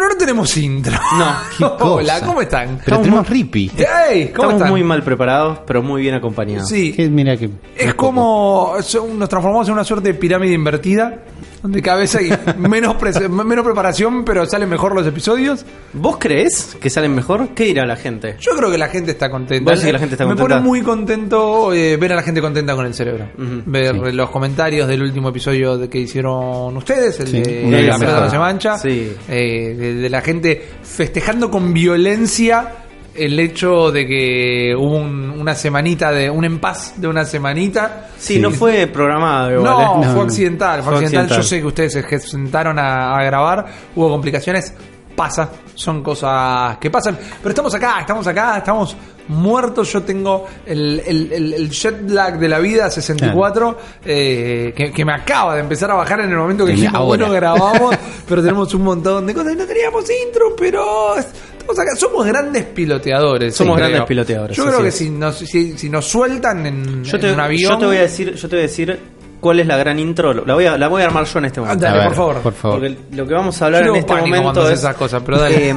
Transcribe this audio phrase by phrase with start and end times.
[0.00, 0.92] Bueno, no tenemos intro.
[1.18, 1.26] No,
[1.58, 2.26] qué Hola, cosa.
[2.26, 2.66] ¿cómo están?
[2.68, 3.70] Pero Estamos tenemos muy- Rippy.
[3.76, 3.84] Hey,
[4.34, 4.70] ¿cómo Estamos están?
[4.70, 6.68] muy mal preparados, pero muy bien acompañados.
[6.70, 7.50] Sí, Que mira que.
[7.76, 11.18] es como son- nos transformamos en una suerte de pirámide invertida,
[11.62, 12.96] donde cada vez hay menos,
[13.46, 15.64] menos preparación, pero salen mejor los episodios.
[15.92, 17.48] ¿Vos crees que salen mejor?
[17.54, 18.36] ¿Qué dirá la gente?
[18.40, 19.70] Yo creo que la gente está contenta.
[19.70, 20.54] ¿Vos decís que la gente está Me contenta?
[20.56, 23.28] pone muy contento eh, ver a la gente contenta con el cerebro.
[23.36, 27.76] Ujú, ver los comentarios del último episodio de que hicieron ustedes, el Sí, de uno
[27.76, 28.38] de la mejor.
[28.38, 28.78] mancha.
[28.78, 29.12] Sí.
[29.28, 35.54] Eh, de, de la gente festejando con violencia el hecho de que hubo un- una
[35.54, 38.08] semanita de un empaz de una semanita.
[38.18, 38.40] Sí, Sí.
[38.40, 39.64] no fue programado igual.
[39.64, 40.06] No, ¿eh?
[40.06, 41.20] No, fue accidental, fue Fue accidental.
[41.24, 41.36] accidental.
[41.38, 44.74] Yo sé que ustedes se sentaron a, a grabar, hubo complicaciones,
[45.16, 47.18] pasa, son cosas que pasan.
[47.38, 48.96] Pero estamos acá, estamos acá, estamos
[49.30, 49.92] muertos.
[49.92, 55.04] Yo tengo el, el- el- el jet lag de la vida 64, eh, que, que
[55.04, 57.94] me acaba de empezar a bajar en el momento que dijimos, bueno, grabamos,
[58.28, 59.52] pero tenemos un montón de cosas.
[59.52, 61.96] y No teníamos intro, pero estamos acá.
[61.96, 63.54] Somos grandes piloteadores.
[63.54, 63.88] Somos creo.
[63.88, 64.94] grandes piloteadores, Yo creo que es.
[64.94, 67.72] si nos, si, si nos sueltan en, Yo en te, un avión...
[67.72, 68.98] yo te voy a decir, yo te voy a decir
[69.40, 70.32] cuál es la gran intro.
[70.34, 71.84] La voy a, la voy a armar yo en este momento.
[71.84, 72.36] Dale, ver, por favor.
[72.42, 72.78] Por favor.
[72.80, 75.70] Porque lo que vamos a hablar Yo en este momento es esas cosas, pero dale.
[75.70, 75.74] eh,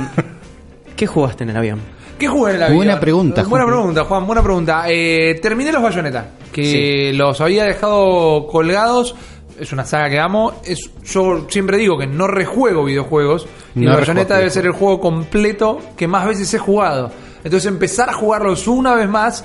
[0.95, 1.79] ¿Qué jugaste en el avión?
[2.17, 2.77] ¿Qué jugué en el avión?
[2.77, 3.75] Buena pregunta, Buena Juan.
[3.77, 4.27] pregunta, Juan.
[4.27, 4.83] Buena pregunta.
[4.87, 9.15] Eh, terminé los Bayonetta, que los había dejado colgados.
[9.59, 10.53] Es una saga que amo.
[10.65, 13.45] Es, yo siempre digo que no rejuego videojuegos.
[13.75, 17.11] Y No el Bayonetta debe ser el juego completo que más veces he jugado.
[17.43, 19.43] Entonces empezar a jugarlos una vez más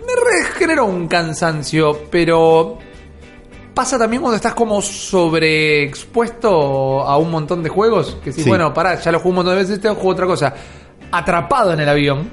[0.00, 2.78] me re- generó un cansancio, pero
[3.72, 8.18] pasa también cuando estás como sobreexpuesto a un montón de juegos.
[8.22, 8.48] Que si, Sí.
[8.48, 10.54] bueno, pará, ya lo jugué un montón de veces, te juego otra cosa.
[11.18, 12.28] Atrapado en el avión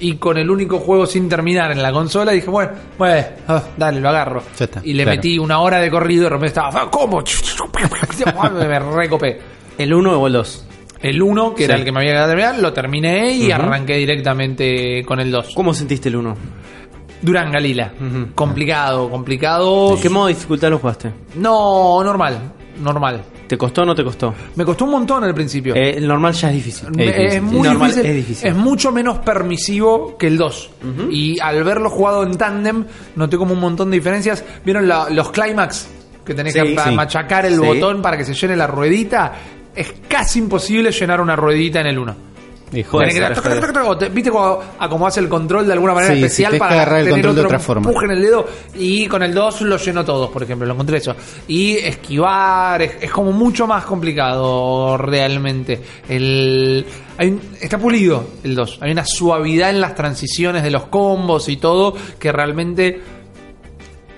[0.00, 4.00] y con el único juego sin terminar en la consola, dije, bueno, bueno, ah, dale,
[4.00, 4.42] lo agarro.
[4.58, 5.16] Ya está, y le claro.
[5.16, 7.22] metí una hora de corrido y repente estaba, "Ah, ¿cómo?
[8.68, 9.40] me recopé.
[9.76, 10.64] ¿El 1 o el 2?
[11.00, 15.04] El 1, que era el que me había quedado terminar, lo terminé y arranqué directamente
[15.04, 15.52] con el 2.
[15.54, 16.36] ¿Cómo sentiste el 1?
[17.22, 17.92] Durán Galila.
[18.34, 19.96] Complicado, complicado.
[20.00, 21.12] ¿Qué modo de dificultad lo jugaste?
[21.36, 23.22] No, normal, normal.
[23.46, 24.34] ¿Te costó o no te costó?
[24.56, 25.74] Me costó un montón al principio.
[25.74, 26.88] Eh, el normal ya es difícil.
[26.98, 27.42] Es es, difícil.
[27.42, 28.48] muy Normal, difícil, es difícil.
[28.48, 30.70] es mucho menos permisivo que el 2.
[31.10, 32.84] Y al verlo jugado en tándem,
[33.16, 34.44] noté como un montón de diferencias.
[34.64, 35.88] ¿Vieron la- los climax?
[36.24, 36.94] Que tenés Sí, que sí.
[36.94, 37.60] machacar el Sí.
[37.60, 39.32] botón para que se llene la ruedita.
[39.74, 42.14] Es casi imposible llenar una ruedita en el 1.
[42.72, 47.04] Hijo, que ¿Viste cuando acomodás el control de alguna manera Sí, especial para agarrar el
[47.06, 47.88] tener control de otra forma.
[47.88, 48.46] empuje en el dedo?
[48.74, 51.16] Y con el 2 lo lleno todos, por ejemplo, lo encontré eso.
[51.46, 55.80] Y esquivar, es, es como mucho más complicado realmente.
[56.08, 56.84] El,
[57.16, 58.78] hay un- está pulido el 2.
[58.82, 63.00] Hay una suavidad en las transiciones de los combos y todo que realmente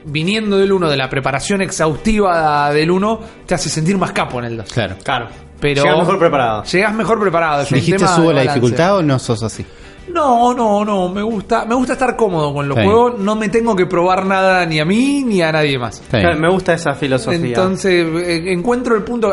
[0.04, 4.46] viniendo del 1, de la preparación exhaustiva del 1, te hace sentir más capo en
[4.46, 4.72] el 2.
[4.72, 4.96] Claro.
[5.04, 5.28] Claro.
[5.60, 6.65] Pero Llegas mejor preparado.
[6.65, 7.62] Llegas mejor preparado.
[7.62, 8.60] es un ¿Dijiste tema subo de la balance.
[8.60, 9.65] dificultad o no sos así?
[10.12, 13.76] No, no, no, me gusta, me gusta estar cómodo con los juegos, no me tengo
[13.76, 16.00] que probar nada ni a mí ni a nadie más.
[16.00, 16.28] Está bien.
[16.31, 17.38] Claro, me gusta esa filosofía.
[17.48, 19.31] Entonces, eh, encuentro el punto,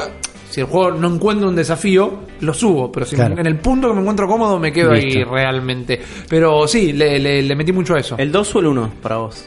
[0.50, 3.34] si el juego no encuentro un desafío, lo subo, pero si Claro.
[3.34, 5.32] me- en el punto que me encuentro cómodo me quedo ahí Listo.
[5.34, 6.00] realmente.
[6.30, 8.16] Pero sí, le, le- le metí mucho a eso.
[8.20, 9.46] ¿El 2 o el 1 para vos?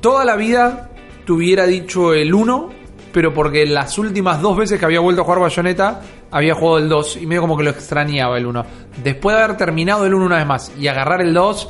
[0.00, 0.90] Toda la vida
[1.24, 2.68] te hubiera dicho el 1,
[3.16, 6.86] pero porque las últimas dos veces que había vuelto a jugar Bayonetta, había jugado el
[6.90, 8.66] 2 y medio como que lo extrañaba el 1.
[9.02, 11.68] Después de haber terminado el 1 una vez más y agarrar el 2,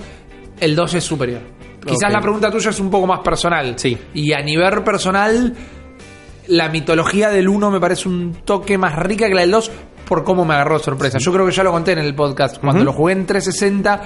[0.58, 1.42] el 2 es superior.
[1.86, 3.74] Quizás la pregunta tuya es un poco más personal.
[3.78, 3.96] Sí.
[4.12, 5.54] Y a nivel personal,
[6.48, 9.70] la mitología del 1 me parece un toque más rica que la del 2
[10.04, 11.18] por cómo me agarró sorpresa.
[11.18, 12.58] Yo creo que ya lo conté en el podcast.
[12.58, 14.02] Cuando lo jugué en 360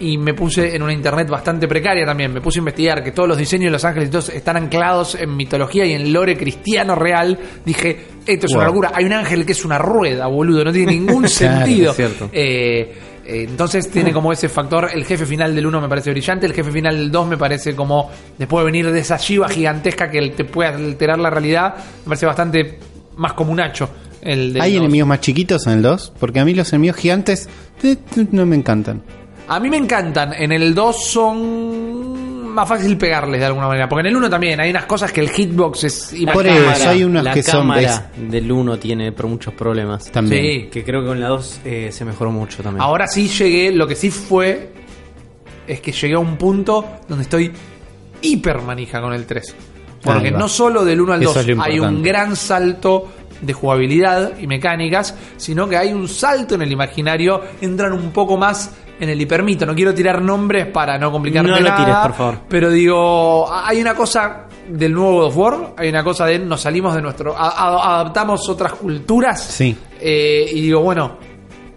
[0.00, 3.28] y me puse en una internet bastante precaria también, me puse a investigar que todos
[3.28, 7.38] los diseños de Los Ángeles todos están anclados en mitología y en lore cristiano real.
[7.64, 8.92] Dije, esto es una locura.
[8.94, 10.64] Hay un ángel que es una rueda, boludo.
[10.64, 11.92] No tiene ningún Claro, sentido.
[11.94, 12.30] cierto.
[12.32, 12.94] Eh,
[13.26, 16.54] eh, entonces tiene como ese factor, el jefe final del 1 me parece brillante, el
[16.54, 20.30] jefe final del 2 me parece como, después de venir de esa shiva gigantesca que
[20.30, 22.78] te puede alterar la realidad, me parece bastante
[23.16, 23.90] más comunacho.
[24.22, 24.80] El del ¿Hay 2.
[24.80, 26.12] enemigos más chiquitos en el 2?
[26.18, 27.48] Porque a mí los enemigos gigantes
[27.82, 27.96] eh,
[28.32, 29.02] no me encantan.
[29.48, 34.00] A mí me encantan, en el 2 son más fácil pegarles de alguna manera, porque
[34.00, 37.22] en el 1 también hay unas cosas que el hitbox es Por eso, hay unos
[37.22, 40.10] la que son cámara del 1 tiene por muchos problemas.
[40.10, 40.42] También.
[40.42, 40.68] Sí.
[40.70, 42.82] Que creo que con la 2 eh, se mejoró mucho también.
[42.82, 44.72] Ahora sí llegué, lo que sí fue
[45.66, 47.52] es que llegué a un punto donde estoy
[48.20, 49.54] hiper manija con el 3.
[50.02, 53.52] Porque no solo del 1 al Eso 2 es lo hay un gran salto de
[53.52, 58.72] jugabilidad y mecánicas, sino que hay un salto en el imaginario, entran un poco más
[59.00, 59.64] en el hipermito.
[59.66, 62.38] No quiero tirar nombres para no complicarme No lo nada, tires, por favor.
[62.48, 65.74] Pero digo, hay una cosa del nuevo God of War.
[65.76, 67.34] Hay una cosa de nos salimos de nuestro.
[67.36, 69.42] a- a- adaptamos otras culturas.
[69.42, 69.76] Sí.
[70.00, 71.16] Eh, y digo, bueno,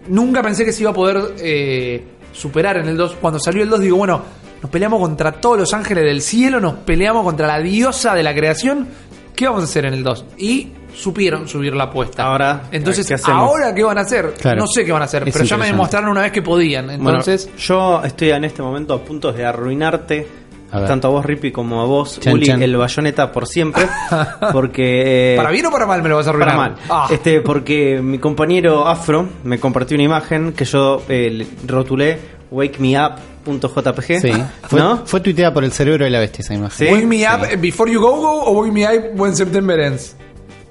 [0.08, 3.16] nunca pensé que se iba a poder eh, superar en el 2.
[3.20, 4.22] Cuando salió el 2, digo, bueno,
[4.60, 8.34] nos peleamos contra todos los ángeles del cielo, nos peleamos contra la diosa de la
[8.34, 8.88] creación.
[9.34, 10.24] ¿Qué vamos a hacer en el 2?
[10.38, 12.24] Y supieron subir la apuesta.
[12.24, 13.16] Ahora, entonces, ¿qué?
[13.30, 14.34] ¿ahora qué van a hacer?
[14.40, 14.60] Claro.
[14.60, 16.90] No sé qué van a hacer, Es pero ya me demostraron una vez que podían.
[16.90, 20.42] Entonces, Bueno, yo estoy en este momento a punto de arruinarte.
[20.74, 22.62] A tanto a vos, Rippy, como a vos, Chan, Uli, chan.
[22.62, 23.86] el bayoneta por siempre.
[24.52, 25.34] Porque.
[25.34, 26.56] eh, ¿para bien o para mal me lo vas a arruinar?
[26.56, 26.76] Para mal.
[26.88, 27.08] Ah.
[27.10, 32.18] Este, porque mi compañero Afro me compartió una imagen que yo eh, rotulé
[32.50, 34.20] wakemeup.jpg.
[34.20, 34.32] Sí.
[34.62, 35.02] Fue, ¿No?
[35.04, 36.86] fue tuiteada por el cerebro de la bestia esa imagen.
[36.86, 36.92] Sí.
[36.92, 40.16] Wake me up before you go go o wake me up when September ends.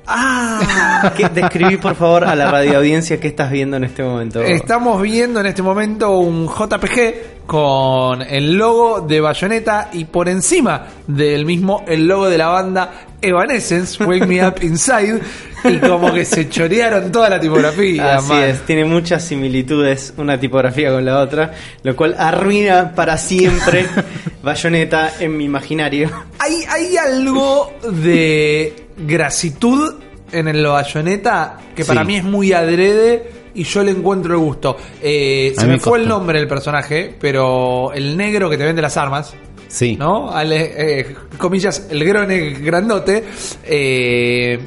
[0.08, 4.42] Ah, ¿qué- describí por favor a la radio audiencia qué estás viendo en este momento.
[4.42, 10.88] Estamos viendo en este momento un JPG con el logo de Bayonetta y por encima
[11.06, 15.20] del mismo el logo de la banda Evanescence, Wake Me Up Inside,
[15.66, 18.16] y como que se chorearon toda la tipografía.
[18.16, 18.44] Así man.
[18.44, 21.52] es, tiene muchas similitudes una tipografía con la otra,
[21.84, 23.86] lo cual arruina para siempre
[24.42, 26.10] Bayonetta en mi imaginario.
[26.40, 29.96] Hay, hay algo de grasitud
[30.32, 32.08] en el Bayonetta que para Sí.
[32.08, 34.78] mí es muy adrede y yo le encuentro el gusto.
[35.02, 38.82] Eh, se me me fue el nombre del personaje, pero el negro que te vende
[38.82, 39.34] las armas.
[39.68, 39.96] Sí.
[39.96, 40.32] ¿no?
[40.42, 43.24] Eh, comillas, el grone grandote,
[43.64, 44.60] eh,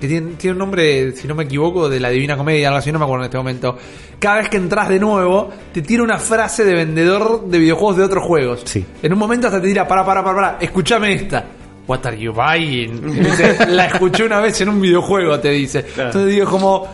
[0.00, 2.92] que tiene, tiene un nombre, si no me equivoco, de la Divina Comedia, algo así,
[2.92, 3.76] no me acuerdo en este momento.
[4.20, 8.04] Cada vez que entras de nuevo, te tira una frase de vendedor de videojuegos de
[8.04, 8.62] otros juegos.
[8.64, 8.84] Sí.
[9.02, 11.44] En un momento hasta te tira, para, para, para, para, escúchame esta.
[11.86, 13.00] What are you buying?
[13.20, 15.82] Dice, la escuché una vez en un videojuego, te dice.
[15.82, 16.10] Claro.
[16.10, 16.86] Entonces digo, como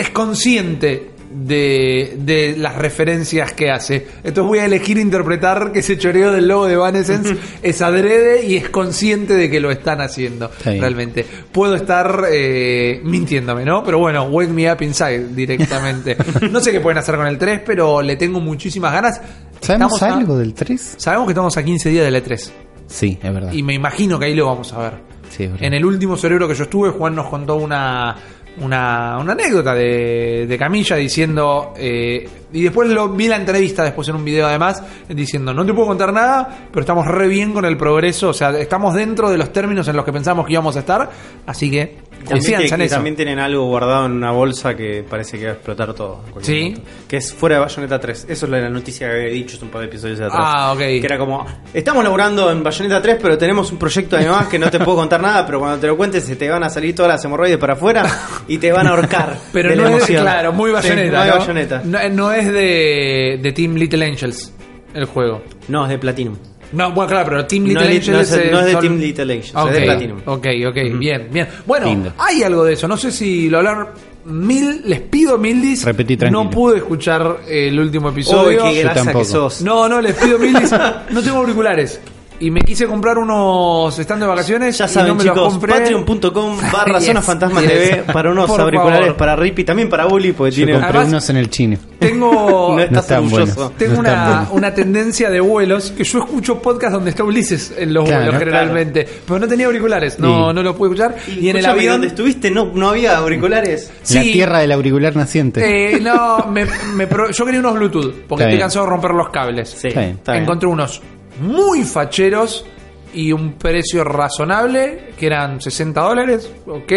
[0.00, 4.04] es consciente de, de las referencias que hace.
[4.24, 8.56] Entonces voy a elegir interpretar que ese choreo del logo de Evanescence es adrede y
[8.56, 10.50] es consciente de que lo están haciendo.
[10.64, 11.24] Realmente.
[11.52, 13.84] Puedo estar eh, mintiéndome, ¿no?
[13.84, 16.16] Pero bueno, Wake Me Up Inside directamente.
[16.50, 19.20] no sé qué pueden hacer con el 3, pero le tengo muchísimas ganas.
[19.60, 20.94] ¿Sabemos Estamos a- algo del 3?
[20.96, 22.50] Sabemos que estamos a 15 días del E3.
[22.88, 23.52] Sí, es verdad.
[23.52, 24.94] Y me imagino que ahí lo vamos a ver.
[25.30, 25.48] Sí.
[25.60, 28.16] En el último cerebro que yo estuve, Juan nos contó una,
[28.60, 34.08] una, una anécdota de, de Camilla diciendo, eh, y después lo vi la entrevista después
[34.08, 37.64] en un video además, diciendo, no te puedo contar nada, pero estamos re bien con
[37.64, 40.76] el progreso, o sea, estamos dentro de los términos en los que pensamos que íbamos
[40.76, 41.10] a estar,
[41.46, 42.94] así que También, eso.
[42.94, 46.22] también tienen algo guardado en una bolsa que parece que va a explotar todo.
[46.40, 46.60] Sí.
[46.60, 46.80] momento.
[47.08, 48.26] Que es fuera de Bayonetta 3.
[48.28, 50.40] Eso es la noticia que había dicho hace un par de episodios atrás.
[50.40, 50.78] Ah, ok.
[50.78, 54.70] Que era como, estamos laburando en Bayonetta 3, pero tenemos un proyecto además que no
[54.70, 57.10] te puedo contar nada, pero cuando te lo cuentes se te van a salir todas
[57.10, 58.04] las hemorroides para afuera
[58.48, 59.36] y te van a ahorcar.
[59.52, 60.70] Pero de no la es, claro, muy.
[60.70, 61.82] Bayonetta.
[61.84, 64.52] No, no es de, de Team Little Angels
[64.94, 65.42] el juego.
[65.68, 66.36] No, es de Platinum.
[66.72, 68.66] No, bueno, claro, pero Team No Little es de- Angels no es- es- no es
[68.66, 70.18] de son- Team Little Angels, es Ok, de Platinum.
[70.26, 71.48] Ok, ok, bien, bien.
[71.66, 72.12] Bueno, Lindo.
[72.18, 72.86] hay algo de eso.
[72.88, 73.88] No sé si lo hablaron
[74.26, 75.84] mil, les pido mil dis.
[75.84, 76.44] Repetí tranquilo.
[76.44, 78.62] No pude escuchar el último episodio.
[78.64, 79.62] qué grasa que sos.
[79.62, 80.70] no, no, les pido mil dis.
[81.10, 82.00] No tengo auriculares.
[82.42, 86.56] Y me quise comprar unos estando de vacaciones Ya y saben, no me chicos, patreon.com
[86.72, 87.70] barra Yes, Zona Fantasma yes.
[87.70, 89.16] TV para unos Por auriculares favor.
[89.18, 90.72] para Rippy, también para Bully, porque Yo tiene...
[90.72, 91.76] compré Además- unos en el chino.
[91.98, 92.32] Tengo,
[92.70, 93.72] No No estás están orgulloso.
[93.76, 97.92] Tengo No una, una tendencia de vuelos que yo escucho podcast donde está Ulises en
[97.92, 99.06] los Claro, vuelos generalmente.
[99.26, 100.54] Pero no tenía auriculares, no, Sí.
[100.54, 101.16] no lo pude escuchar.
[101.28, 101.92] Y, en el avión.
[101.94, 103.90] donde estuviste no, no había auriculares.
[104.14, 104.32] La Sí.
[104.32, 105.94] tierra del auricular naciente.
[105.96, 108.60] Eh, no, me, me pro- yo quería unos Bluetooth porque Está estoy bien.
[108.60, 109.68] cansado de romper los cables.
[109.68, 110.12] Sí, Está bien.
[110.12, 110.44] está bien.
[110.44, 111.02] Encontré unos
[111.40, 112.64] muy facheros
[113.12, 116.92] y un precio razonable, que eran 60 dólares, ok.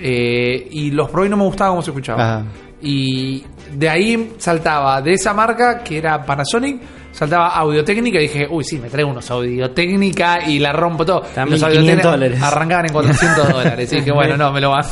[0.00, 2.44] eh, y los probé y no me gustaba cómo se escuchaba.
[2.82, 6.80] Y de ahí saltaba de esa marca, que era Panasonic,
[7.14, 11.22] saltaba Audio-Técnica y dije, uy, sí, me traigo unos Audio-Técnica y la rompo todo.
[11.36, 12.42] A Los 1500 Audio-Técnica dólares.
[12.42, 13.92] Arrancaban en 400 dólares.
[13.92, 14.90] Y dije, bueno, no, me lo banco.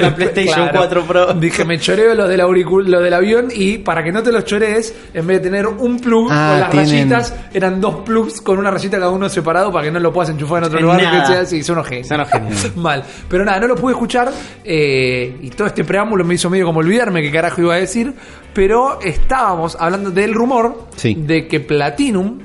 [0.00, 1.34] La PlayStation 4 Pro.
[1.34, 4.44] Dije, me choreo los del, auricul lo del avión y para que no te los
[4.44, 8.40] chorees, en vez de tener un plug Ah, con las tienen- rayitas, eran dos plugs
[8.40, 10.84] con una rayita cada uno separado para que no lo puedas enchufar en otro En
[10.84, 11.02] lugar.
[11.02, 11.20] nada.
[11.22, 12.08] Que sea, sí, son genios.
[12.08, 12.76] Son genios.
[12.76, 13.02] Mal.
[13.28, 14.30] Pero nada, no lo pude escuchar
[14.64, 18.12] eh, y todo este preámbulo me hizo medio como olvidarme qué carajo iba a decir.
[18.54, 21.14] Pero estábamos hablando del rumor Sí.
[21.18, 22.38] de que Platinum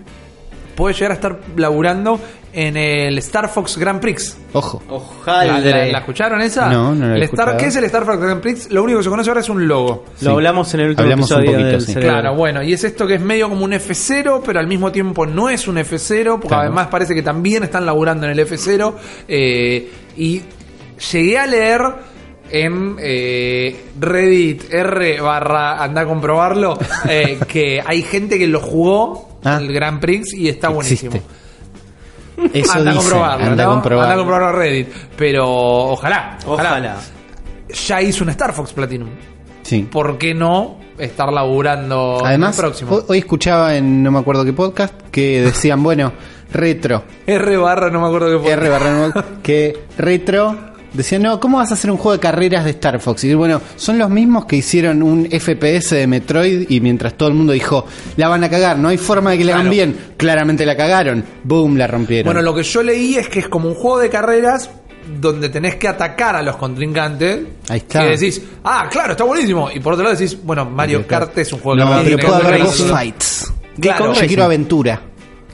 [0.75, 2.19] puede llegar a estar laburando
[2.53, 4.37] en el Star Fox Grand Prix.
[4.53, 4.81] Ojo.
[4.89, 5.59] Ojalá.
[5.59, 6.69] ¿La, la- la escucharon esa?
[6.69, 7.57] No, no la he el Star, escuchado.
[7.57, 8.71] ¿Qué es el Star Fox Grand Prix?
[8.71, 10.05] Lo único que se conoce ahora es un logo.
[10.21, 11.93] Lo hablamos en el último Hablamos un episodio poquito, del sí.
[11.93, 12.13] cerebro.
[12.19, 15.25] Claro, bueno, y es esto que es medio como un F0, pero al mismo tiempo
[15.25, 16.63] no es un F0, porque Claro.
[16.63, 18.93] además parece que también están laburando en el F0.
[19.27, 20.41] eh, y
[21.11, 21.81] llegué a leer
[22.51, 26.77] en eh, Reddit R barra anda a comprobarlo
[27.09, 29.59] eh, que hay gente que lo jugó Ah.
[29.61, 31.13] el Grand Prix y está buenísimo.
[31.15, 32.59] Existe.
[32.59, 34.03] Eso anda a dice, comprobarlo, anda a comprobarlo.
[34.03, 34.87] Anda a comprobarlo a Reddit.
[35.15, 36.69] Pero ojalá, ojalá.
[36.71, 36.97] Ojalá.
[37.87, 39.09] Ya hizo un Star Fox Platinum.
[39.63, 39.87] Sí.
[39.89, 42.95] ¿Por qué no estar laburando Además, en el próximo?
[42.95, 46.11] ho- hoy escuchaba en no me acuerdo qué podcast que decían, bueno,
[46.51, 48.51] retro, R barra, no me acuerdo qué fue.
[48.53, 50.55] R barra no- que retro
[50.97, 53.23] decían, no, ¿cómo vas a hacer un juego de carreras de Star Fox?
[53.23, 57.35] Y bueno, son los mismos que hicieron un FPS de Metroid y mientras todo el
[57.35, 57.85] mundo dijo,
[58.17, 59.75] la van a cagar, no hay forma de que la hagan Claro.
[59.75, 62.25] bien, claramente la cagaron, boom, la rompieron.
[62.25, 64.69] Bueno, lo que yo leí es que es como un juego de carreras
[65.21, 67.39] donde tenés que atacar a los contrincantes.
[67.69, 68.05] Ahí está.
[68.05, 69.69] Y decís, ah, claro, está buenísimo.
[69.73, 72.03] Y por otro lado decís, bueno, Mario Kart es un juego de carreras.
[72.21, 73.53] pero puede haber boss fights.
[73.79, 74.13] Claro.
[74.13, 75.01] Yo quiero aventura.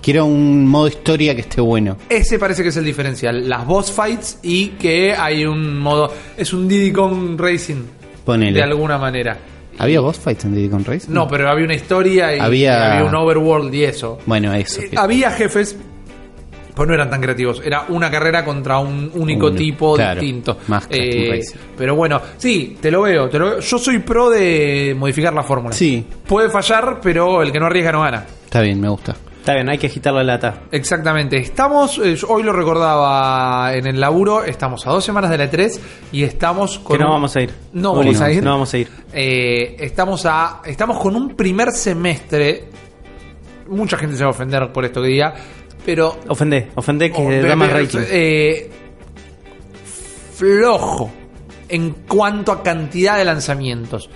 [0.04, 1.96] Quiero un modo historia que esté bueno.
[2.10, 3.48] Ese parece que es el diferencial.
[3.48, 6.14] Las boss fights y que hay un modo.
[6.36, 7.84] Es un Diddy Kong Racing.
[8.26, 8.52] Ponele.
[8.58, 9.38] De alguna manera.
[9.80, 11.08] ¿Había boss fights en Diddy Kong Race?
[11.10, 14.20] No, pero había una historia y Había- había un overworld y eso.
[14.26, 14.82] Bueno, eso.
[14.82, 15.76] Eh, Había jefes,
[16.76, 17.62] pues no eran tan creativos.
[17.64, 20.58] Era una carrera contra un único Uno, tipo claro, distinto.
[20.68, 21.58] más Eh, racing.
[21.78, 23.60] pero bueno, sí, te lo veo, te lo veo.
[23.62, 25.74] Yo soy pro de modificar la fórmula.
[25.74, 26.06] Sí.
[26.28, 28.26] Puede fallar, pero el que no arriesga no gana.
[28.44, 29.16] Está bien, me gusta.
[29.44, 30.62] Está bien, hay que agitar la lata.
[30.72, 31.36] Exactamente.
[31.36, 35.80] Estamos, eh, hoy lo recordaba en el laburo, estamos a dos semanas de la E3
[36.14, 36.96] y estamos con...
[36.98, 37.54] Que no un- vamos a ir.
[37.74, 38.42] No vamos a ir.
[38.42, 38.88] No vamos a ir.
[39.12, 42.70] Eh, estamos a estamos con un primer semestre.
[43.68, 45.34] Mucha gente se va a ofender por esto que diga,
[45.86, 48.00] pero Ofendé, ofendé que Oh, da más pero, rating.
[48.10, 48.72] eh,
[50.36, 51.12] flojo
[51.68, 54.10] en cuanto a cantidad de lanzamientos.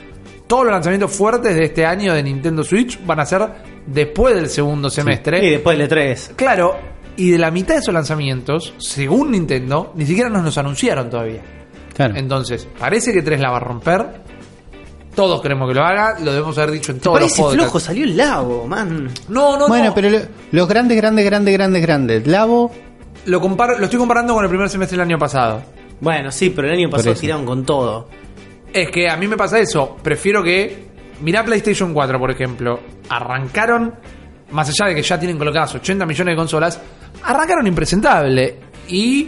[0.48, 3.42] Todos los lanzamientos fuertes de este año de Nintendo Switch van a ser
[3.88, 5.44] después del segundo semestre.
[5.46, 6.36] Y después del E3.
[6.36, 6.76] Claro,
[7.16, 11.42] y de la mitad de esos lanzamientos, según Nintendo, ni siquiera nos los anunciaron todavía.
[11.96, 12.16] Claro.
[12.16, 14.06] Entonces, parece que 3 la va a romper.
[15.16, 17.64] Todos queremos que lo haga, lo debemos haber dicho en todos los Parece podcasts.
[17.64, 19.10] flojo, salió el lago, man.
[19.30, 19.94] No, no, bueno, no.
[19.96, 20.20] pero lo-
[20.52, 22.28] los grandes, grandes, grandes, grandes, grandes.
[22.28, 22.72] Labo,
[23.26, 25.64] Lo, comparo, lo estoy comparando con el primer semestre del año pasado.
[26.00, 28.08] Bueno, sí, pero el año pasado tiraron con todo.
[28.72, 29.98] Es que a mí me pasa eso.
[30.04, 30.86] Prefiero que.
[31.22, 32.80] Mirá PlayStation 4, por ejemplo.
[33.10, 33.94] Arrancaron.
[34.52, 36.82] Más allá de que ya tienen colocadas 80 millones de consolas.
[37.24, 38.60] Arrancaron impresentable.
[38.90, 39.28] Y.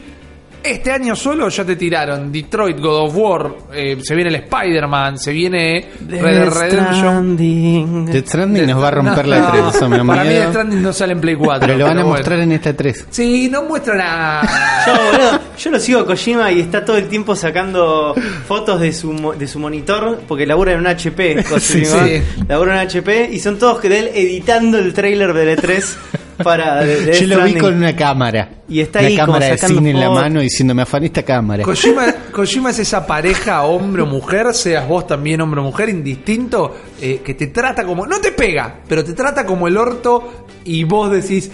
[0.61, 5.17] Este año solo ya te tiraron Detroit, God of War, eh, se viene el Spider-Man,
[5.17, 6.95] se viene Red Dead Redemption.
[6.95, 8.05] Stranding.
[8.07, 9.63] Death Stranding nos va a romper No, la 3.
[9.75, 10.29] Eso me da Para mí.
[10.29, 11.59] Death Stranding no sale en Play 4.
[11.67, 12.15] Pero lo van a bueno.
[12.17, 13.05] mostrar en esta 3.
[13.09, 14.41] Sí, no muestran a...
[14.85, 18.15] Yo, boludo, yo lo sigo a Kojima y está todo el tiempo sacando
[18.47, 21.43] fotos de su, mo- de su monitor porque labura en un HP.
[21.49, 22.21] Kojima, Sí, sí.
[22.47, 25.95] Labura en un HP y son todos de él editando el trailer del E3
[26.43, 26.83] para.
[26.83, 27.59] de- de Yo lo vi Stranding.
[27.59, 28.49] con una cámara.
[28.67, 30.21] Y está una ahí como cámara de sacando cine en la fotos.
[30.21, 31.63] mano diciéndome afané esta cámara.
[31.63, 36.75] Kojima, Kojima es esa pareja hombre o mujer, seas vos también hombre o mujer, indistinto,
[37.01, 38.05] eh, que te trata como...
[38.05, 41.49] No te pega, pero te trata como el orto y vos decís...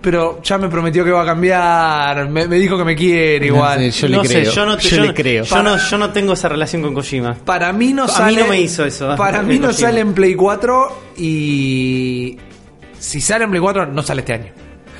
[0.00, 3.78] Pero ya me prometió que va a cambiar, me, me dijo que me quiere igual.
[3.78, 4.44] sé, yo le no creo.
[4.50, 5.44] sé, yo no, te- Yo yo le no- creo.
[5.44, 7.34] Yo no, yo no tengo esa relación con Kojima.
[7.44, 8.40] Para mí no A mí sale.
[8.40, 9.14] no me hizo eso.
[9.16, 9.88] Para mí no Kojima.
[9.88, 12.36] sale en Play 4 y.
[13.02, 14.52] Si sale en Play 4, no sale este año.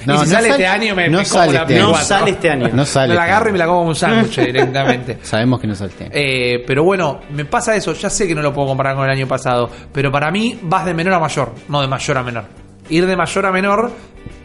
[0.04, 1.66] No, y si no sale, sale- este año, me, no me como sale la este
[1.66, 1.86] Play año.
[1.86, 2.06] No 4.
[2.08, 2.68] sale este año.
[2.72, 3.08] No sale.
[3.08, 3.52] Me la este agarro y año.
[3.52, 5.18] me la como como un sándwich directamente.
[5.22, 6.08] Sabemos que no salte.
[6.12, 7.92] Eh, pero bueno, me pasa eso.
[7.94, 9.70] Ya sé que no lo puedo comparar con el año pasado.
[9.92, 12.44] Pero para mí vas de menor a mayor, no de mayor a menor.
[12.88, 13.92] Ir de mayor a menor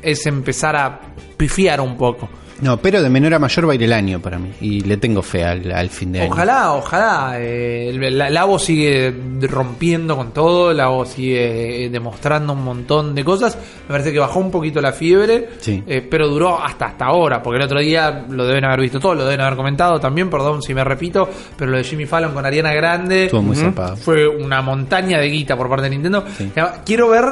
[0.04, 1.00] es empezar a
[1.36, 2.30] pifiar un poco.
[2.62, 4.52] No, pero de menor a mayor va a ir el año para mí.
[4.62, 6.32] Y le tengo fe al, al fin de año.
[6.32, 7.34] Ojalá, ojalá.
[7.40, 13.56] eh, la, Labo sigue rompiendo con todo, Labo sigue eh, demostrando un montón de cosas.
[13.88, 15.84] Me parece que bajó un poquito la fiebre, Sí.
[15.88, 19.14] eh, pero duró hasta hasta ahora, porque el otro día lo deben haber visto todo,
[19.16, 22.46] lo deben haber comentado también, perdón si me repito, pero lo de Jimmy Fallon con
[22.46, 23.96] Ariana Grande Estuvo muy ujú, zarpado.
[23.98, 26.24] fue una montaña de guita por parte de Nintendo.
[26.38, 26.52] Sí.
[26.86, 27.26] Quiero ver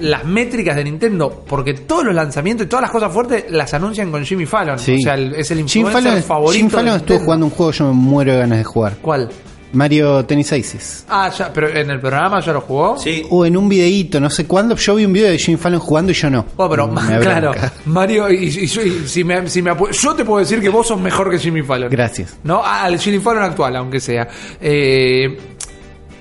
[0.00, 4.10] las métricas de Nintendo, porque todos los lanzamientos y todas las cosas fuertes las anuncian
[4.10, 4.78] con Jimmy Fallon.
[4.78, 4.96] Sí.
[4.96, 6.52] O sea, el- es el Jim influencer Fallon, favorito.
[6.58, 8.96] Jim de Fallon estuvo jugando un juego yo me muero de ganas de jugar.
[9.00, 9.28] ¿Cuál?
[9.72, 11.04] Mario Tennis Aces.
[11.08, 12.98] Ah, ya, pero en el programa ya lo jugó.
[12.98, 13.22] Sí.
[13.30, 16.10] O en un videíto, no sé cuándo, yo vi un video de Jim Fallon jugando
[16.10, 16.44] y yo no.
[16.56, 17.52] Oh, pero Me claro.
[17.84, 18.66] Mario, y, y- y-
[19.06, 21.88] si me, si me yo te puedo decir que vos sos mejor que Jimmy Fallon.
[21.88, 22.36] Gracias.
[22.42, 22.64] ¿No?
[22.64, 24.26] Al Jimmy Fallon actual, aunque sea.
[24.60, 25.38] Eh,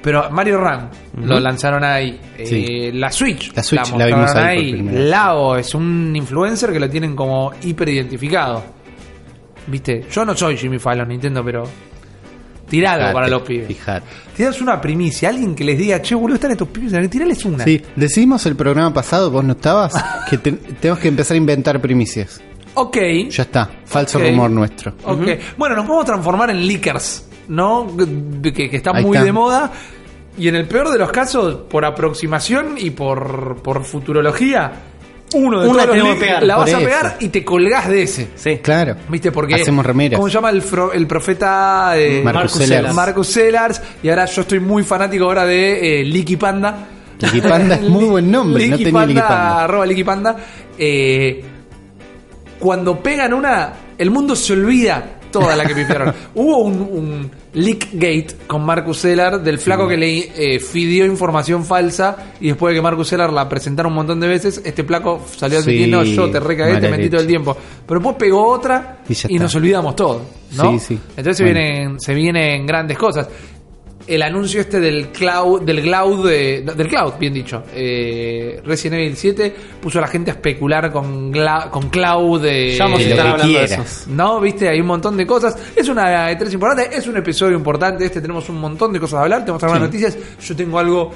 [0.02, 2.20] pero Mario Run lo lanzaron ahí.
[2.38, 2.92] Eh, Sí.
[2.98, 3.54] La Switch.
[3.56, 4.94] La Switch la vimos ahí vez.
[5.10, 8.64] Lao es un influencer que lo tienen como hiper identificado.
[9.68, 10.06] ¿Viste?
[10.12, 11.64] Yo no soy Jimmy Fallon, Nintendo, pero.
[12.70, 13.68] Tirado Fijate, para los pibes.
[13.68, 14.06] fijate.
[14.38, 17.64] Tirás una primicia, alguien que les diga, che, boludo, están estos pibes, tirales una.
[17.64, 19.94] Sí, decidimos el programa pasado, vos no estabas,
[20.30, 22.40] que te- tenemos que empezar a inventar primicias.
[22.76, 22.98] Ok.
[23.30, 24.94] Ya está, falso rumor nuestro.
[25.04, 25.28] Ok.
[25.58, 27.88] Bueno, nos podemos transformar en leakers, ¿no?
[28.42, 29.26] Que, que está Ahí muy está.
[29.26, 29.72] de moda.
[30.38, 34.72] Y en el peor de los casos, por aproximación y por, por futurología,
[35.36, 36.80] uno de Una todos los pegar, la vas a eso.
[36.80, 38.30] pegar y te colgás de ese.
[38.36, 38.58] Sí.
[38.64, 38.96] Claro.
[39.10, 39.32] ¿Viste?
[39.32, 39.56] Porque.
[39.56, 40.18] Hacemos remeras.
[40.18, 41.92] ¿Cómo se llama el, fro- el profeta?
[41.98, 42.70] eh, Marcus Marcus Sellars.
[42.70, 42.96] Sellars.
[42.96, 43.82] Marcus Sellars.
[44.02, 46.88] Y ahora yo estoy muy fanático ahora de eh, Licky Panda.
[47.20, 49.64] Licky Panda es muy buen nombre, no Licky Panda.
[49.66, 50.36] Arroba Licky Panda.
[50.78, 51.44] Eh,
[52.60, 56.14] cuando pegan una, el mundo se olvida toda la que pifiaron.
[56.36, 61.66] Hubo un, un leak gate con Marcus Sellar del flaco que le eh, fidió información
[61.66, 65.22] falsa y después de que Marcus Sellar la presentaron un montón de veces, este flaco
[65.36, 67.10] salió Sí, admitiendo yo te recagué, te mentí leche.
[67.10, 67.58] todo el tiempo.
[67.88, 70.22] Pero después pegó otra Y nos olvidamos todo.
[70.56, 70.72] ¿no?
[70.74, 71.00] Sí, sí.
[71.18, 71.60] Entonces se, Bueno.
[71.60, 73.28] vienen, se vienen grandes cosas.
[74.10, 77.64] El anuncio este del cloud, del cloud, de- no, del cloud, bien dicho.
[77.74, 82.44] Eh, Resident Evil 7 puso a la gente a especular con, gla- con cloud.
[82.46, 83.84] eh, Ya vamos a de estar hablando de eso.
[84.08, 85.56] no, viste, hay un montón de cosas.
[85.76, 88.06] Es una E3 importante, es un episodio importante.
[88.06, 89.42] Este tenemos un montón de cosas a hablar.
[89.42, 90.18] Tenemos algunas noticias.
[90.42, 91.12] Yo tengo algo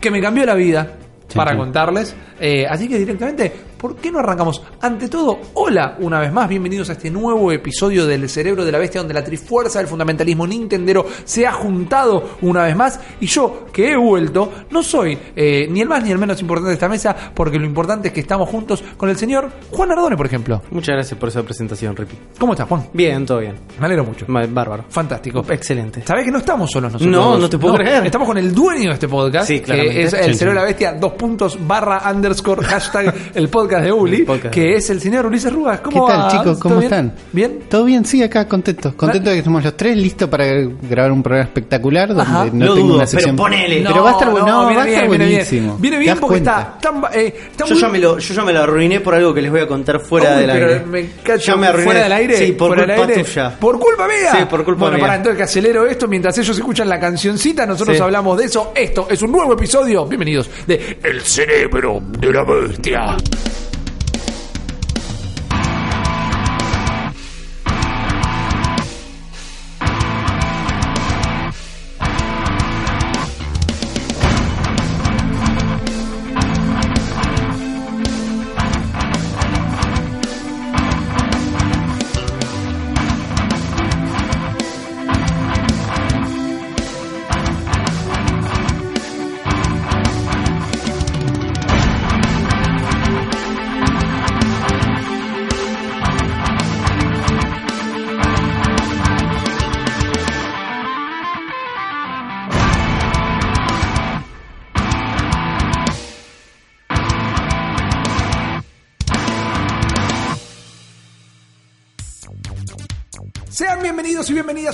[0.00, 0.96] que me cambió la vida
[1.28, 1.56] Sí, para sí.
[1.56, 2.14] contarles.
[2.38, 3.52] Eh, así que directamente,
[3.84, 4.62] ¿por qué no arrancamos?
[4.80, 8.78] Ante todo, hola una vez más, bienvenidos a este nuevo episodio del Cerebro de la
[8.78, 12.98] Bestia, donde la trifuerza del fundamentalismo nintendero se ha juntado una vez más.
[13.20, 16.68] Y yo, que he vuelto, no soy eh, ni el más ni el menos importante
[16.68, 20.16] de esta mesa, porque lo importante es que estamos juntos con el señor Juan Ardone,
[20.16, 20.62] por ejemplo.
[20.70, 22.16] Muchas gracias por esa presentación, Ripi.
[22.38, 22.86] ¿Cómo estás, Juan?
[22.94, 23.56] Bien, todo bien.
[23.78, 24.24] Me alegro mucho.
[24.26, 24.86] Bárbaro.
[24.88, 25.44] Fantástico.
[25.46, 26.00] Excelente.
[26.06, 27.14] ¿Sabés que no estamos solos nosotros?
[27.14, 27.40] No, dos?
[27.40, 28.06] no te puedo creer.
[28.06, 29.46] Estamos con el dueño de este podcast.
[29.46, 33.73] Sí, que es el Cerebro de la Bestia, dos puntos, barra, underscore, hashtag, el podcast
[33.82, 34.22] de Uli.
[34.24, 34.54] Podcast.
[34.54, 35.78] Que es el señor Ulises Rugas.
[35.80, 36.28] ¿Qué ¿Cómo tal, va?
[36.28, 36.44] chicos?
[36.44, 36.84] ¿Todo ¿Cómo bien?
[36.92, 37.14] están?
[37.32, 37.58] ¿Bien?
[37.68, 38.94] Todo bien, sí, acá contentos.
[38.94, 40.44] Contentos de que estemos los tres listos para
[40.88, 42.44] grabar un programa espectacular donde Ajá.
[42.52, 43.36] no Lo tengo dudo, una sección.
[43.36, 43.84] pero ponele.
[43.86, 45.38] Pero va a estar bueno, no, viene va a estar bien, viene bien.
[45.38, 45.76] buenísimo.
[45.78, 46.74] Viene ¿Te bien porque cuenta?
[46.76, 47.04] está tan.
[47.14, 49.42] eh, está Yo muy- ya, me lo, yo ya me lo arruiné por algo que
[49.42, 50.84] les voy a contar fuera Uy, del pero aire.
[50.86, 51.84] Me cacho, ya me arruiné.
[51.84, 52.36] ¿Fuera del aire?
[52.36, 53.24] Sí, por ¿Fuera del culpa aire?
[53.24, 53.56] tuya.
[53.58, 54.32] ¿Por culpa mía?
[54.38, 55.04] Sí, por culpa bueno, mía.
[55.06, 58.02] para entonces que acelero esto mientras ellos escuchan la cancioncita, nosotros Sí.
[58.02, 58.72] hablamos de eso.
[58.74, 60.06] Esto es un nuevo episodio.
[60.06, 63.16] Bienvenidos de El Cerebro de la Bestia.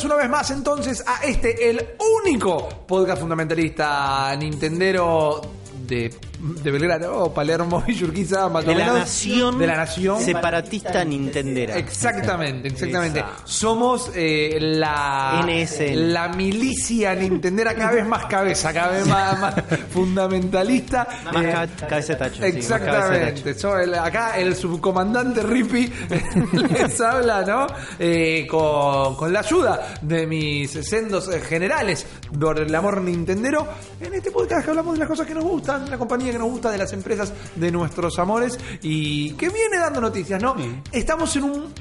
[0.05, 1.85] Una vez más entonces a este, el
[2.23, 5.41] único podcast fundamentalista nintendero
[5.87, 9.59] de, de Belgrano, Palermo y Yurquiza, más o De la nación.
[9.59, 10.21] De la nación.
[10.23, 11.77] Separatista nintendera.
[11.77, 13.23] Exactamente, exactamente.
[13.45, 16.13] Somos eh, la NSN.
[16.13, 19.55] la milicia nintendera cada vez más cabeza, cada vez más, más
[19.93, 21.07] fundamentalista.
[21.33, 22.35] Más Eh, ca- cabeza tacho.
[22.37, 23.43] sí, cabeza Exactamente.
[23.55, 23.61] tacho.
[23.61, 25.93] Yo, el- acá el subcomandante Rippy
[26.73, 27.67] les habla, ¿no?
[27.99, 32.07] Eh, con, con la ayuda de mis sendos eh, generales
[32.39, 33.67] por el amor nintendero.
[34.01, 36.49] En este podcast que hablamos de las cosas que nos gustan, la compañía que nos
[36.51, 40.55] gusta, de las empresas de nuestros amores y que viene dando noticias, ¿no?
[40.93, 41.75] Estamos en un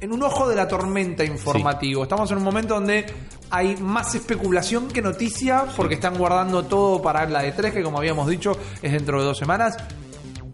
[0.00, 2.04] en un ojo de la tormenta informativo.
[2.04, 3.04] Estamos en un momento donde
[3.50, 7.98] hay más especulación que noticia porque están guardando todo para la de 3 que como
[7.98, 9.76] habíamos dicho es dentro de dos semanas.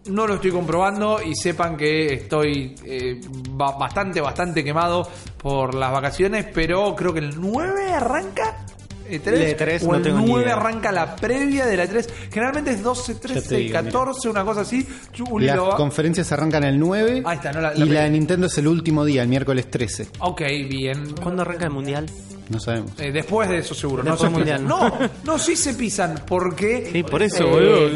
[0.07, 3.19] No lo estoy comprobando y sepan que estoy eh,
[3.51, 8.65] ba- bastante, bastante quemado por las vacaciones, pero creo que el 9 arranca.
[9.09, 10.55] E3, El E3 o no el tengo ni 9 idea.
[10.55, 12.07] arranca la previa de la E3.
[12.31, 13.83] Generalmente es 12, te 13, digo, mira.
[13.83, 14.85] 14, una cosa así.
[15.29, 17.85] Uli Las lo va- conferencias arrancan el 9 Ahí está, no, la- la y la
[17.85, 18.03] primera.
[18.03, 20.07] de Nintendo es el último día, el miércoles 13.
[20.19, 21.13] Ok, bien.
[21.21, 22.05] ¿Cuándo arranca el mundial?
[22.47, 22.91] No sabemos.
[22.99, 24.61] Eh, después de eso seguro, Después no se mundial.
[24.61, 24.67] pisan.
[24.69, 27.89] No, no, sí se pisan porque Sí, por eso, eh, boludo.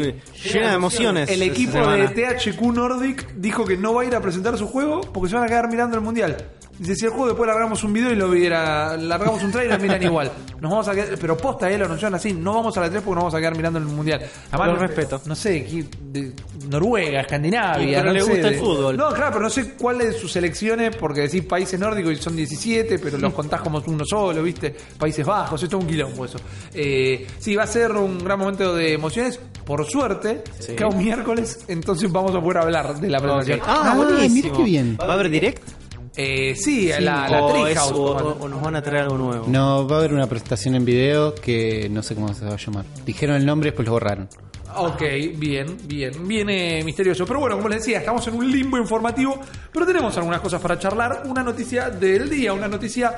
[0.52, 1.30] Llena de emociones.
[1.30, 1.96] El equipo semana.
[1.96, 5.36] de THQ Nordic dijo que no va a ir a presentar su juego porque se
[5.36, 6.36] van a quedar mirando el mundial.
[6.80, 10.02] Dice, si el juego después largamos un video y lo viera, largamos un trailer, miran
[10.02, 10.32] igual.
[10.62, 13.02] Nos vamos a quedar, pero posta, eh, lo anunciaron así, no vamos a la 3
[13.02, 14.20] porque nos vamos a quedar mirando el mundial.
[14.52, 15.20] Lo no, respeto.
[15.24, 16.32] No sé, aquí, de
[16.68, 18.96] Noruega, Escandinavia, pero no le sé, gusta el fútbol.
[18.96, 22.36] No, claro, pero no sé cuál de sus selecciones porque decís países nórdicos y son
[22.36, 24.74] 17, pero los contás como uno solo, ¿viste?
[24.98, 26.38] Países Bajos, esto es un quilombo eso.
[26.74, 29.38] Eh, sí, va a ser un gran momento de emociones.
[29.64, 30.74] Por suerte, Sí.
[30.74, 33.60] cada un miércoles, entonces vamos a poder hablar de la presentación.
[33.64, 34.98] Ah, Ah, mira qué bien.
[35.00, 35.79] ¿Va a haber direct?
[36.16, 37.92] Eh, sí, la, la o, Treehouse.
[37.92, 39.46] o nos van a traer algo nuevo.
[39.48, 42.56] No, va a haber una presentación en video que no sé cómo se va a
[42.56, 42.84] llamar.
[43.06, 44.28] Dijeron el nombre y después lo borraron.
[44.76, 45.02] Ok,
[45.36, 47.26] bien, bien, viene misterioso.
[47.26, 49.38] Pero bueno, como les decía, estamos en un limbo informativo,
[49.72, 51.22] pero tenemos algunas cosas para charlar.
[51.26, 53.14] Una noticia del día, una noticia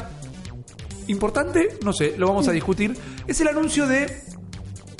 [1.08, 2.96] importante, no sé, lo vamos a discutir.
[3.26, 4.22] Es el anuncio de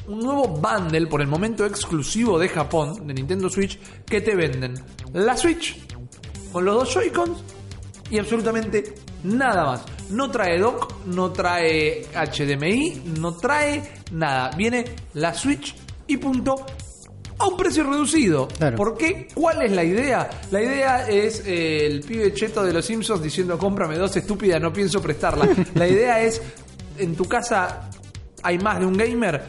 [0.09, 4.75] un nuevo bundle, por el momento exclusivo de Japón, de Nintendo Switch, que te venden
[5.13, 5.79] la Switch
[6.53, 7.43] con los dos Joy-Cons
[8.13, 8.95] y absolutamente
[9.25, 9.85] nada más.
[10.11, 14.51] No trae dock, no trae HDMI, no trae nada.
[14.55, 15.75] Viene la Switch
[16.07, 16.67] y punto.
[17.39, 18.47] A un precio reducido.
[18.47, 18.77] Claro.
[18.77, 19.27] ¿Por qué?
[19.35, 20.29] ¿Cuál es la idea?
[20.51, 24.73] La idea es eh, el pibe cheto de los Simpsons diciendo cómprame dos estúpida, no
[24.73, 25.49] pienso prestarla.
[25.75, 26.41] La idea es,
[26.99, 27.91] en tu casa
[28.43, 29.43] hay más de un gamer,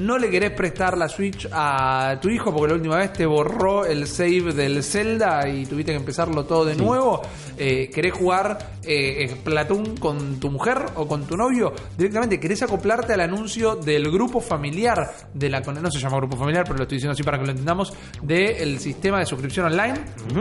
[0.00, 3.84] no le querés prestar la Switch a tu hijo porque la última vez te borró
[3.84, 7.22] el save del Zelda y tuviste que empezarlo todo de nuevo.
[7.58, 11.72] Eh, ¿Querés jugar eh, Splatoon con tu mujer o con tu novio?
[11.96, 14.98] Directamente, ¿querés acoplarte al anuncio del grupo familiar
[15.34, 15.60] de la...
[15.60, 18.78] No se llama grupo familiar, pero lo estoy diciendo así para que lo entendamos, del
[18.78, 19.94] sistema de suscripción online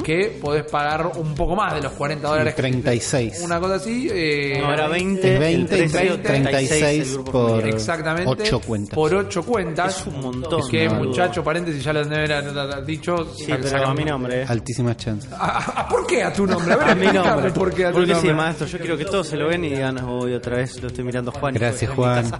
[0.03, 2.55] que podés pagar un poco más de los 40 dólares.
[2.55, 3.41] que- 36.
[3.43, 4.07] Una cosa así.
[4.11, 7.73] eh, No, era 20, Es 20, el precio, 36 el grupo por familiar.
[7.75, 8.29] Exactamente.
[8.31, 8.95] 8 cuentas.
[8.95, 9.99] Por 8 cuentas.
[10.01, 11.05] Es un montón, Que boludo.
[11.09, 13.33] muchacho, paréntesis, ya lo haber dicho.
[13.35, 14.43] Sí, pero a mi nombre.
[14.47, 15.31] Altísimas chances.
[15.33, 16.73] ¿A- a- ¿Por qué a tu nombre?
[16.73, 17.51] A ver, A mi nombre.
[17.51, 18.33] por qué a tu Porque sí, nombre.
[18.33, 21.03] maestro, yo quiero que todos se lo ven y digan, hoy otra vez lo estoy
[21.03, 21.53] mirando Juan.
[21.53, 22.31] Gracias, Juan.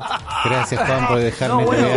[0.45, 1.87] Gracias, Juan, por dejarme No, bueno,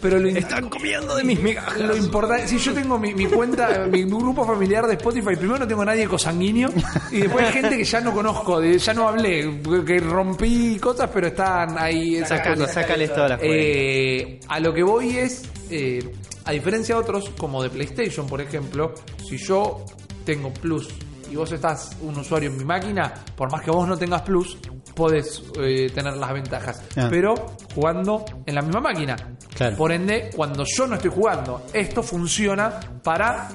[0.00, 1.78] pero lo, Están comiendo de mis migajas.
[1.80, 5.66] lo importante, si yo tengo mi, mi cuenta, mi grupo familiar de Spotify, primero no
[5.66, 6.70] tengo nadie cosanguíneo
[7.10, 11.10] y después hay gente que ya no conozco, de- ya no hablé, que rompí cosas,
[11.12, 12.74] pero están ahí esas Sácale, cosas.
[12.74, 13.54] sácale esto de la cuenta.
[13.56, 18.40] Eh, a lo que voy es, eh, a diferencia de otros, como de PlayStation, por
[18.40, 18.94] ejemplo,
[19.26, 19.84] si yo
[20.24, 20.88] tengo Plus
[21.30, 24.58] y vos estás un usuario en mi máquina, por más que vos no tengas Plus,
[24.94, 26.82] podés eh, tener las ventajas.
[26.96, 27.08] Ah.
[27.10, 27.34] Pero
[27.74, 29.16] jugando en la misma máquina.
[29.54, 29.76] Claro.
[29.76, 33.48] Por ende, cuando yo no estoy jugando, esto funciona para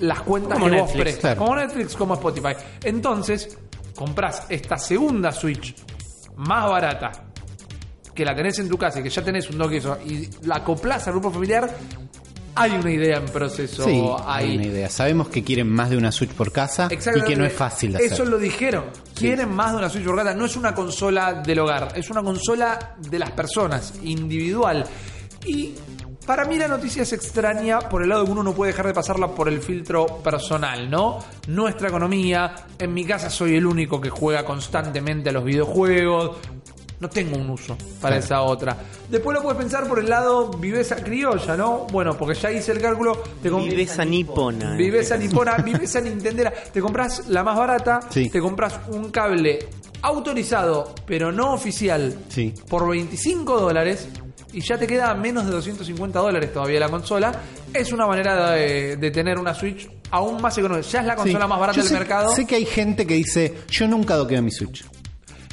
[0.00, 1.20] las cuentas Como que vos Netflix, prestas.
[1.20, 1.38] claro.
[1.38, 2.52] Como Netflix, como Spotify.
[2.84, 3.58] Entonces,
[3.94, 5.74] compras esta segunda Switch
[6.36, 7.25] más barata
[8.16, 10.28] que la tenés en tu casa y que ya tenés un dock y eso, y
[10.44, 11.72] la acoplás al grupo familiar,
[12.56, 14.88] hay una idea en proceso Sí, hay una idea.
[14.88, 17.98] Sabemos que quieren más de una Switch por casa y que no es fácil de
[17.98, 18.12] hacer.
[18.14, 18.86] Eso lo dijeron.
[19.14, 20.34] Quieren más de una Switch por casa.
[20.34, 24.84] No es una consola del hogar, es una consola de las personas, individual.
[25.44, 25.74] Y
[26.26, 28.86] para mí la noticia es extraña por el lado de que uno no puede dejar
[28.86, 31.18] de pasarla por el filtro personal, ¿no?
[31.46, 32.54] Nuestra economía.
[32.78, 36.38] En mi casa soy el único que juega constantemente a los videojuegos.
[36.98, 38.24] No tengo un uso para Claro.
[38.24, 38.76] esa otra.
[39.10, 41.86] Después lo puedes pensar por el lado viveza criolla, ¿no?
[41.92, 43.22] Bueno, porque ya hice el cálculo.
[43.42, 44.74] Te Viveza nipona.
[44.74, 44.78] eh.
[44.78, 46.50] Viveza nipona, viveza nintendera.
[46.50, 48.30] Te compras la más barata, Sí.
[48.30, 49.58] te compras un cable
[50.02, 52.54] autorizado, pero no oficial, Sí.
[52.68, 54.08] por 25 dólares.
[54.52, 57.32] Y ya te queda menos de 250 dólares todavía la consola.
[57.74, 60.88] Es una manera de, de tener una Switch aún más económica.
[60.88, 61.48] Ya es la consola Sí.
[61.50, 62.30] más barata Yo del sé, mercado.
[62.34, 64.84] Sé que hay gente que dice, yo nunca doqueo mi Switch.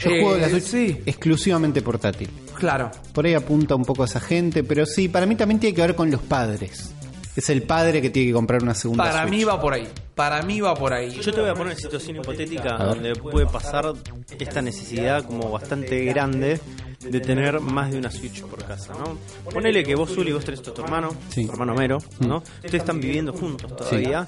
[0.03, 0.97] Yo Eh, juego la Switch sí.
[1.05, 2.29] exclusivamente portátil.
[2.57, 2.91] Claro.
[3.13, 5.81] Por ahí apunta un poco a esa gente, pero sí, para mí también tiene que
[5.81, 6.91] ver con los padres.
[7.35, 9.31] Es el padre que tiene que comprar una segunda Para Switch.
[9.39, 9.87] mí va por ahí.
[10.13, 11.09] Para mí va por ahí.
[11.19, 13.91] Yo te voy a poner una situación hipotética donde puede pasar
[14.39, 16.59] esta necesidad como bastante grande
[16.99, 19.17] de tener más de una Switch por casa, ¿no?
[19.51, 21.45] Ponele que vos, Zuli, vos tenés a tu hermano, Sí.
[21.47, 22.37] tu hermano Mero, ¿no?
[22.37, 24.25] Ustedes están viviendo juntos todavía.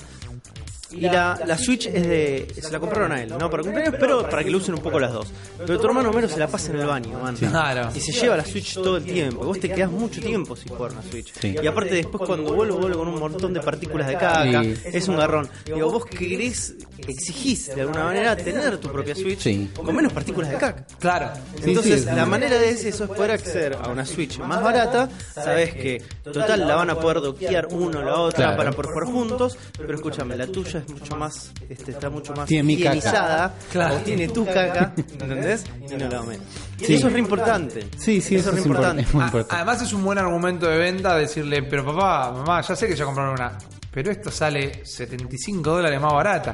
[0.97, 2.47] Y la, la Switch es de.
[2.61, 3.49] Se la compraron a él, ¿no?
[3.49, 5.27] Para cumpleaños, pero para que lo usen un poco las dos.
[5.57, 7.35] Pero tu hermano Mero se la pasa en el baño, man.
[7.35, 7.89] Claro.
[7.93, 9.43] Y se lleva la Switch todo el tiempo.
[9.43, 11.33] Y vos te quedás mucho tiempo sin jugar una Switch.
[11.39, 11.55] Sí.
[11.61, 14.63] Y aparte, después cuando vuelvo, vuelvo con un montón de partículas de caca.
[14.63, 14.75] Sí.
[14.85, 15.49] Es un garrón.
[15.65, 16.75] Digo, vos querés,
[17.07, 19.71] exigís de alguna manera tener tu propia Switch Sí.
[19.75, 20.85] con menos partículas de caca.
[20.99, 21.29] Claro.
[21.63, 25.09] Entonces, sí, la manera de eso es poder acceder a una Switch más barata.
[25.33, 28.57] Sabes que, total, la van a poder doquear uno o la otra Claro.
[28.57, 29.57] para poder jugar juntos.
[29.77, 32.95] Pero escúchame, la tuya es mucho más, este, está mucho más Tiene mi caca.
[32.95, 33.53] higienizada.
[33.71, 33.95] Claro.
[33.95, 35.63] O tiene tu caca, ¿entendés?
[35.89, 36.45] Y no la menos.
[36.79, 36.95] Y Sí.
[36.95, 37.87] eso es re importante.
[37.97, 39.03] Sí, sí, eso, es importante.
[39.03, 39.55] Es muy A- importante.
[39.55, 43.05] Además es un buen argumento de venta decirle, pero papá, mamá, ya sé que ya
[43.05, 43.57] compraron una,
[43.91, 46.53] pero esto sale 75 dólares más barata.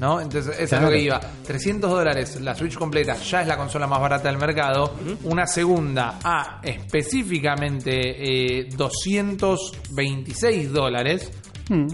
[0.00, 0.18] ¿No?
[0.20, 0.86] Entonces, eso es Claro.
[0.86, 1.20] lo que iba.
[1.46, 4.94] 300 dólares la Switch completa, ya es la consola más barata del mercado.
[5.24, 11.30] Una segunda a específicamente eh, 226 dólares.
[11.68, 11.86] Mm,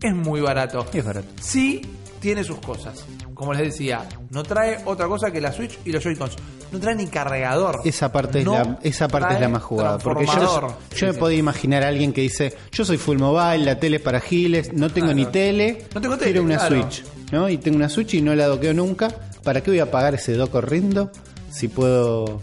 [0.00, 0.86] Es muy barato.
[0.92, 1.28] es barato.
[1.40, 1.80] Sí,
[2.20, 3.04] tiene sus cosas.
[3.34, 6.36] Como les decía, no trae otra cosa que la Switch y los Joy-Cons.
[6.74, 7.80] No trae ni cargador.
[7.84, 9.98] Esa parte, No es, la, esa parte es la más jugada.
[9.98, 13.78] Porque yo, yo me podía imaginar a alguien que dice: Yo soy full mobile, la
[13.78, 15.16] tele es para giles, no tengo Claro.
[15.16, 16.82] ni tele, No tengo tele, quiero una claro.
[16.82, 17.04] Switch.
[17.32, 17.48] ¿no?
[17.48, 19.08] Y tengo una Switch y no la doqueo nunca.
[19.42, 21.10] ¿Para qué voy a pagar ese dock horrendo
[21.50, 22.40] si puedo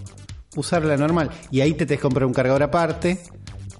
[0.55, 1.29] usarla normal?
[1.51, 3.19] Y ahí te tenés que comprar un cargador aparte.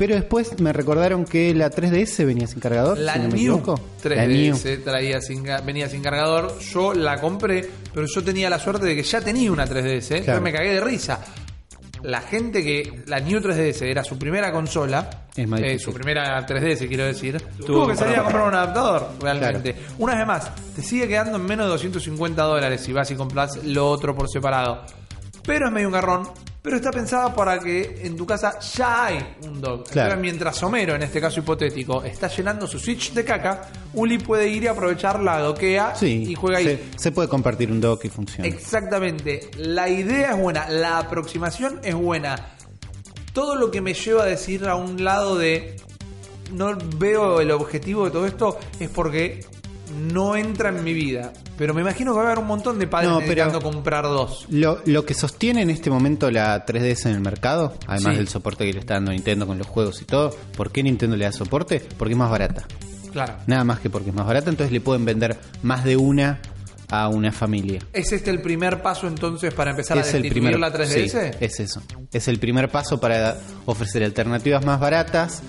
[0.02, 2.98] Pero después me recordaron que la 3DS venía sin cargador.
[2.98, 3.80] La si no me New equivoco.
[4.04, 6.58] 3DS traía sin, venía sin cargador.
[6.58, 9.76] Yo la compré, pero yo tenía la suerte de que ya tenía una 3DS.
[9.76, 10.02] ¿eh?
[10.08, 10.18] Claro.
[10.18, 11.20] Entonces me cagué de risa.
[12.02, 16.44] La gente que la New 3DS era su primera consola, Es más eh, su primera
[16.48, 18.42] 3DS quiero decir, tuvo, Tuvo que salir a comprar.
[18.42, 19.76] comprar un adaptador realmente.
[20.00, 23.64] Una vez más, te sigue quedando en menos de 250 dólares si vas y compras
[23.66, 24.84] lo otro por separado.
[25.46, 26.28] Pero es medio un garrón.
[26.62, 29.90] Pero está pensada para que en tu casa ya hay un dock.
[29.90, 30.10] Claro.
[30.10, 34.48] Entonces, mientras Homero, en este caso hipotético, está llenando su Switch de caca, Uli puede
[34.48, 36.66] ir y aprovechar la doquea Sí, y juega ahí.
[36.66, 38.48] se, se puede compartir un dock y funciona.
[38.48, 39.50] Exactamente.
[39.58, 42.36] La idea es buena, la aproximación es buena.
[43.34, 45.78] Todo lo que me lleva a decir a un lado de
[46.54, 49.46] no veo el objetivo de todo esto es porque
[49.92, 51.32] no entra en mi vida.
[51.58, 54.46] Pero me imagino que va a haber un montón de padres No, comprar dos.
[54.50, 58.18] Lo, lo que sostiene en este momento la 3DS en el mercado, además Sí.
[58.18, 61.16] del soporte que le está dando Nintendo con los juegos y todo, ¿por qué Nintendo
[61.16, 61.82] le da soporte?
[61.98, 62.66] Porque es más barata.
[63.12, 63.36] Claro.
[63.46, 66.40] Nada más que porque es más barata, entonces le pueden vender más de una
[66.90, 67.80] a una familia.
[67.94, 71.32] ¿Es este el primer paso entonces para empezar a es el destituir primer la 3DS?
[71.32, 71.82] sí, es eso.
[72.12, 75.42] Es el primer paso para ofrecer alternativas más baratas,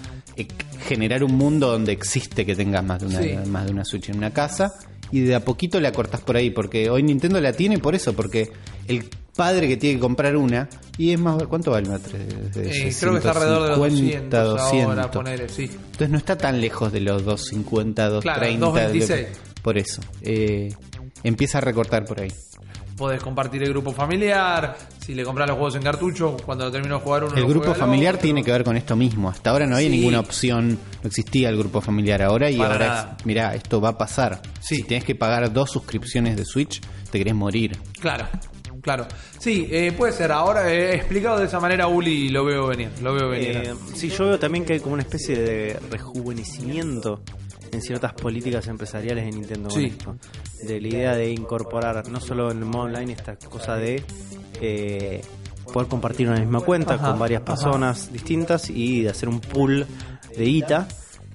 [0.86, 3.48] generar un mundo donde existe que tengas más de una Sí.
[3.48, 4.74] más de una Switch en una casa
[5.10, 8.14] y de a poquito la cortas por ahí porque hoy Nintendo la tiene por eso
[8.14, 8.50] porque
[8.88, 9.04] el
[9.36, 10.68] padre que tiene que comprar una
[10.98, 12.56] y es más ¿cuánto vale una 3DS?
[12.56, 14.84] Eh, creo que está alrededor de los 200, 200.
[14.90, 15.64] ahora, ponele, sí.
[15.64, 18.20] Entonces no está tan lejos de los 250, 230.
[18.22, 19.38] Claro, de lo que- 226.
[19.62, 20.00] por eso.
[20.22, 20.74] Eh,
[21.24, 22.32] empieza a recortar por ahí.
[22.96, 27.00] Podés compartir el grupo familiar, si le compras los juegos en cartucho, cuando termino de
[27.04, 28.22] jugar uno El lo grupo familiar otro.
[28.24, 29.28] tiene que ver con esto mismo.
[29.28, 29.96] Hasta ahora no había Sí.
[29.96, 33.90] ninguna opción, no existía el grupo familiar ahora y Para ahora es, mirá, esto va
[33.90, 34.40] a pasar.
[34.60, 34.76] Sí.
[34.76, 37.76] Si tienes que pagar dos suscripciones de Switch, te querés morir.
[38.00, 38.26] Claro,
[38.82, 39.06] claro.
[39.38, 40.30] Sí, eh, puede ser.
[40.30, 42.90] Ahora eh, explicado de esa manera, Uli, lo veo venir.
[43.02, 43.56] Lo veo venir.
[43.56, 47.20] Eh, sí, yo veo también que hay como una especie de rejuvenecimiento
[47.72, 49.86] en ciertas políticas empresariales de Nintendo con Sí.
[49.86, 50.16] esto.
[50.62, 54.02] De la idea de incorporar no solo en el modo online esta cosa de
[54.60, 55.22] eh,
[55.72, 57.54] poder compartir una misma cuenta Ajá, con varias ajá.
[57.54, 59.86] personas distintas y de hacer un pool
[60.36, 60.86] de ITA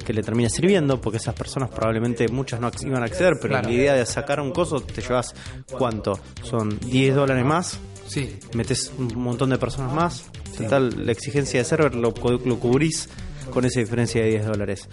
[0.06, 3.68] que le termine sirviendo, porque esas personas probablemente muchas no iban a acceder, pero Claro.
[3.68, 5.34] la idea de sacar un coso te llevas,
[5.78, 6.18] ¿cuánto?
[6.44, 11.66] Son 10 dólares más, sí, metes un montón de personas más, total la exigencia de
[11.66, 12.14] server lo,
[12.46, 13.10] lo cubrís
[13.52, 14.88] con esa diferencia de 10 dólares.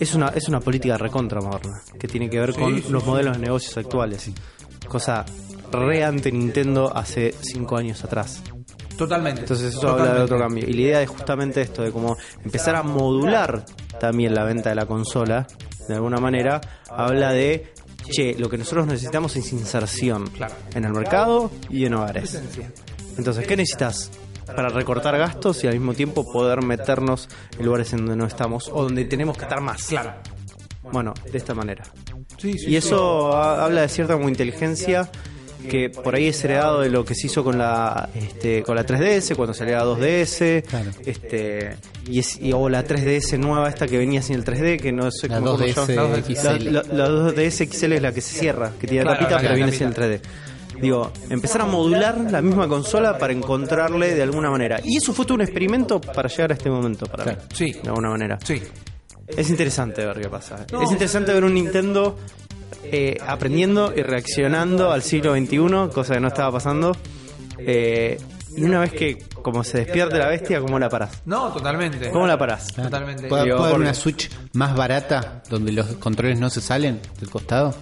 [0.00, 3.02] Es una, es una política recontra moderna, que tiene que ver Sí, con sí, los
[3.02, 3.08] sí.
[3.08, 4.30] modelos de negocios actuales.
[4.88, 5.24] Cosa
[5.72, 8.42] re ante Nintendo hace 5 años atrás.
[8.96, 9.40] totalmente.
[9.40, 10.64] Entonces eso habla de otro cambio.
[10.68, 13.64] Y la idea es justamente esto, de cómo empezar a modular
[13.98, 15.46] también la venta de la consola,
[15.88, 17.72] de alguna manera, habla de,
[18.10, 20.54] che, lo que nosotros necesitamos es inserción Claro.
[20.74, 22.40] en el mercado y en hogares.
[23.18, 24.10] Entonces, ¿qué necesitas?
[24.46, 27.28] Para recortar gastos y al mismo tiempo poder meternos
[27.58, 29.84] en lugares en donde no estamos o donde tenemos que estar más.
[29.86, 30.12] Claro.
[30.92, 31.84] Bueno, de esta manera.
[32.38, 35.10] Sí, sí, Y eso ha- habla de cierta como inteligencia
[35.68, 38.84] que por ahí es heredado de lo que se hizo con la este, con la
[38.84, 40.90] 3DS cuando salió la 2DS Claro.
[41.06, 41.76] este
[42.06, 45.10] y, es, y- o la 3DS nueva esta que venía sin el 3D que no
[45.10, 46.16] sé La cómo se 2DS llama.
[46.18, 46.64] XL.
[46.70, 49.54] la, la- la 2DS XL es la que se cierra que tiene Claro, tapita pero
[49.54, 50.20] viene sin el 3D
[50.80, 54.80] Digo, empezar a modular la misma consola para encontrarle de alguna manera.
[54.84, 57.38] Y eso fue todo un experimento para llegar a este momento, para Claro.
[57.40, 57.46] mí.
[57.54, 57.72] Sí.
[57.82, 58.38] De alguna manera.
[58.44, 58.62] Sí.
[59.26, 60.66] Es interesante ver qué pasa.
[60.72, 60.82] No.
[60.82, 62.18] Es interesante ver un Nintendo
[62.84, 66.94] eh, aprendiendo y reaccionando al siglo XXI, cosa que no estaba pasando.
[67.58, 68.18] Eh,
[68.56, 71.22] y una vez que como se despierte la bestia, ¿cómo la parás?
[71.24, 72.10] No, totalmente.
[72.10, 72.68] ¿Cómo la parás?
[72.74, 73.26] Totalmente.
[73.28, 77.30] ¿Puede, Digo, puede haber una Switch más barata donde los controles no se salen del
[77.30, 77.74] costado?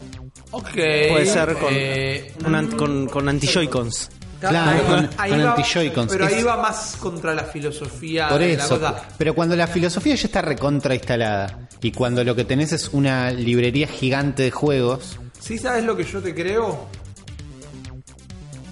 [0.53, 0.71] Ok.
[0.75, 4.11] Puede ser con, eh, un an- con, con anti-Joy-Cons.
[4.41, 6.13] Claro, con- con va- anti-Joy-Cons.
[6.13, 9.09] Pero ahí va más contra la filosofía Por de la cosa.
[9.19, 13.31] Pero cuando la filosofía ya está recontra instalada y cuando lo que tenés es una
[13.31, 16.87] librería gigante de juegos, ¿Sí sabes lo que yo te creo?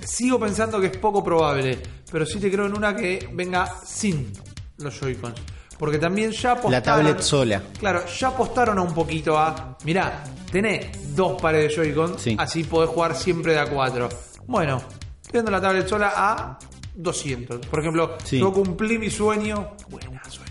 [0.05, 1.79] Sigo pensando que es poco probable,
[2.11, 4.33] pero sí te creo en una que venga sin
[4.79, 5.35] los Joy-Cons.
[5.81, 6.73] Porque también ya apostaron...
[6.73, 7.63] la tablet sola.
[7.79, 9.79] Claro, ya apostaron a un poquito a...
[9.85, 12.37] Mirá, tenés dos pares de Joy-Con, Sí.
[12.39, 14.09] así podés jugar siempre de a 4.
[14.47, 14.83] Bueno,
[15.25, 16.59] teniendo la tablet sola a
[16.95, 17.67] 200.
[17.67, 18.39] Por ejemplo, Sí.
[18.39, 19.71] yo cumplí mi sueño...
[19.89, 20.51] Buena sueño.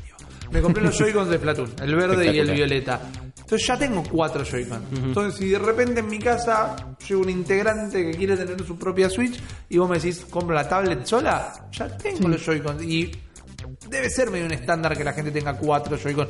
[0.51, 2.99] Me compré los Joy-Cons de Platoon, el verde y el violeta.
[3.37, 4.83] Entonces ya tengo cuatro Joy-Con.
[4.95, 6.75] Entonces, si de repente en mi casa
[7.07, 9.39] llega un integrante que quiere tener su propia Switch
[9.69, 12.83] y vos me decís, compro la tablet sola, ya tengo los Joy-Con.
[12.83, 13.11] Y
[13.89, 16.27] debe ser medio un estándar que la gente tenga cuatro Joy-Con.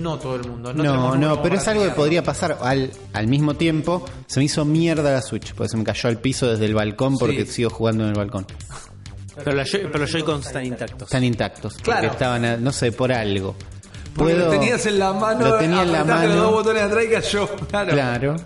[0.00, 0.72] No todo el mundo.
[0.72, 2.58] No, No, no, pero es algo que podría pasar.
[2.60, 6.18] Al, al mismo tiempo, se me hizo mierda la Switch, porque se me cayó al
[6.18, 7.52] piso desde el balcón porque Sí.
[7.52, 8.46] sigo jugando en el balcón.
[9.36, 11.02] Pero, la pero los Joy-Cons están intactos.
[11.02, 11.72] Están intactos.
[11.74, 12.06] Porque Claro.
[12.08, 13.54] estaban, a- no sé, por algo.
[14.14, 16.56] Porque Puedo- lo tenías en la mano, Lo tenía en la apretaste los dos mano.
[16.56, 17.48] botones atrás y cayó.
[17.70, 17.92] Claro.
[17.92, 18.36] Claro.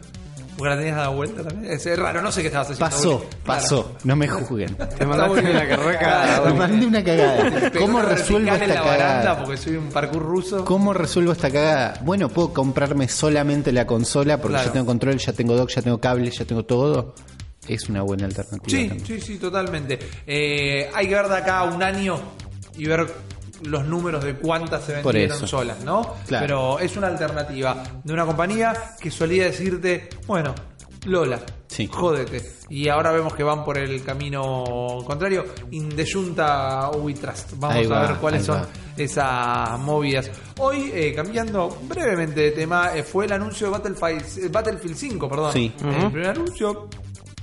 [0.56, 1.72] Porque la tenías dada vuelta también.
[1.72, 2.84] Es raro, no sé qué estabas haciendo.
[2.94, 3.36] Pasó, Claro.
[3.44, 3.96] pasó.
[4.04, 4.76] No me juzguen.
[4.76, 7.70] Te mandaste una Me muy mandé una cagada.
[7.78, 9.38] ¿Cómo resuelvo esta en la cagada?
[9.38, 10.64] porque soy un parkour ruso.
[10.64, 11.94] ¿Cómo resuelvo esta cagada?
[12.02, 14.66] Bueno, puedo comprarme solamente la consola porque Claro.
[14.68, 17.14] ya tengo control, ya tengo dock, ya tengo cable, ya tengo todo.
[17.66, 18.68] Es una buena alternativa.
[18.68, 19.06] Sí, también.
[19.06, 19.98] sí, sí, totalmente.
[20.26, 22.16] Eh, hay que ver de acá a un año
[22.76, 23.06] y ver
[23.64, 26.14] los números de cuántas se vendieron solas, ¿no?
[26.26, 26.46] Claro.
[26.46, 30.54] Pero es una alternativa de una compañía que solía decirte, bueno,
[31.06, 31.86] Lola, Sí.
[31.92, 32.42] jódete.
[32.70, 34.64] Y ahora vemos que van por el camino
[35.06, 35.44] contrario.
[35.70, 37.52] Indeyunta We Trust.
[37.58, 38.68] Vamos Ahí a va, ver cuáles son va.
[38.96, 40.30] esas movidas.
[40.58, 45.28] Hoy, eh, cambiando brevemente de tema, eh, fue el anuncio de Battlefield, eh, Battlefield 5,
[45.28, 45.52] perdón.
[45.52, 45.72] Sí.
[45.82, 46.88] El primer anuncio.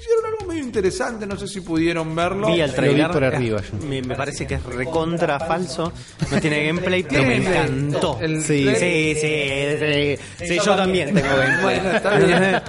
[0.01, 2.47] Hicieron algo medio interesante, no sé si pudieron verlo.
[2.47, 3.11] Vi el Lo vi trailer.
[3.11, 3.87] por arriba yo.
[3.87, 5.93] Me, me parece que es recontra falso.
[6.31, 8.17] No tiene gameplay, pero me encantó.
[8.19, 8.67] El Sí.
[8.75, 11.81] Sí, sí, sí, sí, sí, yo también tengo gameplay.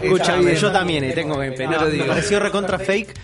[0.02, 1.66] Escúchame, yo también eh, tengo gameplay.
[1.68, 3.14] No, me pareció recontra fake,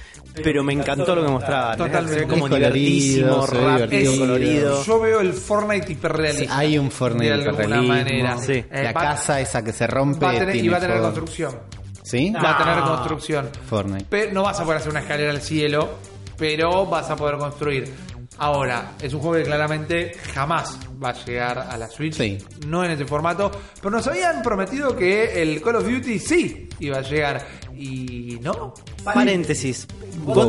[0.42, 1.77] pero me encantó lo que mostraban.
[1.79, 2.14] Totalmente.
[2.14, 4.18] Se ve como divertísimo, rápido, divertido.
[4.18, 4.85] colorido.
[4.85, 6.57] Yo veo el Fortnite hiperrealista.
[6.59, 7.88] Hay un Fortnite de alguna hiperrealismo.
[7.94, 8.38] manera.
[8.38, 8.53] Sí.
[8.53, 10.81] Eh, la va- casa esa que se rompe va a tener, y tiene va a
[10.81, 11.12] tener fuego.
[11.12, 11.78] construcción.
[12.09, 12.33] ¿Sí?
[12.33, 13.51] Va a tener construcción.
[13.68, 14.07] Fortnite.
[14.09, 15.99] Pero no vas a poder hacer una escalera al cielo,
[16.38, 17.92] pero vas a poder construir.
[18.38, 22.14] Ahora, es un juego que claramente jamás va a llegar a la Switch.
[22.14, 22.38] Sí.
[22.66, 23.51] No en ese formato.
[23.77, 27.47] Pero nos habían prometido que el Call of Duty sí iba a llegar.
[27.77, 28.73] Y no.
[29.05, 29.87] Paréntesis.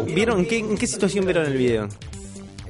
[0.05, 1.89] ¿Vieron qué, en qué situación vieron el video?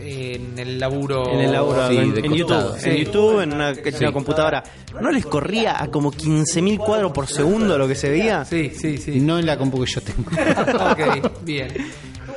[0.01, 1.29] En el laburo.
[1.31, 2.69] En el laburo, sí, en, de en costado.
[2.77, 2.79] YouTube.
[2.81, 2.89] Sí.
[2.89, 4.03] En YouTube, en una, en Sí.
[4.03, 4.63] una computadora.
[5.01, 8.45] ¿No les corría a como 15.000 cuadros por segundo lo que se veía?
[8.45, 9.19] Sí, sí, sí.
[9.19, 10.29] No en la compu que yo tengo.
[10.91, 11.67] ok, bien.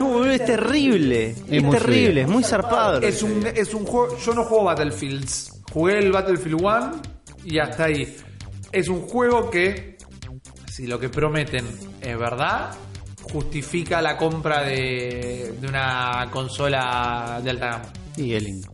[0.01, 1.31] No, es terrible.
[1.31, 2.21] Es, terrible, frío.
[2.23, 3.01] es muy zarpado.
[3.01, 4.17] Es un, es un juego.
[4.19, 5.63] Yo no juego Battlefields.
[5.73, 6.93] Jugué el Battlefield 1
[7.45, 8.17] y hasta ahí.
[8.73, 9.97] Es un juego que,
[10.71, 11.65] si lo que prometen
[12.01, 12.71] es verdad,
[13.33, 17.85] justifica la compra de, de una consola de alta gama.
[18.17, 18.69] Y es lindo.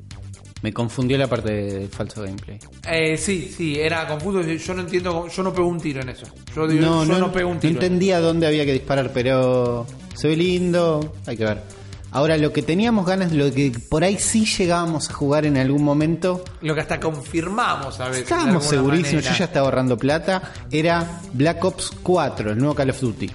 [0.60, 2.58] Me confundió la parte del falso gameplay.
[2.90, 4.42] Eh, sí, sí, era confuso.
[4.42, 5.28] Yo no entiendo.
[5.28, 6.26] Yo no pego un tiro en eso.
[6.54, 7.74] Yo, digo, No, yo no, no, pego un no tiro.
[7.74, 11.62] entendía dónde había que disparar, pero se ve lindo, hay que ver.
[12.10, 15.84] Ahora, lo que teníamos ganas, lo que por ahí sí llegábamos a jugar en algún
[15.84, 18.22] momento, Lo que hasta confirmamos a veces.
[18.22, 20.42] estábamos segurísimos, yo ya estaba ahorrando plata,
[20.72, 23.30] era Black Ops 4, el nuevo Call of Duty.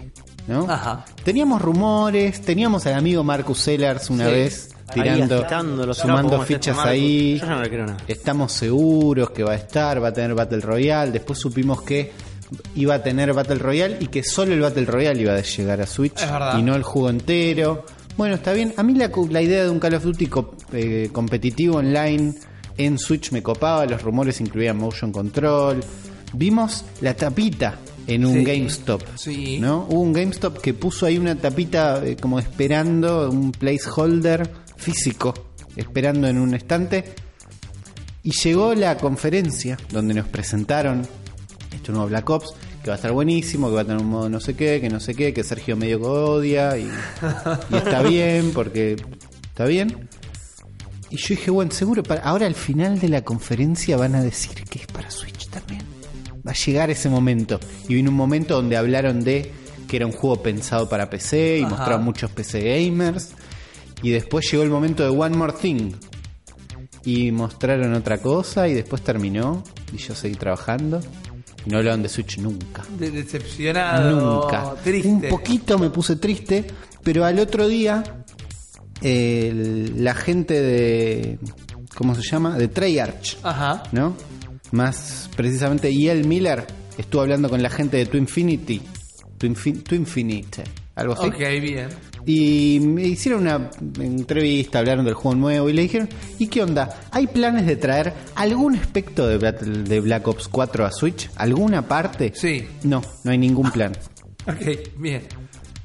[0.47, 0.69] ¿No?
[0.69, 1.05] Ajá.
[1.23, 4.31] Teníamos rumores, teníamos al amigo Marcus Sellers una Sí.
[4.31, 7.39] vez tirando, los sumando fichas este ahí.
[7.39, 7.97] Yo ya no le creo nada.
[8.07, 11.11] Estamos seguros que va a estar, va a tener Battle Royale.
[11.11, 12.11] Después supimos que
[12.75, 15.87] iba a tener Battle Royale y que solo el Battle Royale iba a llegar a
[15.87, 16.21] Switch
[16.57, 17.85] y no el juego entero.
[18.17, 18.73] Bueno, está bien.
[18.77, 22.35] A mí la, la idea de un Call of Duty co- eh, competitivo online
[22.77, 23.85] en Switch me copaba.
[23.87, 25.83] Los rumores incluían motion control.
[26.33, 27.75] Vimos la tapita
[28.07, 28.43] en un Sí.
[28.43, 29.01] GameStop.
[29.15, 29.59] Sí.
[29.59, 29.85] ¿no?
[29.89, 35.33] Hubo un GameStop que puso ahí una tapita eh, como esperando, un placeholder físico,
[35.75, 37.05] esperando en un estante.
[38.23, 41.05] Y llegó la conferencia donde nos presentaron
[41.73, 44.29] este nuevo Black Ops, que va a estar buenísimo, que va a tener un modo
[44.29, 46.83] no sé qué, que no sé qué, que Sergio medio que odia y,
[47.69, 48.95] y está bien, porque
[49.49, 50.07] está bien.
[51.09, 54.63] Y yo dije, bueno, seguro, para, ahora al final de la conferencia van a decir
[54.69, 55.81] que es para Switch también.
[56.45, 57.59] Va a llegar ese momento.
[57.87, 59.51] Y vino un momento donde hablaron de
[59.87, 61.69] que era un juego pensado para PC y Ajá.
[61.75, 63.31] mostraron muchos PC gamers.
[64.01, 65.91] Y después llegó el momento de One More Thing.
[67.05, 69.63] Y mostraron otra cosa y después terminó.
[69.93, 70.99] Y yo seguí trabajando.
[71.65, 72.83] Y no hablaron de Switch nunca.
[72.97, 74.41] De- decepcionado.
[74.41, 74.73] Nunca.
[74.83, 75.09] Triste.
[75.09, 76.65] Un poquito me puse triste,
[77.03, 78.03] pero al otro día
[79.01, 81.39] el- la gente de
[81.95, 82.57] ¿cómo se llama?
[82.57, 83.83] de Treyarch, Ajá.
[83.91, 84.15] ¿no?
[84.73, 86.65] Más precisamente Iel Miller
[86.97, 88.81] estuvo hablando con la gente de Twinfinity,
[89.39, 90.63] Twinfin- Twinfinite,
[90.95, 91.27] algo así.
[91.27, 91.89] Ok, bien.
[92.25, 96.09] Y me hicieron una entrevista, hablaron del juego nuevo y le dijeron,
[96.39, 97.01] ¿y qué onda?
[97.11, 101.29] ¿Hay planes de traer algún aspecto de, Battle- de Black Ops 4 a Switch?
[101.35, 102.31] ¿Alguna parte?
[102.33, 102.65] Sí.
[102.83, 103.91] No, no hay ningún plan.
[104.47, 105.21] Ok, bien.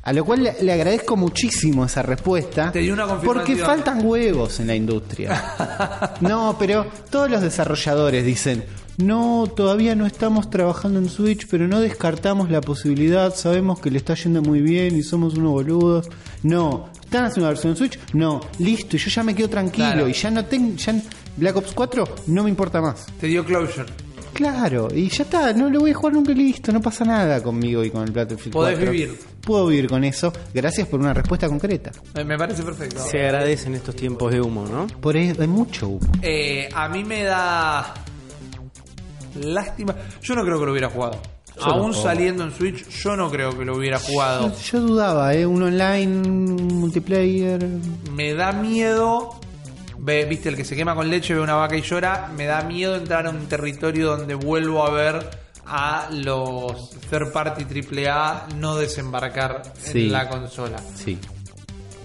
[0.09, 2.73] A lo cual le, le agradezco muchísimo esa respuesta.
[2.73, 3.21] Te dio una.
[3.21, 6.15] Porque faltan huevos en la industria.
[6.23, 8.65] no, pero todos los desarrolladores dicen,
[8.97, 13.99] no, todavía no estamos trabajando en Switch, pero no descartamos la posibilidad, sabemos que le
[13.99, 16.09] está yendo muy bien y somos unos boludos.
[16.43, 17.99] No, ¿están haciendo una versión en Switch?
[18.15, 20.09] No, listo, y yo ya me quedo tranquilo Claro.
[20.09, 20.95] y ya no tengo, ya
[21.37, 23.09] Black Ops 4 no me importa más.
[23.21, 23.85] Te dio closure.
[24.39, 27.43] Claro, y ya está, no lo voy a jugar nunca y listo, no pasa nada
[27.43, 28.93] conmigo y con el Battlefield Podés 4.
[28.93, 29.19] vivir.
[29.41, 30.33] puedo vivir con eso.
[30.55, 31.91] Gracias por una respuesta concreta.
[32.15, 33.01] Eh, Me parece perfecto.
[33.05, 34.87] Se agradecen estos tiempos de humo, ¿no?
[35.01, 36.07] Por eso hay mucho humo.
[36.23, 37.95] Eh, a mí me da
[39.43, 39.97] lástima.
[40.23, 41.21] Yo no creo que lo hubiera jugado.
[41.61, 44.53] Aún saliendo en Switch, yo no creo que lo hubiera jugado.
[44.53, 45.45] Yo, yo dudaba, ¿eh?
[45.45, 47.67] Un online, un multiplayer.
[48.15, 49.31] Me da miedo.
[49.99, 52.31] Ve, viste, el que se quema con leche ve una vaca y llora.
[52.37, 55.29] Me da miedo entrar a un territorio donde vuelvo a ver
[55.67, 60.07] a los third party AAA no desembarcar Sí.
[60.07, 60.79] en la consola.
[60.95, 61.19] Sí.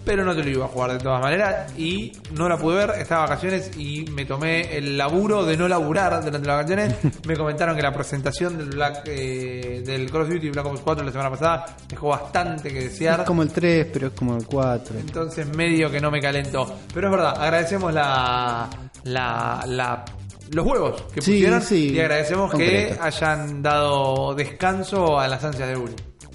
[0.05, 2.89] Pero no te lo iba a jugar de todas maneras y no la pude ver,
[2.99, 6.95] estaba de vacaciones y me tomé el laburo de no laburar durante las vacaciones.
[7.27, 11.05] me comentaron que la presentación del Black eh, del Call of Duty Black Ops 4
[11.05, 13.21] la semana pasada dejó bastante que desear.
[13.21, 14.99] Es como el 3, pero es como el 4.
[14.99, 16.65] Entonces medio que no me calentó.
[16.93, 18.69] Pero es verdad, agradecemos la,
[19.05, 20.05] la, la-
[20.51, 22.95] los huevos que Sí, pusieron sí, y agradecemos concreto.
[22.95, 25.93] que hayan dado descanso a las ansias de Uri.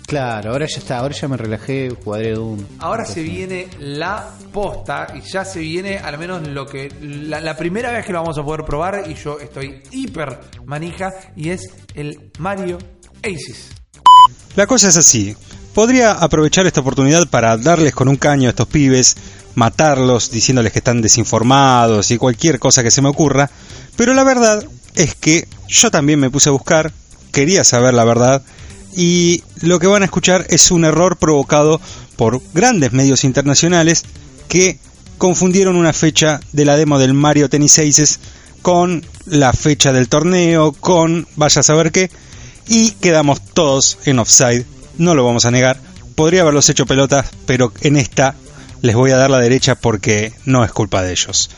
[0.08, 2.64] Claro, ahora ya está, ahora ya me relajé, jugaré Doom.
[2.78, 7.54] Ahora se viene la posta y ya se viene al menos lo que la, la
[7.54, 11.68] primera vez que lo vamos a poder probar y yo estoy hiper manija y es
[11.92, 12.78] el Mario
[13.18, 13.68] Aces.
[14.56, 15.36] La cosa es así.
[15.74, 19.14] Podría aprovechar esta oportunidad para darles con un caño a estos pibes,
[19.56, 23.50] matarlos diciéndoles que están desinformados y cualquier cosa que se me ocurra,
[23.94, 26.92] pero la verdad es que yo también me puse a buscar,
[27.30, 28.42] quería saber la verdad,
[28.94, 31.80] y lo que van a escuchar es un error provocado
[32.16, 34.04] por grandes medios internacionales
[34.48, 34.78] que
[35.18, 38.20] confundieron una fecha de la demo del Mario Tennis Aces
[38.62, 42.10] con la fecha del torneo, con vaya a saber qué,
[42.68, 44.64] y quedamos todos en offside,
[44.98, 45.80] no lo vamos a negar.
[46.14, 48.34] Podría haberlos hecho pelotas, pero en esta
[48.82, 51.50] les voy a dar la derecha porque no es culpa de ellos.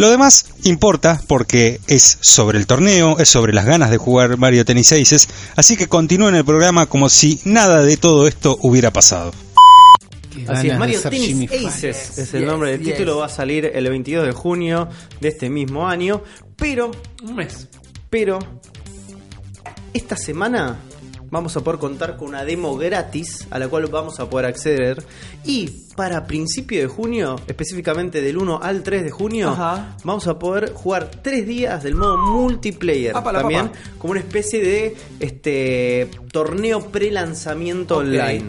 [0.00, 4.64] Lo demás importa porque es sobre el torneo, es sobre las ganas de jugar Mario
[4.64, 9.34] Tennis Aces, así que continúen el programa como si nada de todo esto hubiera pasado.
[10.48, 12.94] Así es, Mario Tennis Aces es el Yes, nombre del yes.
[12.94, 14.88] título, va a salir el 22 de junio
[15.20, 16.22] de este mismo año,
[16.56, 16.92] pero,
[17.22, 17.68] Un mes.
[18.08, 18.38] pero,
[19.92, 20.78] esta semana
[21.30, 25.02] vamos a poder contar con una demo gratis a la cual vamos a poder acceder
[25.44, 29.96] y para principio de junio, específicamente del 1 al 3 de junio, Ajá.
[30.02, 33.78] vamos a poder jugar tres días del modo multiplayer Apa, la también papa.
[33.98, 38.44] como una especie de este torneo pre-lanzamiento online.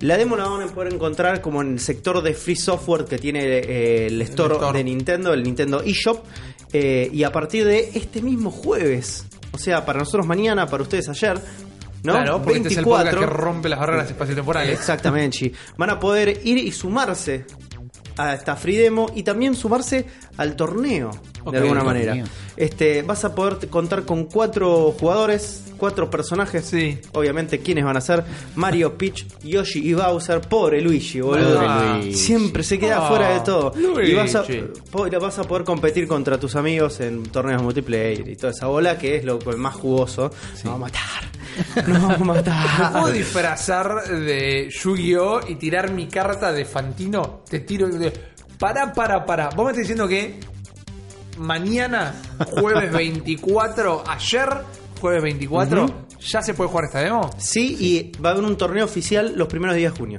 [0.00, 3.18] La demo la van a poder encontrar como en el sector de free software que
[3.18, 4.78] tiene eh, el, store store.
[4.78, 6.24] de Nintendo, el Nintendo eShop.
[6.72, 11.08] eh, y a partir de este mismo jueves, o sea, para nosotros mañana, para ustedes
[11.08, 11.40] ayer,
[12.02, 12.12] ¿no?
[12.12, 14.78] Claro, porque este es el podcast que rompe las barreras espaciotemporales.
[14.78, 15.52] Exactamente, Chi.
[15.76, 17.46] Van a poder ir y sumarse
[18.16, 21.10] a esta free demo y también sumarse al torneo
[21.50, 22.16] De alguna manera.
[22.56, 26.64] Este, vas a poder contar con cuatro jugadores, cuatro personajes.
[26.64, 26.98] Sí.
[27.12, 28.24] Obviamente, ¿quiénes van a ser?
[28.56, 30.40] Mario, Peach, Yoshi y Bowser.
[30.42, 31.54] Pobre Luigi, boludo.
[31.60, 32.14] Pobre Luigi.
[32.14, 33.72] Siempre se queda Ah, fuera de todo.
[34.02, 35.16] Y vas a, Luigi.
[35.20, 39.16] vas a poder competir contra tus amigos en torneos multiplayer y toda esa bola que
[39.16, 40.30] es lo más jugoso.
[40.52, 41.30] Nos vamos a matar.
[41.88, 42.92] Nos vamos a ¿Me matar.
[42.92, 47.42] puedo disfrazar de Yu-Gi-Oh y tirar mi carta de Fantino?
[47.48, 48.12] Te tiro de...
[48.58, 49.48] Para, para, para.
[49.50, 50.38] Vos me estás diciendo que
[51.40, 52.14] mañana,
[52.46, 52.92] jueves
[53.34, 54.48] 24, ayer,
[55.00, 55.86] jueves 24,
[56.20, 57.30] ya se puede jugar esta demo.
[57.38, 60.18] Sí, y va a haber un torneo oficial los primeros días de junio.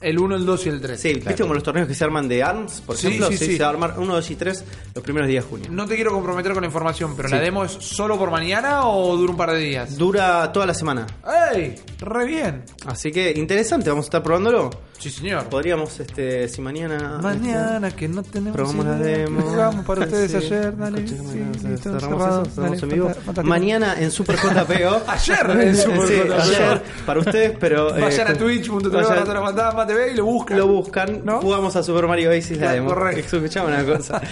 [0.00, 1.00] El 1, el 2 y el 3.
[1.00, 3.28] Sí, ¿viste como los torneos que se arman de ARMS, por Sí, ejemplo?
[3.28, 3.56] sí, sí.
[3.56, 4.64] se va a armar 1, 2 y 3
[4.96, 5.68] los primeros días de junio.
[5.70, 7.34] No te quiero comprometer con la información, pero Sí.
[7.36, 9.96] ¿la demo es solo por mañana o dura un par de días?
[9.96, 11.06] Dura toda la semana.
[11.54, 11.76] ¡Ey!
[12.00, 12.64] ¡Re bien!
[12.86, 14.70] Así que interesante, vamos a estar probándolo.
[15.02, 15.44] Sí, señor.
[15.46, 17.18] Podríamos, este, si mañana.
[17.20, 19.40] Mañana que no tenemos Probamos la demo.
[19.42, 20.36] jugamos para ustedes Sí.
[20.36, 21.08] ayer, dale.
[21.08, 21.34] Sí, cerramos
[21.64, 23.08] listo, eso, cerramos dale, en vivo.
[23.08, 23.42] fantástico.
[23.48, 25.02] Mañana en Super JPO.
[25.08, 26.34] Ayer en Super Sí, JPO.
[26.40, 27.96] ayer para ustedes, pero.
[27.96, 30.56] eh, Vayan a con- twitch.tv TV y lo buscan.
[30.58, 31.40] lo buscan, ¿No?
[31.40, 32.90] jugamos a Super Mario Oasis la demo.
[32.90, 33.36] correcto.
[33.38, 34.20] Escuchame una cosa.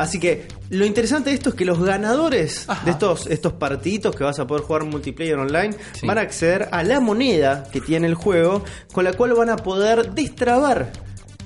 [0.00, 2.84] Así que lo interesante de esto es que los ganadores Ajá.
[2.84, 6.82] de estos, estos partiditos que vas a poder jugar multiplayer online van a acceder a
[6.82, 10.90] la moneda que tiene el juego, con la cual van a poder destrabar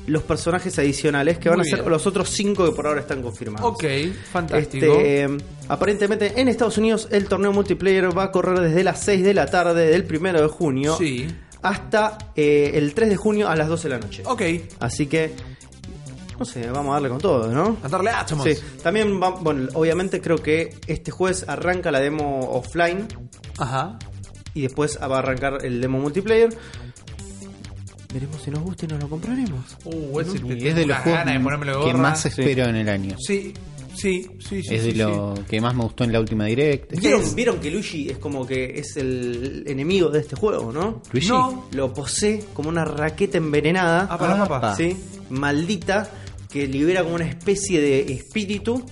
[0.07, 1.91] los personajes adicionales que van Muy a ser bien.
[1.91, 3.67] los otros cinco que por ahora están confirmados.
[3.73, 3.85] Ok,
[4.31, 4.85] fantástico.
[5.01, 5.27] Este,
[5.69, 9.47] aparentemente en Estados Unidos el torneo multiplayer va a correr desde las 6 de la
[9.47, 11.27] tarde del primero de junio Sí.
[11.63, 14.23] hasta eh, el 3 de junio a las 12 de la noche.
[14.27, 14.43] Ok.
[14.81, 15.33] Así que,
[16.39, 17.77] no sé, vamos a darle con todo, ¿no?
[17.83, 18.45] A darle átomos.
[18.47, 23.07] Sí, también, va- bueno, obviamente creo que este jueves arranca la demo offline
[23.59, 23.99] Ajá.
[24.55, 26.51] y después va a arrancar el demo multiplayer.
[28.13, 29.61] Veremos si nos gusta y nos lo compraremos.
[29.85, 33.17] Uh, es de los unas ganas de juegos de que más espero en el año.
[33.19, 33.53] Sí.
[33.97, 34.75] sí, sí, sí.
[34.75, 36.93] es sí, de lo que más me gustó en la última direct.
[37.01, 41.03] ¿Vieron, vieron que Luigi es como que es el enemigo de este juego, ¿no?
[41.11, 41.29] Luigi.
[41.29, 41.65] No.
[41.73, 44.07] Lo posee como una raqueta envenenada.
[44.09, 44.61] Ah, para Ah, papá.
[44.61, 44.77] pa.
[44.77, 44.97] ¿sí?
[45.31, 46.09] Maldita,
[46.55, 48.87] que libera como una especie de espíritu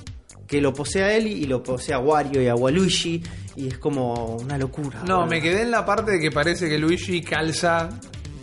[0.49, 3.23] que lo posee a él y lo posee a Wario y a Waluigi.
[3.55, 5.05] Y es como una locura.
[5.07, 7.89] No, me quedé en la parte de que parece que Luigi calza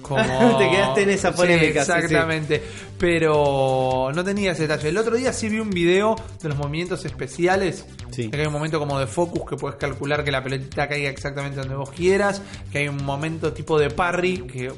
[0.01, 0.24] como...
[0.57, 1.97] Te quedaste en esa Sí, polémica, sí, sí.
[1.97, 2.63] exactamente.
[2.97, 4.88] Pero no tenía ese detalle.
[4.88, 7.86] El otro día sí vi un video de los movimientos especiales.
[8.11, 8.30] Sí.
[8.30, 11.59] Que hay un momento como de focus que puedes calcular que la pelotita caiga exactamente
[11.59, 12.41] donde vos quieras.
[12.72, 14.72] Que hay un momento tipo de parry que...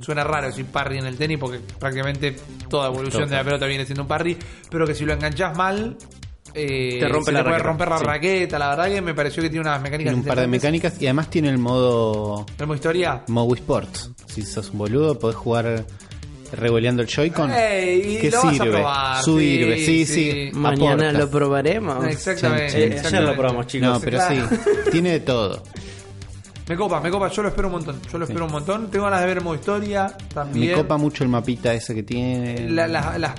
[0.00, 2.36] Suena raro decir parry en el tenis porque prácticamente
[2.68, 4.36] toda evolución de la pelota viene siendo un parry,
[4.70, 5.96] pero que si lo enganchás mal,
[6.54, 7.68] eh, Te rompe se la te puede raqueta.
[7.68, 8.04] romper la Sí.
[8.04, 8.58] raqueta.
[8.58, 11.06] La verdad que me pareció que tiene unas mecánicas Tiene un par de mecánicas y
[11.06, 13.22] además tiene el modo ¿Tenemos historia?
[13.28, 14.10] Mowi Sports.
[14.26, 15.84] Si sos un boludo, podés jugar
[16.52, 17.52] revoleando el Joy-Con.
[17.52, 20.30] Ey, y que lo vas a sirve, probar, sirve, sí, sí, sí.
[20.32, 20.50] sí.
[20.58, 22.04] Mañana lo probaremos.
[22.06, 22.70] Exactamente.
[22.70, 23.16] Sí, Eh, exactamente.
[23.18, 23.88] ayer lo probamos, chicos.
[23.88, 24.48] No, pero Claro.
[24.48, 25.62] sí, tiene de todo.
[26.70, 28.00] Me copa, me copa, yo lo espero un montón.
[28.12, 28.90] Yo lo espero un montón.
[28.92, 30.68] Tengo ganas de ver modo historia también.
[30.68, 32.70] Me copa mucho el mapita ese que tiene.
[32.70, 33.32] La- la- las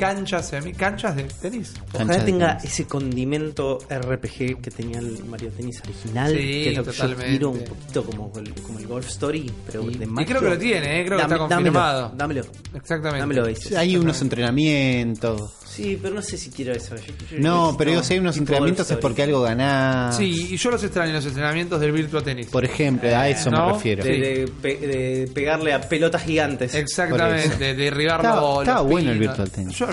[0.00, 0.72] canchas, ¿eh?
[0.76, 1.74] canchas de tenis.
[1.94, 2.72] Ojalá de tenga tenis.
[2.72, 7.24] ese condimento RPG que tenía el Mario Tennis original, Sí, que es lo que totalmente.
[7.24, 10.28] yo quiero un poquito como el, como el Golf Story, pero de Y Mario.
[10.28, 11.04] creo que lo tiene, ¿eh?
[11.04, 12.12] creo que está confirmado.
[12.16, 12.42] Dámelo,
[12.74, 13.20] Exactamente.
[13.20, 13.46] dámelo.
[13.76, 15.52] Hay unos entrenamientos.
[15.66, 16.96] Sí, pero no sé si quiero eso.
[16.96, 20.16] Yo- yo No, pero digo, si hay unos entrenamientos es porque algo ganás.
[20.16, 22.46] Sí, y yo los extraño, los entrenamientos del Virtua Tennis.
[22.48, 23.66] Por ejemplo, a eso ¿no?
[23.66, 24.02] me refiero.
[24.04, 26.74] De, de pe- de pegarle a pelotas gigantes.
[26.74, 29.18] Exactamente, de derribar Estaba- los- estaba los bueno el.
[29.20, 29.76] Virtual Tennis.
[29.76, 29.86] Yo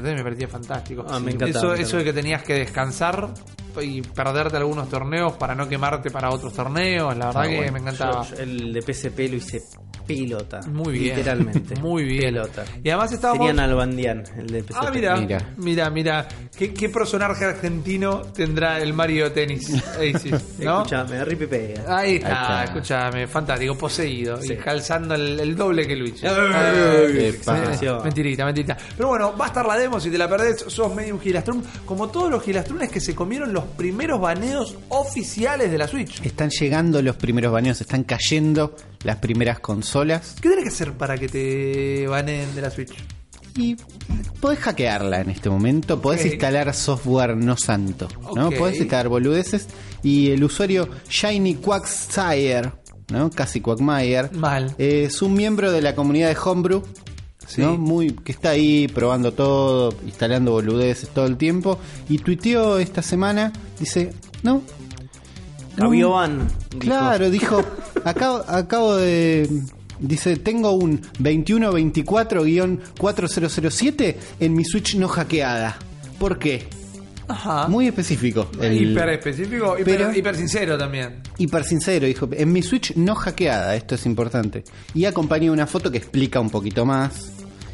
[0.00, 1.04] Tennis me parecía fantástico.
[1.08, 3.28] Ah, me encantaba, Eso, me eso de que tenías que descansar
[3.80, 7.72] y perderte algunos torneos para no quemarte para otros torneos, la verdad Ah, que bueno.
[7.72, 8.24] me encantaba.
[8.24, 9.62] Yo- yo el de PSP lo hice
[10.08, 10.60] pelota.
[10.66, 11.16] Muy bien.
[11.16, 11.76] Literalmente.
[11.80, 12.22] Muy bien.
[12.34, 12.64] Pelota.
[12.82, 13.46] Y además estábamos.
[13.46, 14.72] Serían Albandián, el de PSP.
[14.74, 15.54] Ah, mira, Mira.
[15.58, 19.72] mira, mira, ¿Qué, qué personaje argentino tendrá el Mario Tennis?
[19.94, 20.78] Aces, ¿no?
[20.82, 21.18] Escuchame.
[21.20, 22.64] Ahí está, Ahí está.
[22.64, 24.54] escúchame, fantástico, poseído Sí.
[24.54, 26.18] y calzando el, el doble que Luigi.
[27.78, 28.76] Sí, mentirita, mentirita.
[28.96, 31.62] Pero bueno, va a estar la demo, si te la perdés, sos medio un gilastrón,
[31.84, 36.24] como todos los gilastrones que se comieron los primeros baneos oficiales de la Switch.
[36.24, 38.74] Están llegando los primeros baneos, están cayendo
[39.04, 42.92] las primeras consolas ¿Qué tenés que hacer para que te baneen de la Switch?
[43.56, 43.76] y
[44.40, 48.48] podés hackearla en este momento, podés instalar software no santo, ¿no?
[48.48, 48.56] Ok.
[48.56, 49.66] Podés instalar boludeces
[50.04, 52.72] y el usuario Shiny Quacksire,
[53.10, 53.30] ¿no?
[53.30, 54.74] Casi Quackmayer, Mal.
[54.78, 56.84] es un miembro de la comunidad de Homebrew,
[57.48, 57.62] Sí.
[57.62, 57.76] ¿no?
[57.78, 61.78] Muy, que está ahí probando todo, instalando boludeces todo el tiempo
[62.08, 64.12] y tuiteó esta semana, dice,
[64.44, 64.62] no.
[66.70, 66.78] Dijo.
[66.78, 67.62] Claro, dijo,
[68.04, 69.48] acabo, acabo de...
[70.00, 75.76] Dice, tengo un 2124-4007 en mi Switch no hackeada.
[76.18, 76.66] ¿Por qué?
[77.26, 77.68] Ajá.
[77.68, 78.48] Muy específico.
[78.60, 81.16] el- hiper específico, hiper, Pero- hiper sincero también.
[81.36, 84.64] Hiper sincero, dijo, en mi Switch no hackeada, esto es importante.
[84.94, 87.32] Y acompaña una foto que explica un poquito más.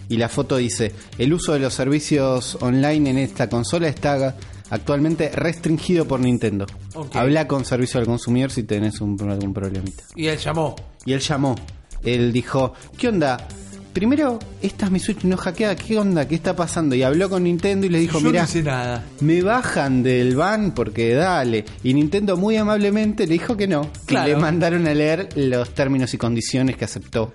[0.08, 4.36] Y la foto dice, el uso de los servicios online en esta consola está
[4.70, 6.66] actualmente restringido por Nintendo.
[6.94, 7.16] Ok.
[7.16, 10.04] Habla con servicio al consumidor si tenés un, algún problemita.
[10.14, 10.74] Y él llamó.
[11.04, 11.54] Y él llamó.
[12.02, 13.46] Él dijo, ¿qué onda?
[13.92, 16.26] Primero, esta es mi Switch no hackeada, ¿qué onda?
[16.26, 16.96] ¿Qué está pasando?
[16.96, 19.04] Y habló con Nintendo y le dijo, Yo mira, no hice nada.
[19.20, 21.64] me bajan del ban porque dale.
[21.84, 23.88] Y Nintendo muy amablemente le dijo que no.
[24.06, 24.28] Claro.
[24.28, 27.32] Y le mandaron a leer los términos y condiciones que aceptó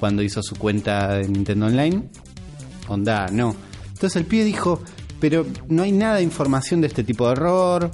[0.00, 2.02] cuando hizo su cuenta de Nintendo Online.
[2.88, 3.54] Onda, no.
[3.92, 4.82] Entonces el pibe dijo,
[5.20, 7.90] pero no hay nada de información de este tipo de error.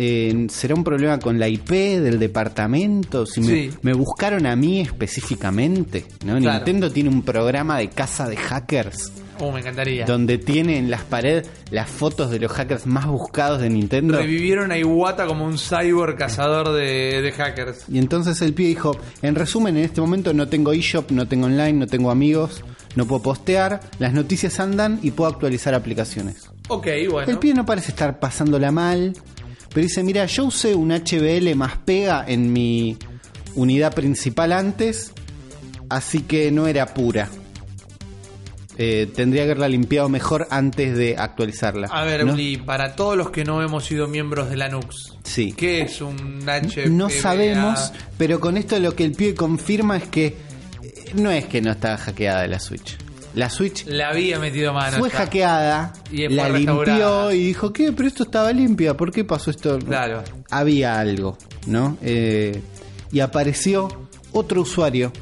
[0.00, 1.70] Eh, ¿Será un problema con la IP
[2.00, 3.26] del departamento?
[3.26, 3.70] Si me, Sí.
[3.82, 6.04] me buscaron a mí específicamente.
[6.24, 6.38] ¿no?
[6.38, 6.56] Claro.
[6.58, 10.04] Nintendo tiene un programa de caza de hackers Oh, me encantaría.
[10.04, 14.18] donde tiene en las paredes las fotos de los hackers más buscados de Nintendo.
[14.18, 17.84] Revivieron a Iwata como un cyborg cazador de, de hackers.
[17.88, 21.46] Y entonces el pibe dijo, en resumen, en este momento no tengo eShop, no tengo
[21.46, 22.64] online, no tengo amigos,
[22.96, 26.48] no puedo postear, las noticias andan y puedo actualizar aplicaciones.
[26.68, 27.30] Ok, bueno.
[27.30, 29.14] El pibe no parece estar pasándola mal,
[29.72, 32.96] pero dice, mira, yo usé un HBL más pega en mi
[33.54, 35.12] unidad principal antes,
[35.88, 37.28] así que no era pura.
[38.80, 41.88] Eh, tendría que haberla limpiado mejor antes de actualizarla.
[41.88, 42.34] A ver, ¿no?
[42.34, 45.52] Uli, para todos los que no hemos sido miembros de Lanux, Sí.
[45.52, 46.88] ¿qué es un HPA?
[46.88, 50.36] No sabemos, pero con esto lo que el pibe confirma es que
[51.14, 52.96] no es que no estaba hackeada la Switch.
[53.34, 54.98] La Switch Le había metido mano.
[54.98, 57.92] fue hackeada, Y la limpió y dijo, ¿qué?
[57.92, 59.78] Pero esto estaba limpia, ¿por qué pasó esto?
[59.78, 60.24] Claro.
[60.50, 61.36] Había algo,
[61.66, 61.98] ¿no?
[62.02, 62.60] Eh,
[63.12, 65.12] y apareció otro usuario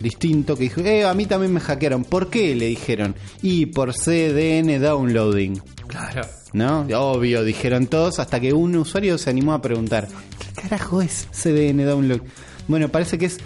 [0.00, 2.04] distinto que dijo, eh, a mí también me hackearon.
[2.04, 2.54] ¿Por qué?
[2.54, 3.14] Le dijeron.
[3.42, 5.62] Y por CDN downloading.
[5.86, 6.22] Claro.
[6.52, 6.86] ¿No?
[6.94, 10.06] Obvio, dijeron todos, hasta que un usuario se animó a preguntar,
[10.38, 12.20] ¿qué carajo es CDN Download?
[12.68, 13.38] Bueno, parece que es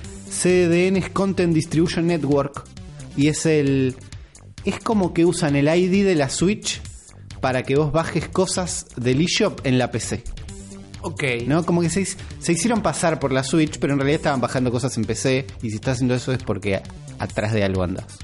[0.43, 2.65] CDN es Content Distribution Network
[3.17, 3.97] y es el
[4.65, 6.81] es como que usan el ID de la Switch
[7.41, 10.23] para que vos bajes cosas del eShop en la PC.
[11.03, 11.23] Ok.
[11.47, 11.65] ¿No?
[11.65, 14.97] Como que se, se hicieron pasar por la Switch, pero en realidad estaban bajando cosas
[14.97, 16.81] en PC y si estás haciendo eso es porque
[17.19, 18.19] atrás de algo andas.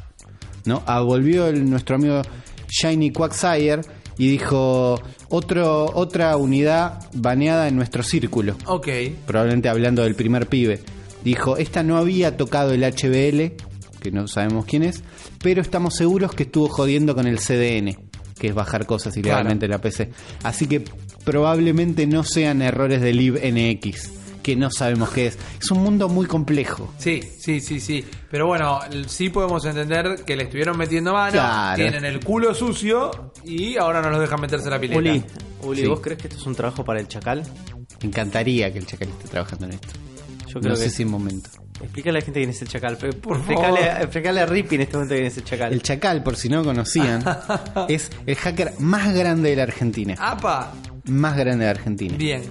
[0.64, 0.82] ¿No?
[0.86, 2.22] Ah, volvió el- nuestro amigo
[2.68, 3.82] Shiny Quagsire
[4.18, 8.56] y dijo otro, otra unidad baneada en nuestro círculo.
[8.66, 8.88] Ok.
[9.26, 10.80] Probablemente hablando del primer pibe.
[11.24, 13.56] Dijo, esta no había tocado el HBL,
[14.00, 15.02] que no sabemos quién es,
[15.42, 17.96] pero estamos seguros que estuvo jodiendo con el CDN,
[18.38, 20.10] que es bajar cosas ilegalmente en la PC.
[20.42, 20.84] Así que
[21.24, 24.10] probablemente no sean errores del libnx,
[24.42, 25.38] que no sabemos qué es.
[25.58, 26.92] Es un mundo muy complejo.
[26.98, 28.04] Sí, sí, sí, sí.
[28.30, 31.76] Pero bueno, sí podemos entender que le estuvieron metiendo mano, Claro.
[31.76, 34.98] tienen el culo sucio y ahora no los dejan meterse en la pileta.
[34.98, 35.24] Uli,
[35.62, 35.86] Uli, Sí.
[35.86, 37.42] ¿vos crees que esto es un trabajo para el chacal?
[38.02, 39.88] Me encantaría que el chacal esté trabajando en esto.
[40.60, 41.50] Yo no creo sé que si es momento.
[41.80, 42.96] Explícale a la gente quién es el chacal.
[42.96, 44.02] Por explícale, favor.
[44.02, 45.72] explícale a Rippy en este momento quién es el chacal.
[45.72, 47.22] El chacal, por si no conocían,
[47.88, 50.14] es el hacker más grande de la Argentina.
[50.18, 50.72] ¡Apa!
[51.06, 52.16] Más grande de Argentina.
[52.16, 52.42] Bien.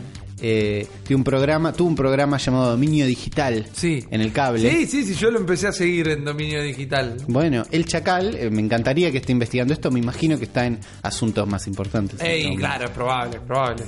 [0.45, 4.03] eh, un programa, tuvo un programa llamado Dominio Digital Sí.
[4.11, 4.69] en el cable.
[4.69, 7.15] Sí, sí, sí, yo lo empecé a seguir en dominio digital.
[7.29, 10.79] Bueno, el Chacal, eh, me encantaría que esté investigando esto, me imagino que está en
[11.01, 12.15] asuntos más importantes.
[12.19, 12.59] este Ey, momento.
[12.59, 13.83] claro, es probable, es probable.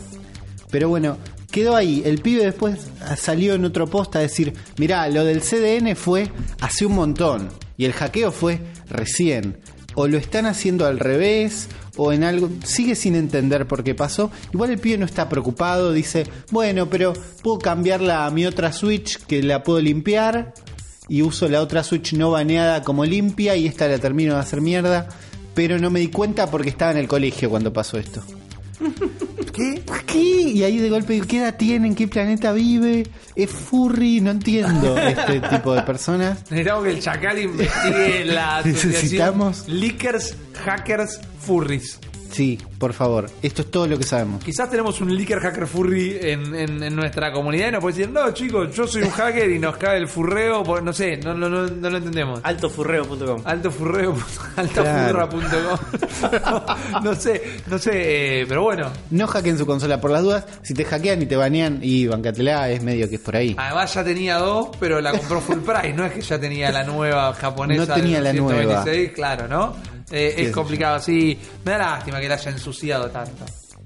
[0.71, 1.17] Pero bueno,
[1.55, 2.01] quedó ahí.
[2.03, 6.29] El pibe después salió en otro post a decir, mirá, lo del CDN fue
[6.59, 7.47] hace un montón
[7.77, 9.55] y el hackeo fue recién.
[9.95, 12.49] O lo están haciendo al revés, o en algo...
[12.65, 14.29] Sigue sin entender por qué pasó.
[14.53, 19.17] Igual el pibe no está preocupado, dice, bueno, pero puedo cambiarla a mi otra Switch
[19.25, 20.53] que la puedo limpiar
[21.07, 24.59] y uso la otra Switch no baneada como limpia y esta la termino de hacer
[24.59, 25.07] mierda.
[25.53, 28.21] Pero no me di cuenta porque estaba en el colegio cuando pasó esto.
[29.53, 29.81] ¿Qué?
[30.05, 30.19] ¿Qué?
[30.19, 31.87] Y ahí de golpe, ¿qué edad tiene?
[31.87, 33.03] ¿En qué planeta vive?
[33.35, 34.21] ¿Es furry?
[34.21, 36.39] No entiendo este tipo de personas.
[36.49, 41.99] Necesitamos que el chacal investigue la Necesitamos- Lickers, Hackers, Furries.
[42.35, 43.27] Sí, por favor.
[43.41, 44.43] Esto es todo lo que sabemos.
[44.43, 48.11] Quizás tenemos un Licker Hacker Furry en, en- en nuestra comunidad y nos puede decir,
[48.13, 51.33] no chicos, yo soy un hacker y nos cae el furreo, por- no sé, no,
[51.33, 52.41] no, no, no lo entendemos.
[52.43, 53.41] Altofurreo.com.
[53.45, 54.15] Altofurreo,
[54.57, 55.79] altafurra.com.
[56.93, 58.91] no, no sé, no sé, eh, pero bueno.
[59.11, 60.45] No hackeen su consola por las dudas.
[60.61, 63.55] Si te hackean y te banean y bancatela, es medio que es por ahí.
[63.57, 66.83] Además ya tenía dos, pero la compró full price, no es que ya tenía la
[66.83, 67.85] nueva japonesa.
[67.85, 68.83] No tenía la nueva.
[68.83, 69.94] 126, claro, ¿no?
[70.11, 71.37] Eh, es complicado, sí.
[71.63, 73.45] Me da lástima que la haya ensuciado tanto.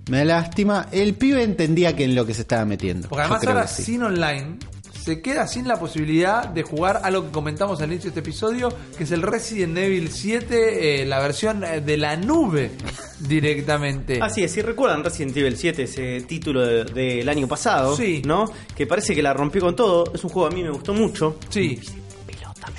[0.10, 0.88] Me da lástima.
[0.92, 3.08] El pibe entendía que en lo que se estaba metiendo.
[3.08, 3.84] Porque además ahora sí.
[3.84, 4.58] sin online
[5.04, 8.70] se queda sin la posibilidad de jugar algo que comentamos al inicio de este episodio,
[8.98, 12.72] que es el Resident Evil 7, eh, la versión eh, de la nube
[13.20, 14.20] directamente.
[14.22, 18.22] Así es, si recuerdan Resident Evil 7, ese título de- del año pasado, Sí.
[18.26, 18.52] ¿no?
[18.76, 20.12] Que parece que la rompió con todo.
[20.14, 21.38] Es un juego que a mí me gustó mucho.
[21.50, 21.80] Sí.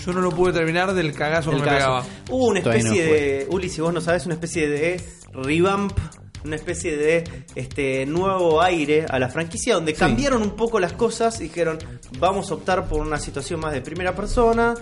[0.04, 2.04] Yo no lo pude terminar del cagazo que me pegaba.
[2.30, 3.46] Hubo una Todavía especie no de.
[3.50, 5.00] Uli, si vos no sabes, una especie de
[5.32, 5.92] revamp.
[6.42, 11.38] Una especie de este nuevo aire a la franquicia donde cambiaron un poco las cosas
[11.40, 11.76] y dijeron
[12.18, 14.74] vamos a optar por una situación más de primera persona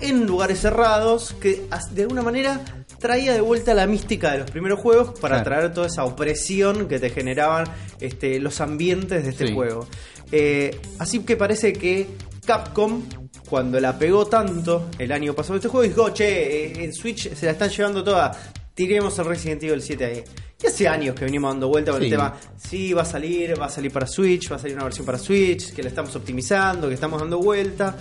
[0.00, 1.62] en lugares cerrados que
[1.92, 2.60] de alguna manera
[2.98, 5.44] traía de vuelta la mística de los primeros juegos para Claro.
[5.44, 7.66] traer toda esa opresión que te generaban
[8.00, 9.54] este, los ambientes de este Sí.
[9.54, 9.86] juego.
[10.32, 12.08] Eh, así que parece que
[12.46, 13.02] Capcom,
[13.50, 17.46] cuando la pegó tanto el año pasado este juego, dijo, che, eh, en Switch se
[17.46, 18.30] la están llevando toda,
[18.72, 20.24] tiremos el Resident Evil 7 ahí.
[20.62, 23.66] Y hace años que venimos dando vuelta con el tema, sí, va a salir, va
[23.66, 26.86] a salir para Switch, va a salir una versión para Switch, que la estamos optimizando,
[26.86, 27.96] que estamos dando vuelta.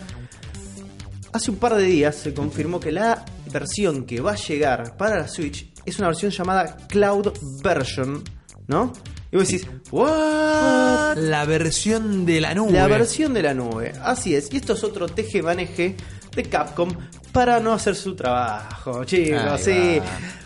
[1.32, 5.18] Hace un par de días se confirmó que la versión que va a llegar para
[5.18, 7.32] la Switch es una versión llamada Cloud
[7.64, 8.24] Version,
[8.68, 8.94] ¿no?
[9.32, 11.18] Y vos decís, ¿what?
[11.18, 12.72] La versión de la nube.
[12.74, 14.50] La versión de la nube, así es.
[14.52, 15.96] Y esto es otro teje maneje
[16.36, 16.90] de Capcom
[17.32, 19.62] para no hacer su trabajo, chicos.
[19.62, 20.00] Sí.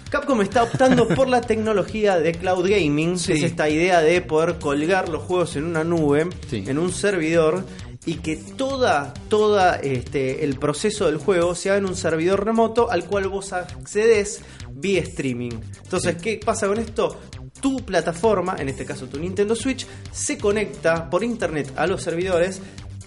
[0.10, 3.32] Capcom está optando por la tecnología de cloud gaming, Sí.
[3.34, 6.64] que es esta idea de poder colgar los juegos en una nube, Sí.
[6.68, 7.64] en un servidor
[8.06, 12.92] y que toda toda este el proceso del juego se haga en un servidor remoto
[12.92, 15.52] al cual vos accedes vía streaming.
[15.84, 17.18] Entonces, ¿qué pasa con esto?
[17.64, 22.59] Tu plataforma, en este caso tu Nintendo Switch, se conecta por internet a los servidores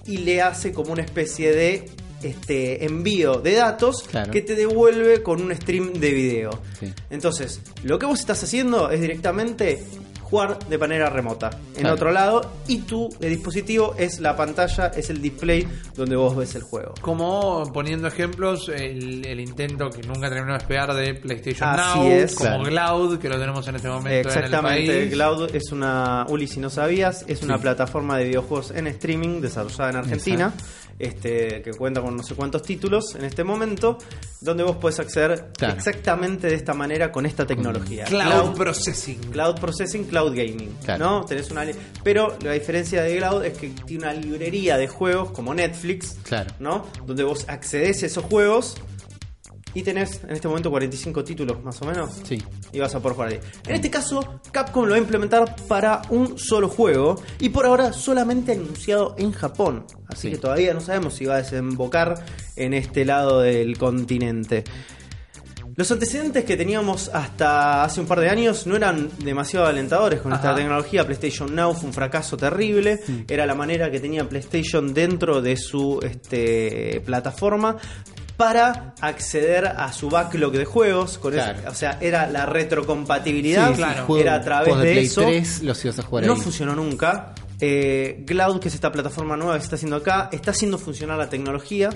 [0.06, 1.90] y le hace como una especie de
[2.22, 4.32] este envío de datos Claro.
[4.32, 6.58] que te devuelve con un stream de video.
[6.80, 6.90] Sí.
[7.10, 9.84] Entonces, lo que vos estás haciendo es directamente
[10.28, 11.94] jugar de manera remota en Claro.
[11.94, 16.54] otro lado y tu eh, dispositivo es la pantalla, es el display donde vos ves
[16.56, 16.94] el juego.
[17.00, 22.10] Como poniendo ejemplos, el, el intento que nunca terminó de despegar de PlayStation Así Now,
[22.10, 22.34] es.
[22.34, 22.64] como Claro.
[22.64, 25.14] Cloud, que lo tenemos en este momento Exactamente, en el país.
[25.14, 29.90] Cloud es una, Uli si no sabías, es una plataforma de videojuegos en streaming desarrollada
[29.90, 30.52] en Argentina,
[30.98, 33.98] este, que cuenta con no sé cuántos títulos en este momento,
[34.40, 35.74] donde vos podés acceder Claro.
[35.74, 38.04] exactamente de esta manera con esta tecnología.
[38.04, 39.18] Cloud, Processing.
[39.30, 41.04] Cloud Processing, Cloud Gaming, Claro.
[41.04, 41.24] ¿no?
[41.24, 41.64] Tenés una
[42.02, 46.50] pero la diferencia de Cloud es que tiene una librería de juegos como Netflix, Claro.
[46.58, 46.86] ¿no?
[47.06, 48.76] Donde vos accedes a esos juegos
[49.78, 52.42] y tenés en este momento 45 títulos más o menos Sí.
[52.72, 53.40] y vas a poder jugar ahí.
[53.68, 57.92] En este caso, Capcom lo va a implementar para un solo juego y por ahora
[57.92, 59.84] solamente anunciado en Japón.
[60.08, 60.30] Así Sí.
[60.30, 62.24] que todavía no sabemos si va a desembocar
[62.56, 64.64] en este lado del continente.
[65.74, 70.32] Los antecedentes que teníamos hasta hace un par de años no eran demasiado alentadores con
[70.32, 71.04] esta tecnología.
[71.04, 72.98] PlayStation Now fue un fracaso terrible.
[73.28, 77.76] Era la manera que tenía PlayStation dentro de su este, plataforma
[78.36, 81.18] para acceder a su backlog de juegos.
[81.18, 81.58] Con Claro.
[81.60, 83.74] ese- o sea, era la retrocompatibilidad.
[83.74, 84.18] claro.
[84.18, 85.22] Era a través de, Play eso.
[85.22, 86.40] 3 los ibas a jugar No ahí.
[86.40, 87.32] funcionó nunca.
[87.60, 91.16] Eh, Cloud, que es esta plataforma nueva que se está haciendo acá, está haciendo funcionar
[91.18, 91.90] la tecnología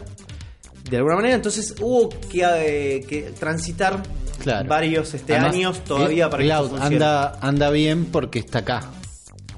[0.88, 1.34] de alguna manera.
[1.34, 4.02] Entonces hubo que, eh, que transitar
[4.42, 4.66] Claro.
[4.68, 6.96] varios este, Además, años todavía eh, para que Cloud esto funcione.
[6.96, 8.80] anda, anda bien porque está acá.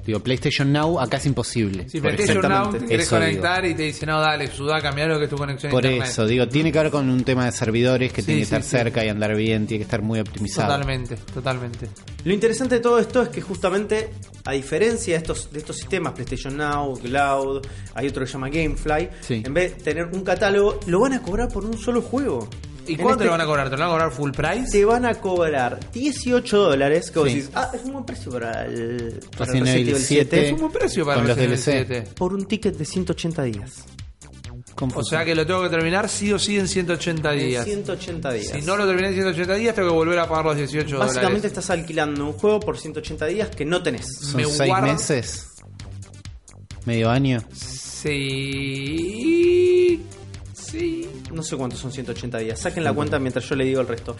[0.05, 1.87] Digo, PlayStation Now acá es imposible.
[1.87, 2.41] Si PlayStation.
[2.41, 3.27] Now te querés Eso digo.
[3.27, 5.85] conectar y te dice, no, dale, sudá, cambiar lo que es tu conexión a Por
[5.85, 6.09] internet.
[6.09, 8.53] eso, digo, tiene que ver con un tema de servidores que Sí, tiene que sí,
[8.55, 8.69] estar sí.
[8.69, 10.67] cerca y andar bien, tiene que estar muy optimizado.
[10.73, 11.87] Totalmente, totalmente.
[12.25, 14.09] Lo interesante de todo esto es que justamente,
[14.45, 17.61] a diferencia de estos, de estos sistemas, PlayStation Now, Cloud,
[17.93, 19.41] hay otro que se llama Gamefly, Sí.
[19.45, 22.49] en vez de tener un catálogo, lo van a cobrar por un solo juego.
[22.87, 23.69] ¿Y En cuánto este- te lo van a cobrar?
[23.69, 24.71] ¿Te lo van a cobrar full price?
[24.71, 27.35] Te van a cobrar 18 dólares, que vos Sí.
[27.35, 30.05] decís, ah, es un buen precio para el, para el Resident Resident Evil Evil 7,
[30.05, 30.45] 7.
[30.47, 31.57] Es un buen precio para Con los DLC.
[31.63, 32.03] 7.
[32.15, 33.85] por un ticket de 180 días.
[34.75, 37.63] ¿Cómo O sea que lo tengo que terminar sí o sí en 180 En días.
[37.63, 38.51] 180 días.
[38.53, 41.21] Si no lo terminé en 180 días, tengo que volver a pagar los 18 Básicamente
[41.27, 41.45] dólares.
[41.45, 44.05] estás alquilando un juego por 180 días que no tenés.
[44.19, 45.47] ¿Son me seis guardo- meses?
[46.85, 47.41] ¿Medio año?
[48.63, 50.01] Sí.
[50.53, 51.07] Sí.
[51.33, 52.59] No sé cuántos son 180 días.
[52.59, 54.15] Saquen la cuenta mientras yo le digo el resto.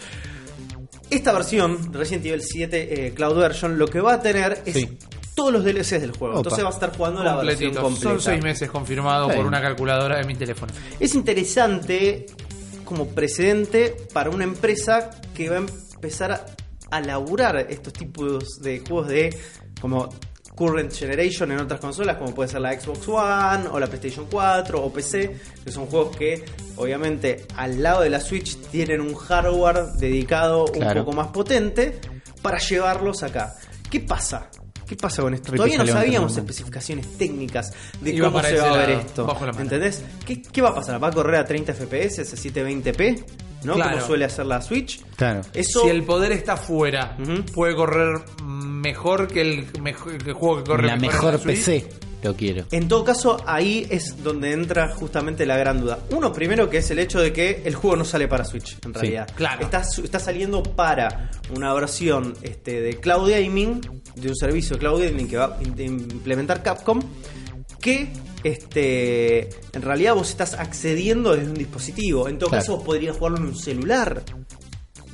[1.10, 4.98] Esta versión, Resident Evil 7 eh, Cloud Version, lo que va a tener es Sí.
[5.34, 6.34] todos los DLCs del juego.
[6.34, 6.38] Opa.
[6.40, 8.08] Entonces va a estar jugando la versión completa.
[8.10, 9.36] Son 6 meses confirmado Sí.
[9.36, 10.72] por una calculadora de mi teléfono.
[10.98, 12.26] Es interesante
[12.84, 16.46] como precedente para una empresa que va a empezar a,
[16.90, 19.36] a laburar estos tipos de juegos de
[19.80, 20.08] como
[20.54, 24.80] current generation en otras consolas como puede ser la Xbox One o la PlayStation 4
[24.82, 26.44] o PC que son juegos que
[26.76, 31.00] obviamente al lado de la Switch tienen un hardware dedicado Claro.
[31.00, 31.98] un poco más potente
[32.42, 33.54] para llevarlos acá
[33.90, 34.48] ¿qué pasa?
[34.86, 35.50] ¿Qué pasa con esto?
[35.52, 39.36] Todavía no sabíamos especificaciones técnicas de Iba cómo se va a ver esto.
[39.58, 40.02] ¿Entendés?
[40.26, 41.02] ¿Qué, qué va a pasar?
[41.02, 43.24] ¿Va a correr a 30 FPS, a 720p?
[43.64, 43.74] ¿No?
[43.74, 43.92] Claro.
[43.96, 45.00] Como suele hacer la Switch.
[45.16, 45.40] Claro.
[45.52, 47.16] Eso, Si el poder está fuera,
[47.54, 51.56] puede correr mejor que el, mejor, que el juego que corre La en mejor Switch.
[51.56, 51.88] PC
[52.22, 52.64] lo quiero.
[52.70, 55.98] en todo caso, ahí es donde entra justamente la gran duda.
[56.10, 58.94] Uno, primero, que es el hecho de que el juego no sale para Switch, en
[58.94, 59.28] Sí, realidad.
[59.34, 59.62] claro.
[59.62, 63.80] Está, saliendo para una versión este, de Cloud Gaming,
[64.16, 67.00] de un servicio de Cloud Gaming que va a implementar Capcom,
[67.80, 68.12] que
[68.42, 72.28] este, en realidad vos estás accediendo desde un dispositivo.
[72.28, 72.62] En todo Claro.
[72.62, 74.22] caso, vos podrías jugarlo en un celular.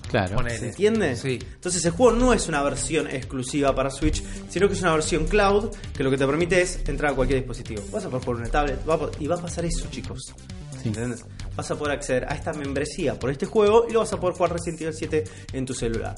[0.08, 0.36] Claro.
[0.36, 0.58] Ponele.
[0.58, 1.14] ¿Se entiende?
[1.16, 1.38] Sí.
[1.54, 5.26] Entonces el juego no es una versión exclusiva para Switch, sino que es una versión
[5.26, 7.82] cloud que lo que te permite es entrar a cualquier dispositivo.
[7.92, 10.34] Vas a poder jugar en una tablet va a y va a pasar eso, chicos.
[10.82, 10.88] Sí.
[10.88, 11.24] ¿Entendés?
[11.54, 14.34] Vas a poder acceder a esta membresía por este juego y lo vas a poder
[14.34, 16.14] jugar Resident Evil 7 en tu celular.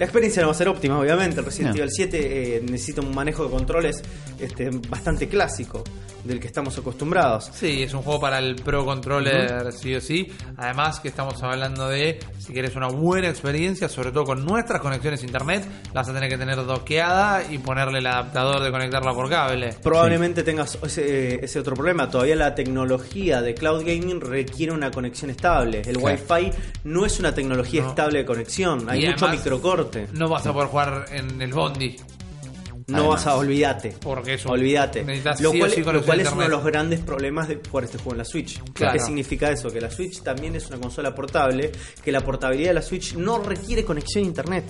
[0.00, 1.38] La experiencia no va a ser óptima, obviamente.
[1.40, 1.82] El Resident No.
[1.82, 4.02] Evil 7 eh, necesita un manejo de controles
[4.40, 5.84] este, bastante clásico
[6.24, 7.50] del que estamos acostumbrados.
[7.54, 10.26] Sí, es un juego para el Pro Controller, sí o sí.
[10.56, 15.22] Además que estamos hablando de, si quieres una buena experiencia, sobre todo con nuestras conexiones
[15.22, 19.12] a internet, la vas a tener que tener doqueada y ponerle el adaptador de conectarla
[19.14, 19.74] por cable.
[19.82, 22.10] Probablemente tengas ese, ese otro problema.
[22.10, 25.82] Todavía la tecnología de cloud gaming requiere una conexión estable.
[25.86, 25.96] El.
[25.98, 26.50] Wi-Fi
[26.84, 27.88] no es una tecnología No.
[27.90, 28.88] estable de conexión.
[28.88, 29.89] Hay Y mucho además, microcorte.
[30.12, 31.96] No vas a poder jugar en el Bondi,
[32.86, 33.24] No Además.
[33.24, 33.94] vas a olvídate.
[34.00, 35.04] porque es un- Olvídate.
[35.04, 37.84] Lo sí o cual, sí lo cual es uno de los grandes problemas de jugar
[37.84, 38.60] este juego en la Switch.
[38.72, 38.94] Claro.
[38.94, 39.70] ¿Qué significa eso?
[39.70, 41.70] Que la Switch también es una consola portable,
[42.02, 44.64] que la portabilidad de la Switch no requiere conexión a internet.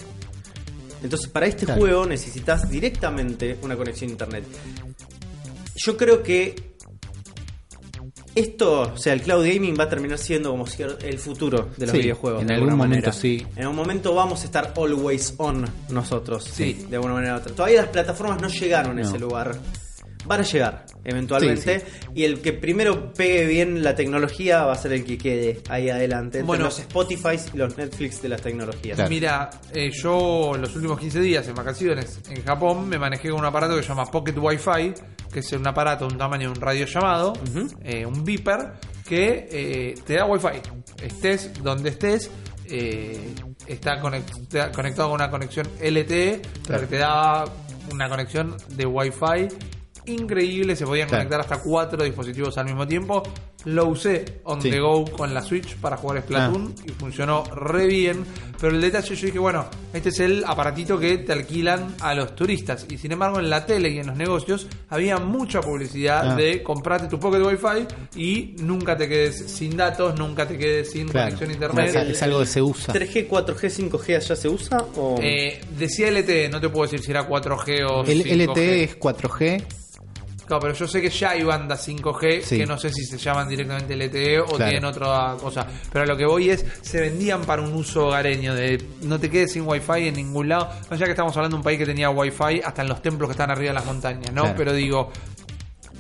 [1.03, 1.81] Entonces, para este Claro.
[1.81, 4.45] juego necesitas directamente una conexión a internet.
[5.77, 6.70] Yo creo que
[8.35, 11.87] Esto, o sea, el cloud gaming va a terminar siendo como si el futuro de
[11.87, 12.43] los Sí, videojuegos.
[12.43, 13.13] en de algún alguna momento manera.
[13.21, 13.47] sí.
[13.57, 16.45] En un momento vamos a estar always on nosotros.
[16.45, 16.87] Sí.
[16.89, 17.53] De alguna manera u otra.
[17.53, 19.57] Todavía las plataformas no llegaron a ese lugar.
[20.27, 21.83] Van a llegar, eventualmente.
[22.15, 25.89] Y el que primero pegue bien la tecnología va a ser el que quede ahí
[25.89, 26.39] adelante.
[26.39, 26.65] Entre Bueno.
[26.65, 28.97] los Spotify y los Netflix de las tecnologías.
[28.97, 29.09] Claro.
[29.11, 33.47] Mira, eh, yo los últimos 15 días en vacaciones en Japón me manejé con un
[33.47, 34.93] aparato que se llama Pocket Wi-Fi,
[35.33, 37.33] que es un aparato de un tamaño de un radio llamado,
[37.83, 38.73] eh, un beeper,
[39.09, 40.61] que eh, te da Wi-Fi.
[41.03, 42.31] Estés donde estés,
[42.67, 43.19] eh,
[43.67, 47.45] está conect- conectado con una conexión LTE, pero que te da
[47.93, 49.49] una conexión de Wi-Fi
[50.07, 50.77] increíble.
[50.77, 51.23] Se podían Claro.
[51.25, 53.23] conectar hasta cuatro dispositivos al mismo tiempo.
[53.67, 54.71] Lo usé on Sí.
[54.71, 58.25] the go con la Switch para jugar Splatoon y funcionó re bien.
[58.61, 62.35] Pero el detalle yo dije, bueno, este es el aparatito que te alquilan a los
[62.35, 62.87] turistas.
[62.91, 66.37] Y sin embargo en la tele y en los negocios había mucha publicidad Ah.
[66.37, 67.87] de comprate tu Pocket Wi-Fi
[68.21, 71.27] y nunca te quedes sin datos, nunca te quedes sin Claro.
[71.37, 71.89] conexión a internet.
[71.89, 72.93] Es, es algo que se usa.
[72.95, 77.11] 3G, 4G, 5G allá se usa o Eh, decía LTE, no te puedo decir si
[77.11, 78.47] era 4G o El 5G.
[78.51, 79.65] LTE es 4G.
[80.51, 82.59] Claro, pero yo sé que ya hay bandas 5G Sí.
[82.59, 84.65] que no sé si se llaman directamente LTE o Claro.
[84.65, 85.65] tienen otra cosa.
[85.93, 89.31] Pero a lo que voy es, se vendían para un uso hogareño, de no te
[89.31, 90.69] quedes sin Wi-Fi en ningún lado.
[90.91, 93.29] No ya que estamos hablando de un país que tenía Wi-Fi hasta en los templos
[93.29, 94.43] que están arriba de las montañas, ¿no?
[94.43, 94.57] Claro.
[94.59, 95.13] Pero digo,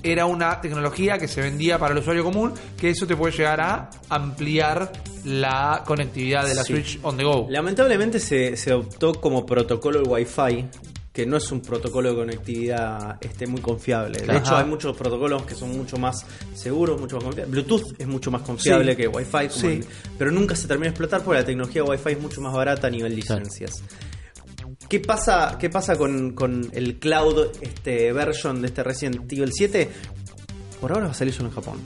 [0.02, 3.60] era una tecnología que se vendía para el usuario común, que eso te puede llegar
[3.60, 4.90] a ampliar
[5.26, 6.72] la conectividad de la Sí.
[6.72, 7.46] Switch on the go.
[7.50, 10.66] Lamentablemente se, se optó como protocolo el Wi-Fi,
[11.20, 14.20] que no es un protocolo de conectividad este, muy confiable.
[14.20, 17.50] De hecho, hay muchos protocolos que son mucho más seguros, mucho más confiables.
[17.50, 18.96] Bluetooth es mucho más confiable Sí.
[18.96, 19.66] que Wi-Fi, como Sí.
[19.66, 19.86] el-
[20.18, 22.90] pero nunca se termina de explotar porque la tecnología Wi-Fi es mucho más barata a
[22.90, 23.82] nivel licencias.
[24.88, 29.88] ¿Qué pasa, qué pasa con, con el cloud este, version de este Resident Evil 7?
[30.80, 31.80] Por ahora va a salir solo en Japón.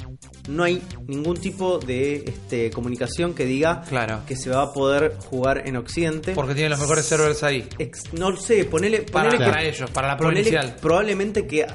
[0.48, 4.22] No hay ningún tipo de este, comunicación que diga Claro.
[4.26, 6.32] que se va a poder jugar en Occidente.
[6.34, 7.68] Porque tienen los mejores servers ahí.
[7.78, 10.76] Ex- no sé, ponele, Para, ponele que- para ellos, para la ponele provincial.
[10.80, 11.66] probablemente que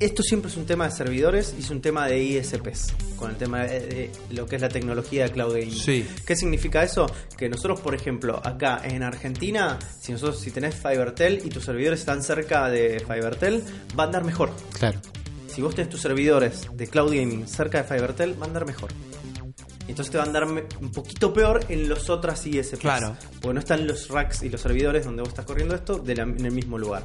[0.00, 3.36] esto siempre es un tema de servidores y es un tema de ISPs, con el
[3.36, 5.70] tema de, de lo que es la tecnología de cloud gaming.
[5.78, 6.06] Sí.
[6.26, 7.06] ¿Qué significa eso?
[7.36, 12.00] Que nosotros, por ejemplo, acá en Argentina, si nosotros si tenés FiberTel y tus servidores
[12.00, 13.62] están cerca de FiberTel,
[13.96, 14.50] va a andar mejor.
[14.78, 14.98] Claro.
[15.54, 18.90] Si vos tenés tus servidores de cloud gaming cerca de FiberTel, va a andar mejor.
[19.88, 22.78] Entonces te va a andar un poquito peor en los otras ISPs.
[22.78, 23.16] Claro.
[23.40, 26.22] Porque no están los racks y los servidores donde vos estás corriendo esto de la-
[26.22, 27.04] en el mismo lugar.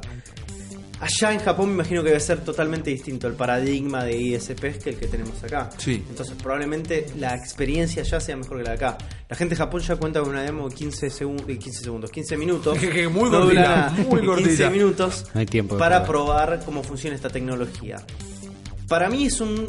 [0.98, 4.90] Allá en Japón me imagino que debe ser totalmente distinto el paradigma de ISPs que
[4.90, 5.68] el que tenemos acá.
[5.76, 6.02] Sí.
[6.08, 8.98] Entonces probablemente la experiencia allá sea mejor que la de acá.
[9.28, 12.10] La gente de Japón ya cuenta con una demo de 15, segun- de 15 segundos,
[12.10, 12.78] 15 minutos.
[13.12, 13.90] Muy No nada.
[13.90, 14.70] muy 15 cortita.
[14.70, 17.96] minutos No hay tiempo para probar cómo funciona esta tecnología.
[18.88, 19.66] Para mí es un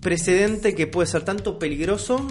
[0.00, 2.24] precedente que puede ser tanto peligroso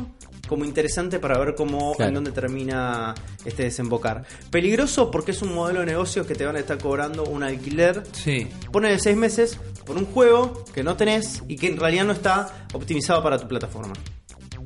[0.47, 2.09] como interesante para ver cómo Claro.
[2.09, 4.25] en dónde termina este desembocar.
[4.51, 8.03] Peligroso porque es un modelo de negocio que te van a estar cobrando un alquiler
[8.11, 8.47] Sí.
[8.71, 12.13] pone de seis meses por un juego que no tenés y que en realidad no
[12.13, 13.93] está optimizado para tu plataforma.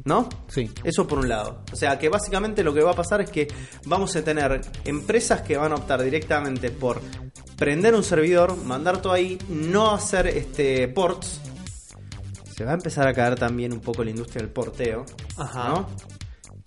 [0.06, 0.30] ¿No?
[0.48, 0.72] Sí.
[0.84, 1.64] Eso por un lado.
[1.72, 3.48] O sea que básicamente lo que va a pasar es que
[3.86, 7.02] vamos a tener empresas que van a optar directamente por
[7.58, 11.42] prender un servidor, mandar todo ahí, no hacer este ports.
[12.56, 15.06] Se va a empezar a caer también un poco la industria del porteo.
[15.38, 15.70] Ajá.
[15.70, 16.19] ¿no?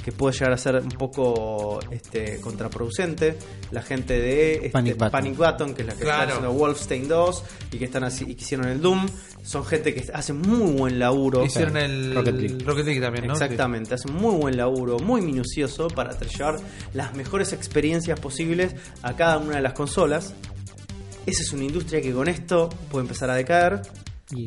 [0.05, 3.36] Que puede llegar a ser un poco este, contraproducente.
[3.70, 5.11] La gente de este, Panic Button.
[5.11, 6.22] Panic Button, que es la que Claro.
[6.22, 9.07] está haciendo Wolfenstein 2 y que están así y que hicieron el Doom,
[9.44, 11.44] son gente que hace muy buen laburo.
[11.44, 12.64] Hicieron el Rocket League.
[12.64, 13.32] Rocket League también, ¿no?
[13.34, 16.57] Exactamente, hace muy buen laburo, muy minucioso para llevar
[16.94, 20.34] las mejores experiencias posibles a cada una de las consolas.
[21.26, 23.82] Esa es una industria que con esto puede empezar a decaer,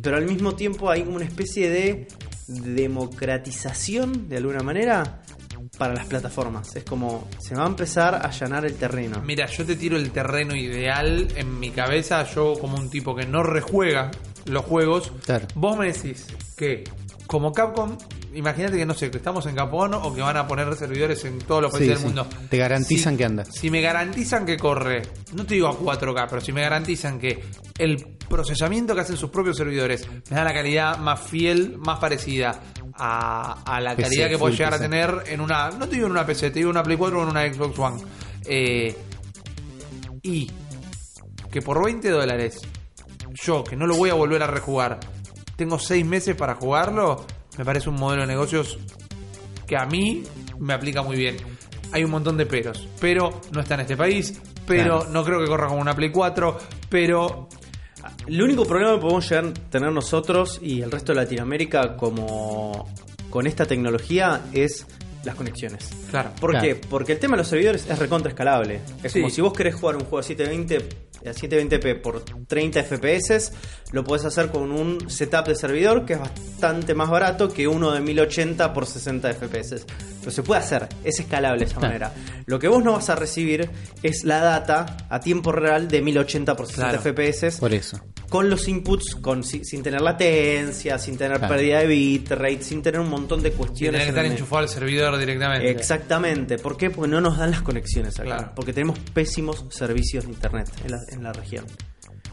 [0.03, 2.08] pero al mismo tiempo hay una especie de
[2.47, 5.22] democratización, de alguna manera,
[5.76, 6.76] para las plataformas.
[6.76, 9.21] Es como se va a empezar a allanar el terreno.
[9.26, 13.26] Mira, yo te tiro el terreno ideal en mi cabeza, yo como un tipo que
[13.26, 14.11] no rejuega
[14.45, 15.11] los juegos.
[15.26, 15.47] Claro.
[15.55, 16.84] Vos me decís que
[17.28, 17.97] como Capcom,
[18.36, 21.39] imagínate que no sé, que estamos en Japón o que van a poner servidores en
[21.39, 22.05] todos los países Sí, del sí.
[22.05, 22.28] mundo.
[22.49, 23.45] Te garantizan Si- que anda.
[23.45, 25.01] Si me garantizan que corre,
[25.34, 27.43] no te digo a 4K, pero si me garantizan que
[27.80, 27.97] el
[28.30, 32.61] procesamiento que hacen sus propios servidores me da la calidad más fiel, más parecida
[32.98, 36.06] a, a la PC, calidad que puedes llegar a tener en una, no te digo
[36.08, 38.02] en una PC, te digo en una Play 4 o en una Xbox One.
[38.46, 38.96] Eh,
[40.24, 40.52] y
[41.52, 42.62] que por 20 dólares,
[43.34, 45.00] yo que no lo voy a volver a rejugar,
[45.56, 47.26] tengo 6 meses para jugarlo,
[47.58, 48.78] me parece un modelo de negocios
[49.68, 50.24] que a mí
[50.60, 51.38] me aplica muy bien.
[51.91, 55.12] Hay un montón de peros, pero no está en este país, pero Claro.
[55.12, 56.58] no creo que corra como una Play 4,
[56.89, 57.48] pero
[58.28, 62.88] El único problema que podemos llegar a tener nosotros y el resto de Latinoamérica como
[63.30, 64.86] con esta tecnología es
[65.24, 65.89] las conexiones.
[66.12, 66.30] Claro.
[66.39, 66.66] ¿Por Claro.
[66.68, 66.76] qué?
[66.76, 68.82] Porque el tema de los servidores es recontra escalable.
[69.03, 69.22] Es Sí.
[69.22, 70.88] como si vos querés jugar un juego a 720
[71.28, 73.51] a 720p por 30 FPS,
[73.91, 77.91] lo podés hacer con un setup de servidor que es bastante más barato que uno
[77.91, 79.86] de 1080 por 60 FPS.
[80.19, 81.88] Pero se puede hacer, es escalable de esa Claro.
[81.88, 82.13] manera.
[82.47, 83.69] Lo que vos no vas a recibir
[84.01, 87.01] es la data a tiempo real de 1080 por 60 Claro.
[87.03, 87.99] FPS Por eso.
[88.30, 91.53] con los inputs con, sin, sin tener latencia, sin tener Claro.
[91.53, 94.01] pérdida de bitrate, sin tener un montón de Tiene cuestiones.
[94.01, 95.69] que en estar enchufado al servidor directamente.
[95.69, 96.57] Exactamente.
[96.57, 96.89] ¿Por qué?
[96.89, 98.26] Porque no nos dan las conexiones acá.
[98.26, 98.51] Claro.
[98.55, 101.66] Porque tenemos pésimos servicios de internet en la, en la región.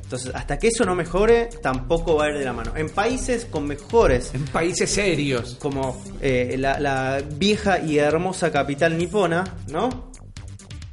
[0.03, 2.73] Entonces, hasta que eso no mejore, tampoco va a ir de la mano.
[2.77, 5.57] En países con mejores, En países serios.
[5.61, 10.13] como eh, la, la vieja y hermosa capital nipona, ¿no?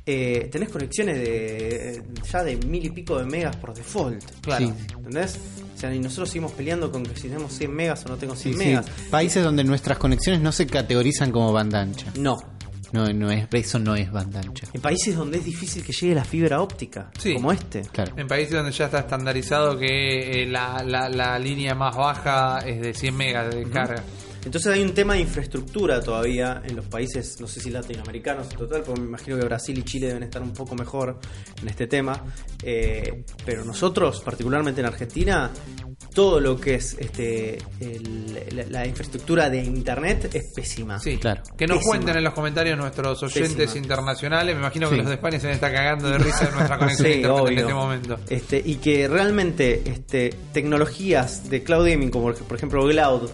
[0.05, 4.23] Eh, tenés conexiones de ya de mil y pico de megas por default.
[4.41, 4.67] Claro.
[4.67, 4.73] Sí.
[4.97, 5.37] ¿Entendés?
[5.75, 8.35] O sea, y nosotros seguimos peleando con que si tenemos 100 megas o no tengo
[8.35, 8.65] 100 Sí, sí.
[8.69, 8.85] megas.
[9.11, 12.07] Países donde nuestras conexiones no se categorizan como banda ancha.
[12.17, 12.37] No.
[12.91, 14.67] No, no es, eso no es banda ancha.
[14.73, 17.33] En países donde es difícil que llegue la fibra óptica, Sí.
[17.35, 17.81] como este.
[17.91, 18.13] Claro.
[18.17, 22.81] En países donde ya está estandarizado que eh, la, la, la línea más baja es
[22.81, 24.03] de 100 megas de carga.
[24.45, 28.57] Entonces hay un tema de infraestructura todavía en los países, no sé si latinoamericanos en
[28.57, 31.19] total, porque me imagino que Brasil y Chile deben estar un poco mejor
[31.61, 32.23] en este tema.
[32.63, 35.51] Eh, pero nosotros, particularmente en Argentina,
[36.13, 40.99] todo lo que es este el- la, la infraestructura de internet es pésima.
[40.99, 41.43] Sí, Claro.
[41.57, 41.91] Que nos Pésima.
[41.95, 43.83] cuenten en los comentarios nuestros oyentes Pésima.
[43.83, 44.55] internacionales.
[44.55, 45.01] Me imagino que Sí.
[45.01, 47.47] los de España se van a estar cagando de risa de nuestra conexión Sí, internet
[47.51, 48.19] en este momento.
[48.29, 53.29] Este, y que realmente este, tecnologías de cloud gaming, como por ejemplo Cloud,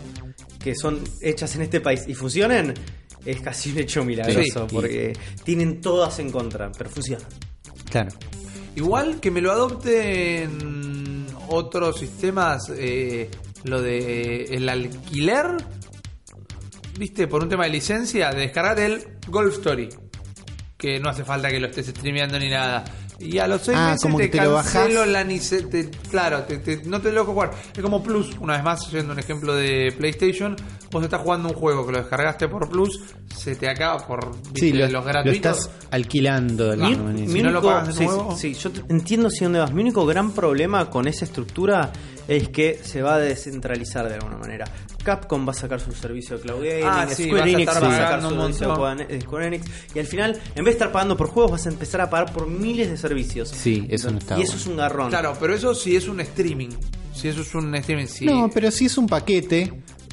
[0.65, 2.73] que son hechas en este país y funcionen,
[3.23, 4.73] es casi un hecho milagroso, Sí.
[4.75, 5.13] porque
[5.43, 7.27] tienen todas en contra, pero funcionan.
[7.91, 8.09] Claro.
[8.75, 13.29] Igual que me lo adopten otros sistemas, eh,
[13.63, 15.45] lo de el alquiler,
[16.97, 19.89] viste, por un tema de licencia, de descargar el Golf Story,
[20.77, 22.83] que no hace falta que lo estés streameando ni nada.
[23.19, 25.07] Y a los seis Ah, meses como te que te lo cancelo bajás.
[25.11, 27.51] la nice- te- claro, te- te- no te lo dejo jugar.
[27.75, 30.55] Es como Plus, una vez más, yendo un ejemplo de PlayStation,
[30.91, 32.99] vos estás jugando un juego que lo descargaste por Plus,
[33.35, 35.57] se te acaba por viste, Sí, lo, los lo gratuitos.
[35.59, 37.31] estás alquilando de alguna manera.
[37.31, 38.35] Si no lo pagas de sí, nuevo.
[38.35, 39.71] sí, sí, yo te- entiendo si dónde vas.
[39.73, 41.91] Mi único gran problema con esa estructura
[42.27, 44.65] es que se va a descentralizar de alguna manera.
[45.03, 47.75] Capcom va a sacar su servicio de cloud gaming, Ah, sí, Square Enix va a
[47.75, 48.97] sacar su un servicio de montón.
[48.99, 51.69] Square- Square Enix y al final, en vez de estar pagando por juegos, vas a
[51.69, 53.49] empezar a pagar por miles de servicios.
[53.49, 54.61] Sí, eso no está Y eso bueno.
[54.61, 55.09] es un garrón.
[55.09, 56.69] Claro, pero eso sí es un streaming.
[57.13, 58.25] Si eso es un streaming, sí.
[58.25, 59.71] No, pero si es un paquete,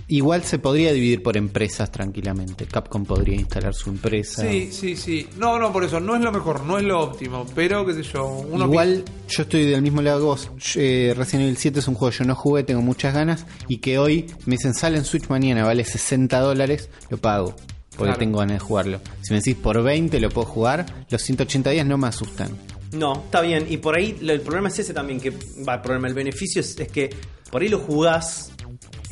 [0.08, 2.66] igual se podría dividir por empresas tranquilamente.
[2.66, 4.42] Capcom podría instalar su empresa.
[4.42, 5.28] Sí, sí, sí.
[5.38, 6.00] No, no, por eso.
[6.00, 7.46] No es lo mejor, no es lo óptimo.
[7.54, 8.26] Pero, qué sé yo.
[8.26, 10.50] Uno Igual yo estoy del mismo lado que vos.
[10.76, 13.46] Eh, Resident Evil 7 es un juego que yo no jugué, tengo muchas ganas.
[13.68, 17.54] Y que hoy me dicen sale en Switch mañana, vale 60 dólares, lo pago.
[17.90, 18.18] Porque Claro.
[18.18, 19.00] tengo ganas de jugarlo.
[19.20, 22.50] Si me decís por 20 lo puedo jugar, los 180 días no me asustan.
[22.92, 23.66] No, está bien.
[23.68, 25.30] Y por ahí el problema es ese también, que
[25.66, 27.10] va, el problema, el beneficio es, es que
[27.50, 28.50] por ahí lo jugás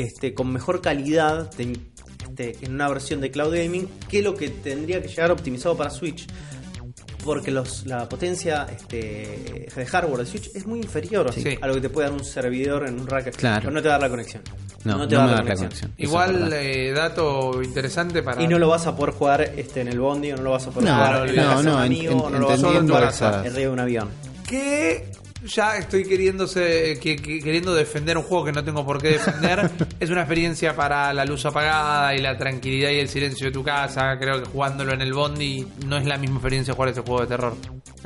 [0.03, 1.78] este, con mejor calidad de-
[2.28, 5.90] este, en una versión de cloud gaming que lo que tendría que llegar optimizado para
[5.90, 6.26] Switch.
[7.24, 11.59] Porque los, la potencia este, de hardware de Switch es muy inferior Sí.
[11.61, 13.36] a lo que te puede dar un servidor en un rack.
[13.36, 13.61] Claro.
[13.61, 14.42] Pero no te va a dar la conexión.
[14.84, 15.92] No, te no va a dar da la conexión.
[15.98, 18.42] Es Igual, eh, dato interesante para.
[18.42, 20.66] Y no lo vas a poder jugar este, en el bondi, o no lo vas
[20.66, 22.30] a poder No, jugar en la no, casa de no, un en- amigo, en- o
[22.30, 24.09] no lo vas a poder jugar arriba de un avión.
[24.48, 25.12] Que
[25.47, 29.70] ya estoy queriéndose, que, que- queriendo defender un juego que no tengo por qué defender.
[30.01, 33.62] es una experiencia para la luz apagada y la tranquilidad y el silencio de tu
[33.62, 34.16] casa.
[34.18, 37.26] Creo que jugándolo en el Bondi no es la misma experiencia jugar ese juego de
[37.26, 37.55] terror.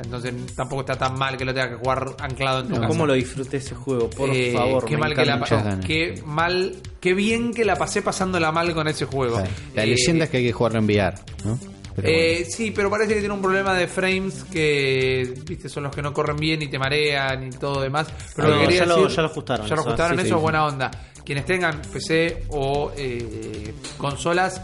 [0.03, 2.87] Entonces tampoco está tan mal que lo tengas que jugar anclado en tu casa.
[2.87, 4.09] ¿Cómo lo disfruté ese juego?
[4.09, 8.01] Por Eh, favor, qué me mal que la qué mal, qué bien que la pasé
[8.01, 9.35] pasándola mal con ese juego.
[9.35, 9.49] Claro.
[9.73, 11.15] La Eh, leyenda es que hay que jugarlo en VR,
[11.45, 11.59] ¿no?
[11.95, 15.95] Pero eh, Sí, pero parece que tiene un problema de frames que, viste, son los
[15.95, 18.07] que no corren bien y te marean y todo demás.
[18.35, 20.35] Pero lo que ya lo- decir- ya lo ajustaron, Ya lo eso, ajustaron, sí, eso
[20.35, 20.91] sí, buena onda.
[21.25, 24.61] Quienes tengan PC o eh, consolas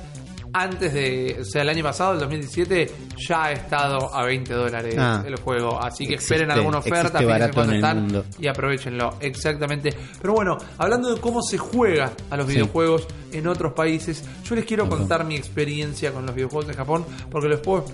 [0.53, 2.91] antes de, o sea, el año pasado, el 2017,
[3.27, 5.23] ya ha estado a 20 dólares Ah.
[5.25, 5.81] el juego.
[5.81, 9.15] Así que Existe- esperen alguna oferta, en están y aprovechenlo.
[9.19, 9.93] Exactamente.
[10.21, 12.53] Pero bueno, hablando de cómo se juega a los Sí.
[12.53, 17.05] videojuegos en otros países, yo les quiero contar mi experiencia con los videojuegos de Japón,
[17.29, 17.85] porque les puedo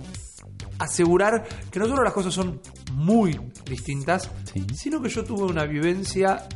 [0.79, 2.59] asegurar que no solo las cosas son
[2.93, 4.65] muy distintas, Sí.
[4.75, 6.47] sino que yo tuve una vivencia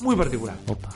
[0.00, 0.56] muy particular.
[0.66, 0.90] Opa.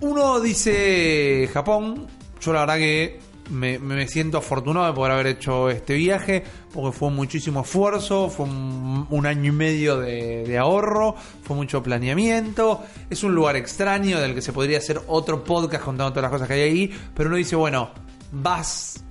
[0.00, 2.06] Uno dice Japón,
[2.44, 3.18] yo la verdad que
[3.50, 6.42] me, me siento afortunado de poder haber hecho este viaje,
[6.72, 11.82] porque fue muchísimo esfuerzo, fue un, un año y medio de, de ahorro, fue mucho
[11.82, 16.32] planeamiento, es un lugar extraño del que se podría hacer otro podcast contando todas las
[16.32, 17.90] cosas que hay ahí, pero uno dice, bueno,
[18.32, 19.04] vas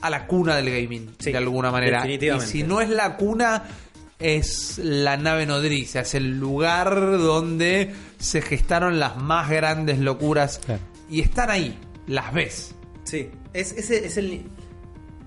[0.00, 1.98] a la cuna del gaming, Sí, de alguna manera.
[1.98, 2.52] Y definitivamente.
[2.52, 3.64] si no es la cuna,
[4.18, 10.60] es la nave nodriza, es el lugar donde se gestaron las más grandes locuras.
[10.64, 10.80] Claro.
[11.10, 11.78] Y están ahí,
[12.08, 12.74] las ves.
[13.04, 14.42] Sí, es, es, es el.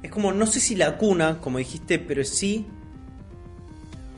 [0.04, 2.68] Es como, no sé si la cuna, como dijiste, pero sí.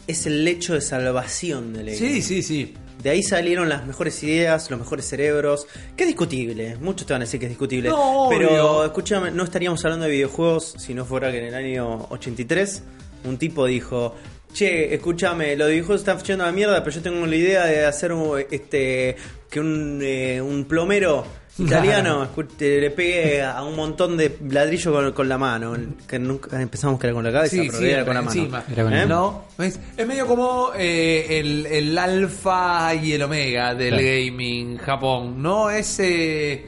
[0.05, 2.74] Es el lecho de salvación del Sí, sí, sí.
[3.01, 5.66] De ahí salieron las mejores ideas, los mejores cerebros.
[5.95, 7.89] Que es discutible, muchos te van a decir que es discutible.
[7.89, 8.86] No, pero obvio.
[8.86, 12.84] escúchame, no estaríamos hablando de videojuegos si no fuera que en el año 83
[13.26, 14.16] un tipo dijo.
[14.53, 18.14] Che, escúchame, los videojuegos están a la mierda, pero yo tengo la idea de hacer
[18.14, 19.16] un, este
[19.49, 21.26] que un, eh, un plomero
[21.60, 22.28] italiano
[22.60, 25.76] eh, le pegue a un montón de ladrillos con, con la mano.
[26.08, 28.34] Que nunca empezamos que era con la cabeza, Sí, pero sí, era con la mano.
[28.39, 28.64] encima.
[28.72, 28.97] Era con ¿Eh?
[28.97, 29.43] la ¿No?
[29.60, 34.04] Es, es medio como eh, el, el alfa y el omega del Claro.
[34.04, 35.70] gaming Japón, ¿no?
[35.70, 35.99] Es.
[35.99, 36.66] eh,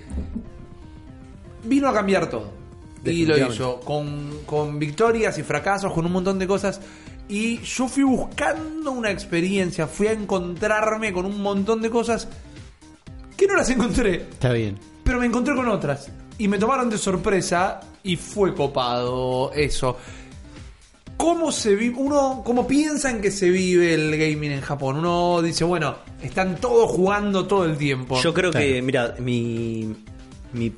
[1.64, 2.54] vino a cambiar todo.
[3.04, 6.82] Y lo hizo con, con victorias y fracasos, con un montón de cosas.
[7.28, 12.28] Y yo fui buscando una experiencia, fui a encontrarme con un montón de cosas
[13.36, 14.78] que no las encontré Está bien.
[15.04, 16.10] pero me encontré con otras.
[16.38, 19.98] Y me tomaron de sorpresa y fue copado eso.
[21.18, 21.96] ¿Cómo se vive?
[21.98, 24.98] Uno, ¿cómo piensan que se vive el gaming en Japón?
[24.98, 28.20] Uno dice, bueno, están todos jugando todo el tiempo.
[28.22, 28.66] Yo creo Claro.
[28.66, 29.96] que, mira, mi,
[30.52, 30.74] mi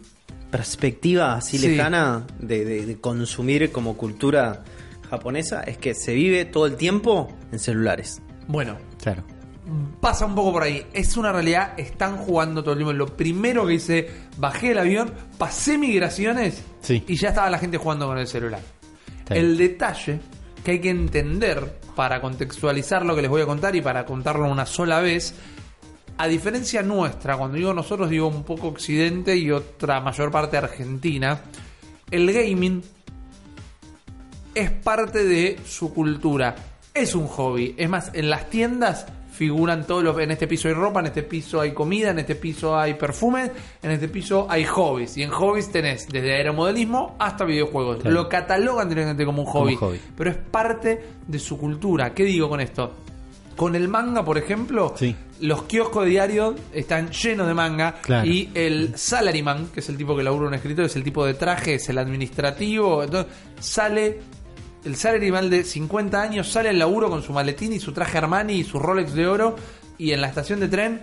[0.52, 1.68] perspectiva así Sí.
[1.70, 4.64] lejana de, de- de consumir como cultura
[5.10, 8.22] japonesa es que se vive todo el tiempo en celulares.
[8.48, 9.24] Bueno, Claro.
[10.00, 10.86] Pasa un poco por ahí.
[10.94, 12.94] Es una realidad, están jugando todo el tiempo.
[12.94, 17.04] Lo primero que hice, bajé el avión, pasé migraciones Sí.
[17.08, 18.62] y ya estaba la gente jugando con el celular.
[19.30, 20.20] El detalle
[20.64, 24.50] que hay que entender para contextualizar lo que les voy a contar y para contarlo
[24.50, 25.34] una sola vez,
[26.18, 31.42] a diferencia nuestra, cuando digo nosotros digo un poco occidente y otra mayor parte argentina,
[32.10, 32.82] el gaming
[34.56, 36.56] es parte de su cultura.
[36.94, 37.76] Es un hobby.
[37.78, 39.06] Es más, en las tiendas
[39.38, 40.18] figuran todos los...
[40.20, 43.52] En este piso hay ropa, en este piso hay comida, en este piso hay perfume,
[43.84, 45.16] en este piso hay hobbies.
[45.18, 47.98] Y en hobbies tenés desde aeromodelismo hasta videojuegos.
[47.98, 48.14] Claro.
[48.16, 50.00] Lo catalogan directamente como un hobby, hobby.
[50.18, 52.14] Pero es parte de su cultura.
[52.14, 52.92] ¿Qué digo con esto?
[53.56, 55.16] Con el manga, por ejemplo, Sí.
[55.42, 58.28] los kioscos de diario están llenos de manga Claro.
[58.28, 61.34] y el salaryman, que es el tipo que labura un escritor, es el tipo de
[61.34, 64.20] traje, es el administrativo, entonces sale
[64.86, 68.54] el salaryman de 50 años, sale al laburo con su maletín y su traje Armani
[68.54, 69.56] y su Rolex de oro
[69.98, 71.02] y en la estación de tren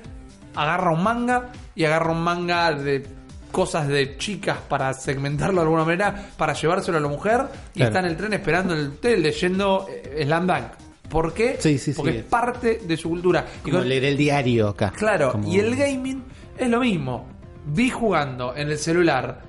[0.55, 3.05] agarra un manga y agarra un manga de
[3.51, 7.43] cosas de chicas para segmentarlo de alguna manera, para llevárselo a la mujer
[7.75, 7.89] y Claro.
[7.91, 10.65] está en el tren esperando en el hotel leyendo eh, Slam Dunk.
[11.09, 11.57] ¿Por qué?
[11.61, 12.19] Sí, sí, Porque sí.
[12.19, 13.47] es parte de su cultura.
[13.65, 14.93] Y con- leer el diario acá.
[14.97, 16.25] Claro, Como- y el gaming
[16.59, 17.29] es lo mismo.
[17.67, 19.43] Vi jugando en el celular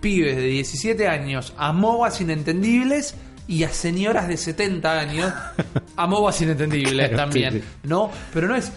[0.00, 3.14] pibes de 17 años a MOBAs inentendibles
[3.48, 5.32] y a señoras de 70 años
[5.96, 7.64] a MOBAs inentendibles Claro, también, sí, sí.
[7.84, 8.10] ¿no?
[8.32, 8.72] Pero no es...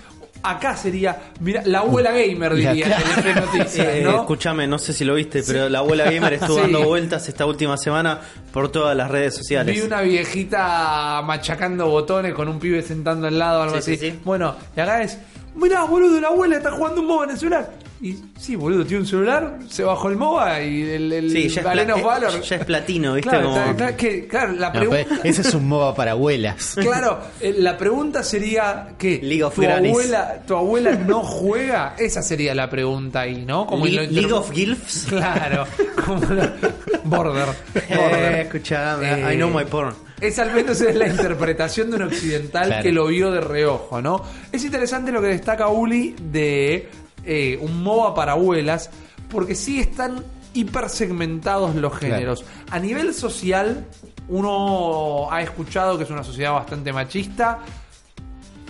[0.48, 3.42] Acá sería, mira, la abuela gamer diría claro.
[3.48, 4.18] Noticias, Eh, ¿no?
[4.18, 6.62] Escúchame, no sé si lo viste, pero la abuela gamer estuvo Sí.
[6.62, 8.20] dando vueltas esta última semana
[8.54, 9.76] por todas las redes sociales.
[9.76, 13.98] Vi una viejita machacando botones con un pibe sentando al lado, algo Sí, así.
[13.98, 14.20] sí, sí.
[14.24, 15.18] Bueno, y acá es,
[15.56, 17.72] mirá, boludo, la abuela está jugando un MOBA en el celular.
[18.02, 21.62] Y sí, boludo, tiene un celular, se bajó el MOBA y el, el Sí, ya
[21.62, 22.42] es, Galeno pla- eh, Valor.
[22.42, 23.30] ya es platino, ¿viste?
[23.30, 25.22] Claro, Como- está- está- que- claro, la No, pregunta...
[25.24, 26.76] ese es un MOBA para abuelas.
[26.82, 29.92] Claro, eh, la pregunta sería que League of tu Grannies.
[29.94, 33.66] abuela, tu abuela no juega, esa sería la pregunta ahí, ¿no?
[33.84, 35.06] Le- lo League of Gilfs.
[35.08, 35.66] Claro,
[36.06, 36.54] como la-
[37.06, 37.48] Border.
[37.76, 38.34] Eh, Border.
[38.42, 39.96] escuchame, Eh, I know my porn.
[40.22, 42.84] Es al menos es la interpretación de un occidental Claro.
[42.84, 44.22] que lo vio de reojo, ¿no?
[44.52, 46.90] Es interesante lo que destaca Uli de
[47.26, 48.90] eh, un MOBA para abuelas,
[49.30, 52.46] porque sí están hiper segmentados los géneros.
[52.72, 53.86] A nivel social,
[54.30, 57.60] uno ha escuchado que es una sociedad bastante machista,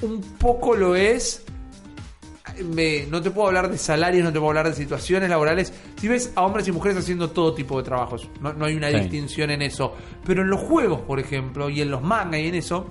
[0.02, 1.44] un poco lo es.
[2.64, 5.74] Me- no te puedo hablar de salarios, no te puedo hablar de situaciones laborales.
[6.00, 8.90] Si ves a hombres y mujeres haciendo todo tipo de trabajos, no, no hay una
[8.92, 9.00] Sí.
[9.00, 9.94] distinción en eso.
[10.26, 12.88] Pero en los juegos, por ejemplo, y en los manga y en eso,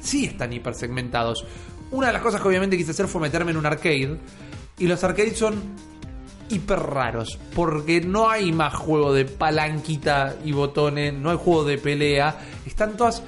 [0.00, 1.44] sí están hipersegmentados.
[1.90, 4.18] Una de las cosas que obviamente quise hacer fue meterme en un arcade.
[4.78, 5.56] Y los arcades son
[6.48, 7.38] hiper raros.
[7.54, 12.38] Porque no hay más juego de palanquita y botones, no hay juego de pelea.
[12.64, 13.22] Están todas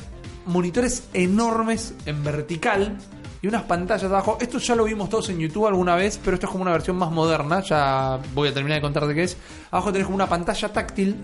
[0.46, 2.98] monitores enormes en vertical
[3.43, 4.39] y unas pantallas abajo.
[4.40, 6.97] Esto ya lo vimos todos en YouTube alguna vez, pero esto es como una versión
[6.97, 7.60] más moderna.
[7.60, 9.36] Ya voy a terminar de contarte qué es.
[9.70, 11.16] Abajo tenés como una pantalla táctil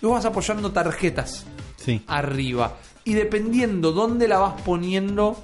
[0.00, 1.46] y vos vas apoyando tarjetas
[1.76, 2.02] Sí.
[2.06, 2.74] arriba.
[3.04, 5.36] Y dependiendo dónde la vas poniendo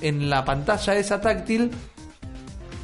[0.00, 1.70] en la pantalla esa táctil,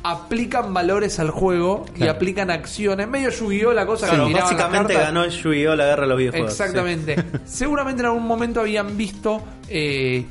[0.02, 3.08] aplican valores al juego y aplican acciones.
[3.08, 3.72] Medio Yu-Gi-Oh!
[3.72, 5.74] la cosa Claro, que básicamente ganó el Yu-Gi-Oh!
[5.74, 6.50] la guerra de los videojuegos.
[6.52, 7.16] Exactamente.
[7.44, 10.26] Seguramente en algún momento habían visto eh,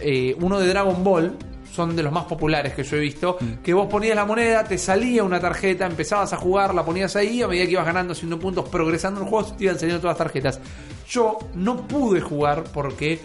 [0.00, 1.36] eh, uno de Dragon Ball.
[1.78, 3.36] Son de los más populares que yo he visto.
[3.40, 3.62] Mm.
[3.62, 7.40] Que vos ponías la moneda, te salía una tarjeta, empezabas a jugar, la ponías ahí.
[7.40, 10.18] A medida que ibas ganando, haciendo puntos, progresando en el juego, te iban saliendo todas
[10.18, 10.60] las tarjetas.
[11.08, 13.20] Yo no pude jugar porque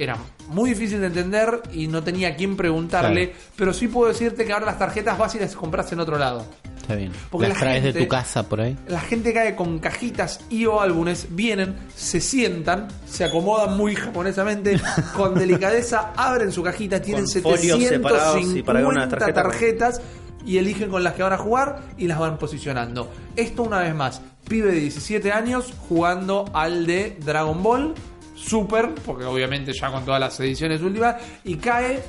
[0.00, 0.16] era
[0.48, 3.28] muy difícil de entender y no tenía a quién preguntarle.
[3.28, 3.44] Claro.
[3.54, 6.44] Pero sí puedo decirte que ahora las tarjetas vas y las compras en otro lado.
[6.82, 7.12] Está bien.
[7.30, 8.76] Porque Las la traes de tu casa por ahí.
[8.88, 14.80] La gente cae con cajitas y o álbumes, vienen, se sientan, se acomodan muy japonesamente,
[15.16, 19.42] con delicadeza, abren su cajita, tienen Con folios separados y para 750 cada una tarjeta.
[19.42, 20.02] tarjetas
[20.44, 23.08] y eligen con las que van a jugar y las van posicionando.
[23.36, 27.94] Esto una vez más, pibe de 17 años jugando al de Dragon Ball
[28.34, 31.14] Super, porque obviamente ya con todas las ediciones últimas,
[31.44, 32.02] y cae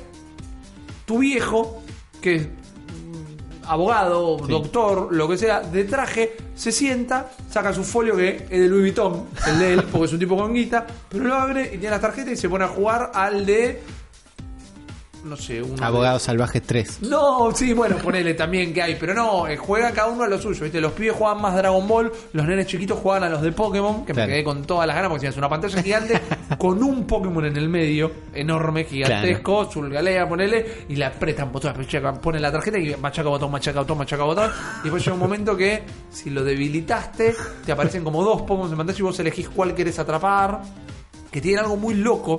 [1.06, 1.80] tu viejo,
[2.20, 2.50] que
[3.66, 8.68] abogado, doctor, lo que sea, de traje, se sienta, saca su folio que es de
[8.68, 11.78] Louis Vuitton, el de él, porque es un tipo con guita, pero lo abre y
[11.78, 13.82] tiene las tarjetas y se pone a jugar al de.
[15.24, 15.82] No sé, un.
[15.82, 17.02] Abogados Salvajes 3.
[17.02, 20.38] No, sí, bueno, ponele también que hay, pero no, eh, juega cada uno a lo
[20.38, 20.80] suyo, ¿viste?
[20.82, 24.12] Los pibes juegan más Dragon Ball, los nenes chiquitos juegan a los de Pokémon, que
[24.12, 24.28] Claro.
[24.28, 26.20] me quedé con todas las ganas porque tienes una pantalla gigante
[26.58, 31.86] con un Pokémon en el medio, enorme, gigantesco, Zulgalea, ponele, y le apretan botones,
[32.20, 35.56] ponen la tarjeta y machaca botón, machaca botón, machaca botón, y después llega un momento
[35.56, 37.34] que si lo debilitaste,
[37.64, 40.60] te aparecen como dos Pokémon en pantalla y vos elegís cuál querés atrapar,
[41.30, 42.36] que tiene algo muy loco,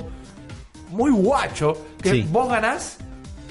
[0.90, 2.28] muy guacho, que Sí.
[2.32, 2.98] vos ganás,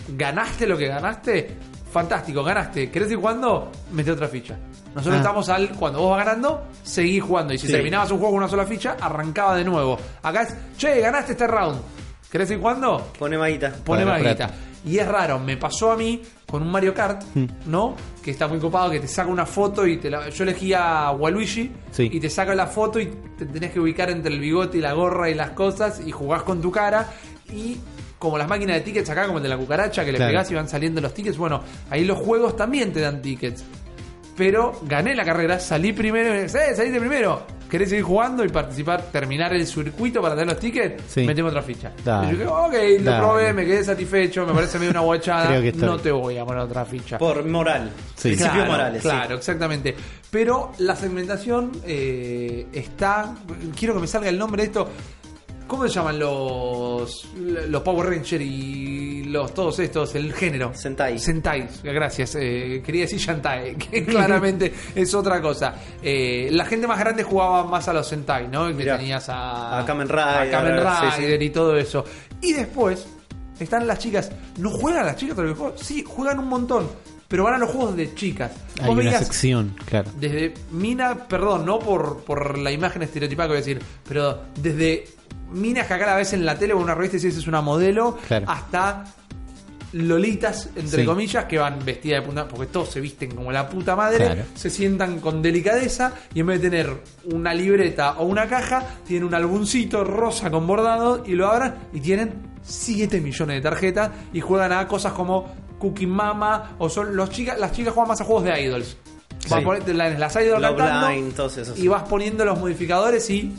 [0.09, 1.57] ganaste lo que ganaste,
[1.93, 2.91] fantástico, ganaste.
[2.91, 3.71] ¿Querés ir jugando?
[3.93, 4.57] Mete otra ficha.
[4.95, 5.19] Nosotros Ah.
[5.19, 7.53] estamos al, cuando vos vas ganando, seguís jugando.
[7.53, 7.73] Y si Sí.
[7.73, 9.99] terminabas un juego con una sola ficha, arrancaba de nuevo.
[10.23, 11.81] Acá es, che, ganaste este round.
[12.31, 13.13] ¿Querés ir jugando?
[13.19, 13.73] Pone maguita.
[13.85, 14.51] Pone maguita.
[14.87, 17.47] Y es raro, me pasó a mí con un Mario Kart, Hmm.
[17.67, 17.97] ¿no?
[18.23, 20.29] Que está muy copado, que te saca una foto y te la...
[20.29, 22.11] Yo elegí a Waluigi Sí.
[22.13, 23.07] y te saca la foto y
[23.39, 26.43] te tenés que ubicar entre el bigote y la gorra y las cosas y jugás
[26.43, 27.09] con tu cara
[27.53, 27.77] y
[28.19, 30.31] como las máquinas de tickets acá, como el de la cucaracha, que le Claro.
[30.33, 33.65] pegás y van saliendo los tickets, bueno, ahí los juegos también te dan tickets.
[34.37, 37.43] Pero gané la carrera, salí primero, y me dice, ¡eh, saliste primero!
[37.75, 41.03] ¿Querés seguir jugando y participar, terminar el circuito para tener los tickets?
[41.09, 41.25] Sí.
[41.25, 41.91] Metemos otra ficha.
[42.05, 42.29] Dale.
[42.29, 45.47] Y yo dije, ok, lo probé, me quedé satisfecho, me parece medio una guachada.
[45.49, 45.83] Creo que estoy.
[45.89, 47.19] no te voy a poner otra ficha.
[47.19, 47.91] Por moral.
[48.15, 48.29] Sí.
[48.29, 49.03] Principios Claro, morales.
[49.03, 49.09] sí.
[49.09, 49.97] Claro, exactamente.
[50.31, 53.35] Pero la segmentación eh, está.
[53.77, 54.89] Quiero que me salga el nombre de esto.
[55.67, 60.15] ¿Cómo se llaman los los Power Rangers y los todos estos?
[60.15, 60.73] El género.
[60.75, 61.19] Sentai.
[61.19, 62.37] Sentai, gracias.
[62.39, 65.75] eh, quería decir Shantae, que claramente es otra cosa.
[66.03, 68.67] Eh, la gente más grande jugaba más a los Sentai, ¿no?
[68.69, 68.99] Que Mirá.
[68.99, 72.05] tenías a, A Kamen Rider, a Kamen sí, Rider y todo eso.
[72.41, 73.07] Y después
[73.59, 74.31] están las chicas.
[74.59, 75.59] ¿No juegan las chicas a los?
[75.81, 76.89] Sí, juegan un montón.
[77.27, 78.53] Pero van a los juegos de chicas.
[78.81, 80.11] Hay una veías sección, claro.
[80.21, 85.05] desde Mina, perdón, no por, por la imagen estereotipada que voy a decir, pero desde
[85.55, 87.47] minas que acá la ves en la tele o en una revista y dices es
[87.47, 88.45] una modelo, Claro.
[88.49, 89.05] hasta
[89.93, 91.05] lolitas, entre Sí.
[91.07, 94.43] comillas, que van vestidas de punta, porque todos se visten como la puta madre, Claro.
[94.55, 97.01] se sientan con delicadeza y en vez de tener
[97.33, 102.01] una libreta o una caja, tienen un álbumcito rosa con bordado y lo abran y
[102.01, 107.31] tienen 7 millones de tarjetas y juegan a cosas como Cookie Mama o son los
[107.31, 108.97] chicas, las chicas juegan más a juegos de idols.
[109.49, 109.65] Vas Sí.
[109.65, 111.79] poner las, las idols cantando esos.
[111.79, 113.53] y vas poniendo los modificadores y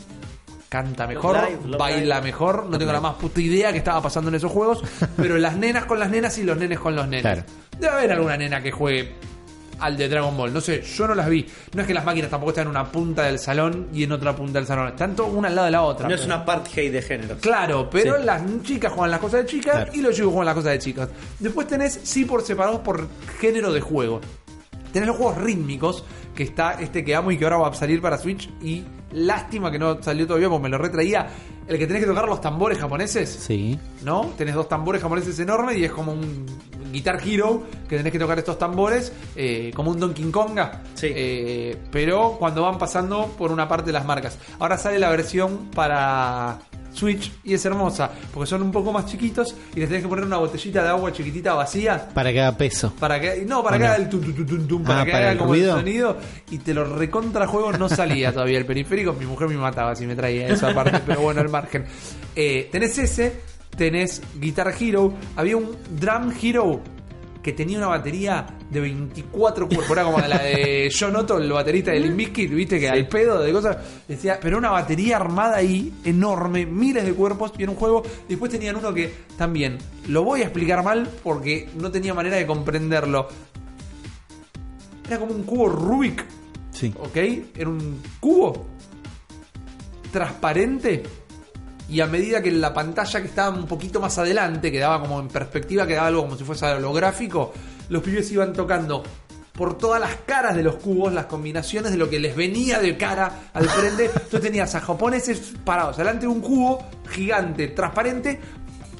[0.68, 2.22] canta mejor, Love Live, Love baila Live.
[2.22, 4.82] mejor, no tengo la más puta idea que estaba pasando en esos juegos,
[5.16, 7.22] pero las nenas con las nenas y los nenes con los nenes.
[7.22, 7.42] Claro.
[7.78, 9.14] Debe haber alguna nena que juegue
[9.78, 11.46] al de Dragon Ball, no sé, yo no las vi.
[11.74, 14.34] No es que las máquinas tampoco están en una punta del salón y en otra
[14.34, 16.08] punta del salón, están una al lado de la otra.
[16.08, 17.36] No es una apartheid de género.
[17.38, 18.24] Claro, pero Sí.
[18.24, 19.92] las chicas juegan las cosas de chicas Claro.
[19.92, 21.08] y los chicos juegan las cosas de chicas.
[21.38, 23.06] Después tenés, sí, por separados por
[23.38, 24.20] género de juego.
[24.94, 28.00] Tenés los juegos rítmicos, que está este que amo y que ahora va a salir
[28.00, 28.48] para Switch.
[28.62, 28.82] Y
[29.16, 31.28] lástima que no salió todavía porque me lo retraía.
[31.66, 33.28] El que tenés que tocar los tambores japoneses.
[33.28, 33.78] Sí.
[34.02, 34.32] ¿no?
[34.36, 36.46] Tenés dos tambores japoneses enormes y es como un
[36.92, 40.82] Guitar Hero que tenés que tocar estos tambores, eh, como un Donkey Konga.
[40.94, 41.08] Sí.
[41.10, 44.38] Eh, pero cuando van pasando por una parte de las marcas.
[44.58, 46.58] Ahora sale la versión para
[46.92, 50.24] Switch y es hermosa, porque son un poco más chiquitos y les tenés que poner
[50.24, 52.08] una botellita de agua chiquitita vacía.
[52.14, 52.92] Para que haga peso.
[52.98, 55.04] Para que, no, para ¿O que haga el tum, tum, tum, tum, tum, para Ah,
[55.04, 55.72] que para haga el como ruido.
[55.74, 56.16] el sonido
[56.50, 59.12] y te lo recontra juego no salía todavía el periférico.
[59.12, 61.84] Mi mujer me mataba si me traía esa parte, pero bueno, al margen.
[62.34, 63.40] Eh, tenés ese,
[63.76, 66.80] tenés Guitar Hero, había un Drum Hero
[67.46, 69.90] que tenía una batería de 24 cuerpos.
[69.92, 73.52] Era como la de John Otto, el baterista del Limbiskit, viste, que al pedo de
[73.52, 73.76] cosas.
[74.08, 78.02] Decía, pero una batería armada ahí, enorme, miles de cuerpos, y en un juego.
[78.28, 79.78] Después tenían uno que también,
[80.08, 83.28] lo voy a explicar mal porque no tenía manera de comprenderlo.
[85.06, 86.24] Era como un cubo Rubik,
[86.72, 86.92] Sí.
[86.98, 87.16] ¿ok?
[87.54, 88.66] Era un cubo
[90.10, 91.04] transparente
[91.88, 95.28] y a medida que la pantalla que estaba un poquito más adelante, quedaba como en
[95.28, 97.52] perspectiva, quedaba algo como si fuese holográfico,
[97.88, 99.02] los pibes iban tocando
[99.52, 102.96] por todas las caras de los cubos, las combinaciones de lo que les venía de
[102.96, 104.06] cara al frente.
[104.06, 108.38] Entonces tenías a japoneses parados delante de un cubo gigante, transparente,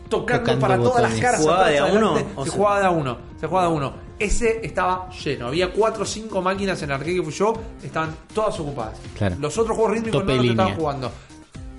[0.09, 1.41] tocando, Tocando para todas las caras.
[1.41, 2.17] ¿Jugaba de a uno?
[2.45, 3.19] Se jugaba de a uno.
[3.39, 3.95] Se jugaba de a uno.
[4.19, 5.49] Ese estaba lleno.
[5.49, 7.53] Había cuatro o cinco máquinas en Arcade que fui yo,
[7.83, 8.99] estaban todas ocupadas.
[9.17, 9.37] Claro.
[9.39, 11.13] Los otros juegos rítmicos Tope no los estaban jugando.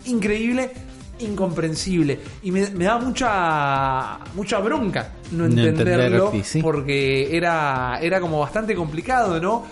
[0.06, 0.72] Increíble,
[1.20, 2.20] incomprensible.
[2.44, 6.26] Y me, me daba mucha mucha bronca no No entenderlo.
[6.28, 6.62] entender, sí.
[6.62, 9.66] Porque era, era como bastante complicado, ¿no?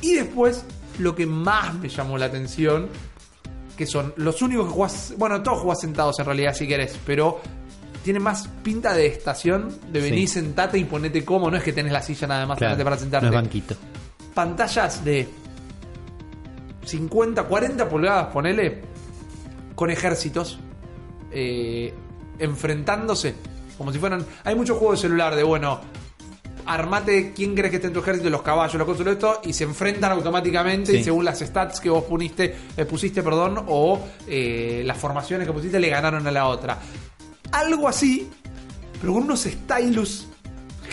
[0.00, 0.64] Y después,
[0.98, 2.88] lo que más me llamó la atención,
[3.76, 7.40] que son los únicos que jugás, bueno, todos jugás sentados en realidad si querés, pero
[8.04, 10.34] tiene más pinta de estación, de venir, Sí.
[10.34, 13.26] sentate y ponete cómodo, no es que tenés la silla nada más Claro, para sentarte
[13.26, 13.74] No es banquito.
[14.32, 15.28] pantallas de
[16.84, 18.82] 50, 40 pulgadas, ponele,
[19.74, 20.58] con ejércitos
[21.38, 21.92] eh,
[22.38, 23.34] enfrentándose,
[23.76, 24.24] como si fueran...
[24.44, 25.80] Hay muchos juegos de celular de, bueno,
[26.64, 29.64] armate quién crees que esté en tu ejército, los caballos, los cosas, esto, y se
[29.64, 30.98] enfrentan automáticamente Sí.
[30.98, 35.52] y según las stats que vos puniste, eh, pusiste, perdón, o eh, las formaciones que
[35.52, 36.78] pusiste, le ganaron a la otra.
[37.52, 38.28] Algo así,
[39.00, 40.26] pero con unos stylus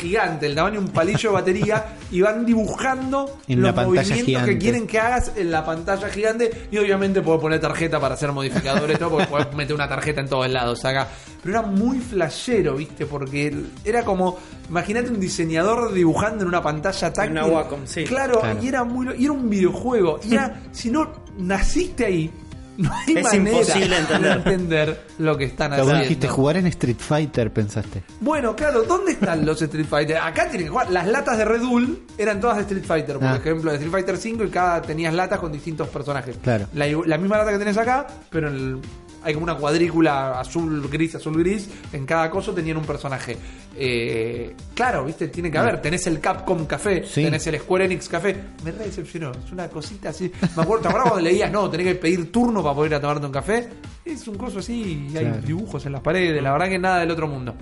[0.03, 4.51] gigantes, el tamaño de un palillo de batería, y van dibujando En los movimientos gigante.
[4.51, 6.67] que quieren que hagas en la pantalla gigante.
[6.71, 10.27] Y obviamente puedo poner tarjeta para hacer modificadores, todo, porque puedes meter una tarjeta en
[10.27, 11.07] todos lados acá.
[11.41, 13.05] Pero era muy flashero, ¿viste?
[13.05, 13.53] Porque
[13.83, 14.37] era como,
[14.69, 17.31] imagínate un diseñador dibujando en una pantalla táctil.
[17.31, 18.03] Una Wacom, sí.
[18.05, 18.59] Claro, Claro.
[18.61, 20.19] y era muy y era un videojuego.
[20.23, 22.31] Y era, si no naciste ahí,
[22.77, 24.21] no hay Es manera imposible entender.
[24.21, 25.93] de entender lo que están haciendo.
[25.99, 28.03] dijiste jugar en Street Fighter, pensaste.
[28.19, 30.17] Bueno, claro, ¿dónde están los Street Fighter?
[30.17, 30.89] Acá tienen que jugar.
[30.91, 33.35] Las latas de Red Bull eran todas de Street Fighter, por Ah.
[33.37, 36.37] ejemplo, de Street Fighter 5 y cada tenías latas con distintos personajes.
[36.41, 36.67] Claro.
[36.73, 38.79] La, la misma lata que tenés acá, pero en el-
[39.23, 41.69] hay como una cuadrícula azul, gris, azul, gris.
[41.91, 43.37] En cada coso tenían un personaje.
[43.75, 45.81] Eh, claro, viste, tiene que haber.
[45.81, 47.23] Tenés el Capcom Café, Sí.
[47.23, 48.35] tenés el Square Enix Café.
[48.63, 49.31] Me re decepcionó.
[49.31, 50.31] Es una cosita así.
[50.55, 53.01] Me acuerdo, ¿te acuerdas cuando leías, no, tenés que pedir turno para poder ir a
[53.01, 53.69] tomarte un café?
[54.05, 55.41] Es un coso así y hay Claro.
[55.41, 56.41] dibujos en las paredes.
[56.43, 57.55] La verdad que nada del otro mundo.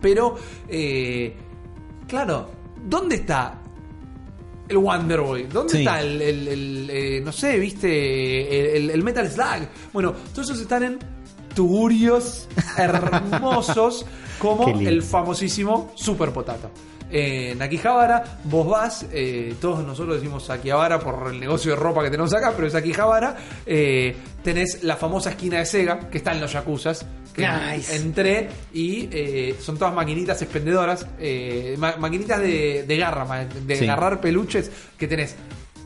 [0.00, 0.36] Pero,
[0.68, 1.34] eh,
[2.08, 2.50] claro,
[2.84, 3.60] ¿dónde está
[4.70, 5.42] el Wonder Boy?
[5.52, 5.78] ¿Dónde Sí.
[5.80, 9.68] está el, el- el, eh, no sé, viste, el, el Metal Slug?
[9.92, 10.98] Bueno, todos esos están en
[11.54, 12.48] tugurios
[12.78, 14.06] hermosos
[14.38, 16.70] como el famosísimo Super Potato.
[17.12, 22.10] En Akihabara, vos vas, eh, todos nosotros decimos Akihabara por el negocio de ropa que
[22.10, 23.36] tenemos acá, pero es Akihabara.
[23.66, 24.14] eh,
[24.44, 27.04] tenés la famosa esquina de Sega, que está en los Yakuzas.
[27.34, 27.94] Que Nice.
[27.96, 33.84] entré y eh, son todas maquinitas expendedoras, eh, ma- maquinitas de, de garra, de Sí.
[33.84, 35.36] agarrar peluches, que tenés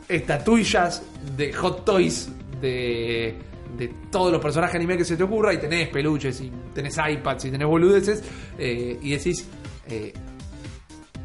[0.08, 1.02] estatuillas
[1.36, 2.28] de Hot Toys
[2.60, 3.34] de,
[3.76, 7.44] de todos los personajes anime que se te ocurra, y tenés peluches, y tenés iPads,
[7.46, 8.22] y tenés boludeces,
[8.58, 9.46] eh, y decís,
[9.88, 10.12] eh,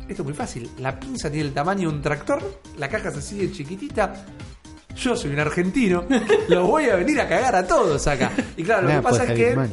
[0.10, 3.18] esto es muy fácil, la pinza tiene el tamaño de un tractor, la caja es
[3.18, 4.26] así de chiquitita,
[4.96, 6.06] yo soy un argentino,
[6.50, 8.32] los voy a venir a cagar a todos acá.
[8.58, 9.70] Y claro, lo que pasa puede es que mal.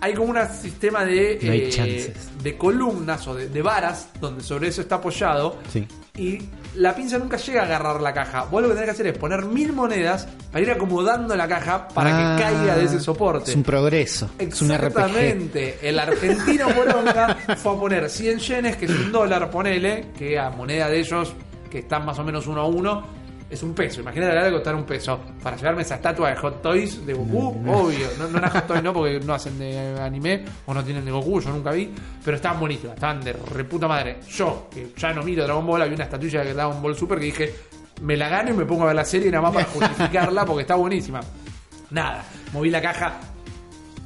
[0.00, 4.68] hay como un sistema de, No eh, de columnas o de, de varas donde sobre
[4.68, 5.58] eso está apoyado.
[5.72, 5.86] Sí.
[6.16, 6.38] Y
[6.76, 8.44] la pinza nunca llega a agarrar la caja.
[8.44, 11.88] Vos lo que tenés que hacer es poner mil monedas para ir acomodando la caja
[11.88, 13.50] para Ah, que caiga de ese soporte.
[13.50, 14.30] Es un progreso.
[14.38, 14.86] Es un RPG.
[14.86, 15.78] Exactamente.
[15.82, 20.50] El argentino poronga fue a poner 100 yenes, que es un dólar, ponele, que a
[20.50, 21.32] moneda de ellos,
[21.70, 23.04] que están más o menos uno a uno,
[23.50, 24.00] es un peso.
[24.00, 25.20] Imagínate la de costar un peso.
[25.42, 28.08] Para llevarme esa estatua de Hot Toys de Goku, obvio.
[28.18, 31.10] No, no era Hot Toys, no, porque no hacen de anime o no tienen de
[31.10, 31.92] Goku, yo nunca vi.
[32.24, 34.18] Pero estaban buenísimas, estaban de reputa madre.
[34.28, 37.24] Yo, que ya no miro Dragon Ball, había una estatuilla de Dragon Ball Super que
[37.26, 37.54] dije,
[38.02, 40.62] me la gano y me pongo a ver la serie nada más para justificarla porque
[40.62, 41.20] está buenísima.
[41.90, 43.20] Nada, moví la caja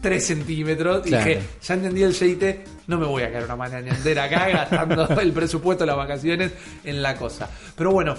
[0.03, 1.25] 3 centímetros y Claro.
[1.25, 5.09] dije, ya entendí el sheite, no me voy a quedar una mañana entera acá gastando
[5.21, 6.53] el presupuesto de las vacaciones
[6.85, 7.49] en la cosa.
[7.75, 8.15] Pero bueno,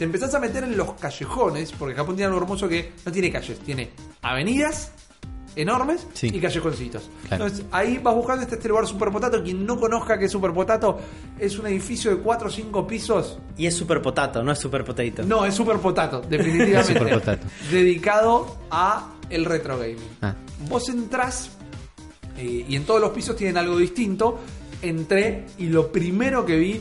[0.00, 3.30] te empezás a meter en los callejones, porque Japón tiene algo hermoso que no tiene
[3.30, 3.90] calles, tiene
[4.22, 4.92] avenidas
[5.56, 6.28] enormes Sí.
[6.32, 7.10] y callejoncitos.
[7.28, 7.44] Claro.
[7.44, 9.42] Entonces ahí vas buscando este, este lugar Super Potato.
[9.42, 10.98] Quien no conozca que es Super Potato,
[11.38, 14.86] es un edificio de 4 o 5 pisos Y es super potato, no es super
[14.86, 15.22] potato.
[15.22, 16.94] no, es Super Potato, definitivamente.
[16.98, 17.46] Super Potato.
[17.70, 19.98] Dedicado a el retro gaming.
[20.22, 20.34] Ah.
[20.66, 21.50] Vos entrás
[22.38, 24.38] eh, y en todos los pisos tienen algo distinto
[24.80, 26.80] entré y lo primero que vi.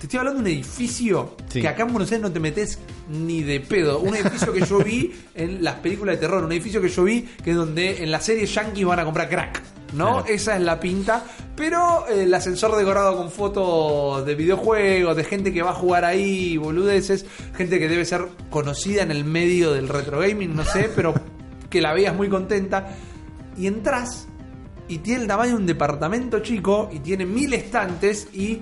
[0.00, 1.60] Te estoy hablando de un edificio Sí.
[1.62, 2.78] que acá en Buenos Aires no te metes
[3.08, 4.00] ni de pedo.
[4.00, 6.44] Un edificio que yo vi en las películas de terror.
[6.44, 9.28] Un edificio que yo vi que es donde en la serie Yankees van a comprar
[9.28, 9.62] crack.
[9.94, 10.16] ¿No?
[10.18, 10.24] Claro.
[10.28, 11.24] Esa es la pinta.
[11.56, 16.04] Pero eh, el ascensor decorado con fotos de videojuegos, de gente que va a jugar
[16.04, 17.24] ahí, boludeces,
[17.56, 21.14] gente que debe ser conocida en el medio del retro gaming, no sé, pero
[21.70, 22.88] que la veas muy contenta.
[23.56, 24.26] Y entras
[24.88, 28.60] y tiene el tamaño de un departamento chico y tiene mil estantes y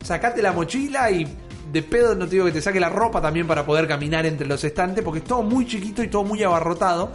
[0.00, 1.26] sacate la mochila y
[1.72, 4.46] de pedo no te digo que te saque la ropa también para poder caminar entre
[4.46, 7.10] los estantes porque es todo muy chiquito y todo muy abarrotado.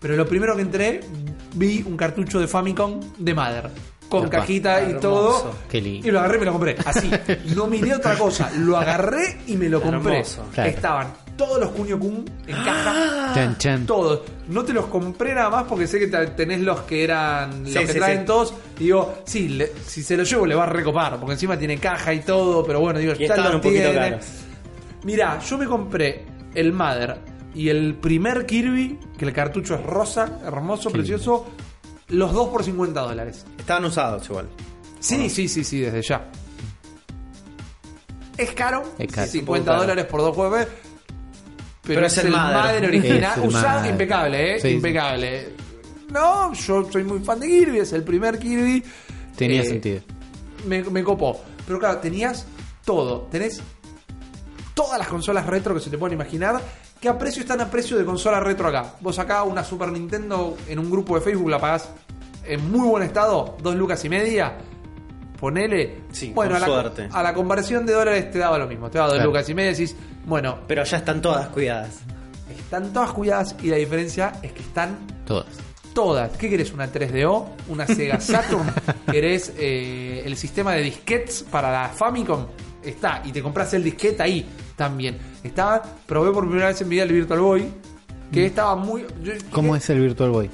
[0.00, 1.00] Pero lo primero que entré
[1.54, 3.70] vi un cartucho de Famicom de Mother
[4.08, 5.00] con cajita y Hermoso.
[5.00, 5.54] todo.
[5.68, 6.06] Qué lindo.
[6.06, 6.76] Y lo agarré y me lo compré.
[6.84, 7.10] Así.
[7.56, 8.50] No miré otra cosa.
[8.58, 10.18] Lo agarré y me lo compré.
[10.18, 10.44] Hermoso.
[10.52, 10.70] Claro.
[10.70, 11.06] Estaban
[11.36, 13.32] todos los Kunio Kun en caja.
[13.34, 13.86] Chan, chan.
[13.86, 14.20] Todos.
[14.48, 17.66] No te los compré nada más porque sé que te- tenés los que eran.
[17.66, 18.26] Sí, los que sí, traen sí.
[18.26, 18.54] todos.
[18.78, 21.18] Y digo, sí, le- si se lo llevo le va a recopar.
[21.18, 22.64] Porque encima tiene caja y todo.
[22.64, 23.98] Pero bueno, digo, Y ya estaban lo un poquito tiene.
[24.10, 24.26] caros.
[25.04, 26.24] Mirá, yo me compré
[26.54, 27.18] el Mother
[27.54, 31.46] y el primer Kirby, que el cartucho es rosa, hermoso, precioso.
[32.08, 33.44] Los dos por 50 dólares.
[33.58, 34.48] Estaban usados igual.
[35.00, 36.26] Sí, sí, sí, sí, desde ya.
[38.36, 39.30] Es caro, Es caro.
[39.30, 39.80] 50 Un poco caro.
[39.82, 40.66] dólares por dos juegos.
[41.84, 42.54] Pero, Pero es, es el Mother.
[42.56, 43.90] Mother original, Es el usado, Mother.
[43.90, 44.60] impecable, ¿eh?
[44.60, 44.74] Sí, sí.
[44.74, 45.48] impecable.
[46.10, 48.82] No, yo soy muy fan de Kirby, es el primer Kirby.
[49.36, 50.00] Tenía Eh, sentido.
[50.66, 51.40] Me, me copó.
[51.66, 52.46] Pero claro, tenías
[52.84, 53.22] todo.
[53.30, 53.60] Tenés
[54.74, 56.60] todas las consolas retro que se te pueden imaginar.
[57.00, 58.94] Que a precio están a precio de consola retro acá.
[59.00, 61.90] Vos acá una Super Nintendo en un grupo de Facebook la pagás
[62.46, 64.56] en muy buen estado, dos lucas y media.
[65.44, 65.98] Ponele.
[66.10, 67.08] Sí, bueno, con a la, suerte.
[67.12, 68.88] a la conversión de dólares te daba lo mismo.
[68.88, 69.28] Te daba dos Claro.
[69.30, 69.72] lucas y media.
[69.72, 69.94] Decís,
[70.24, 71.98] bueno, Pero ya están todas cuidadas.
[72.58, 74.96] están todas cuidadas y la diferencia es que están
[75.26, 75.44] Todas.
[75.92, 76.30] todas.
[76.38, 76.72] ¿Qué querés?
[76.72, 77.46] ¿Una 3DO?
[77.68, 78.72] ¿Una Sega Saturn?
[79.10, 82.46] ¿Querés eh, el sistema de disquetes para la Famicom?
[82.82, 83.20] Está.
[83.26, 84.46] Y te compras el disquete ahí
[84.76, 85.18] también.
[85.42, 87.68] Estaba, probé por primera vez en mi vida el Virtual Boy.
[88.32, 89.04] Que estaba muy.
[89.22, 90.50] yo- ¿Cómo es el Virtual Boy?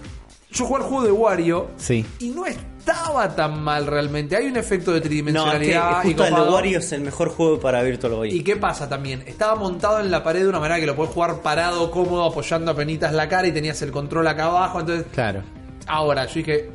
[0.50, 1.70] Yo jugué al juego de Wario.
[1.76, 2.04] Sí.
[2.18, 2.44] Y no
[2.80, 4.34] estaba tan mal realmente.
[4.36, 6.02] Hay un efecto de No, es que tridimensionalidad.
[6.04, 6.34] y justo el.
[6.34, 8.34] Wario es el mejor juego para Virtual Boy.
[8.34, 9.22] ¿Y qué pasa también?
[9.26, 12.72] Estaba montado en la pared de una manera que lo podés jugar parado, cómodo, apoyando
[12.72, 14.80] apenitas la cara y tenías el control acá abajo.
[14.80, 15.42] Entonces, Claro.
[15.86, 16.70] Ahora, yo dije,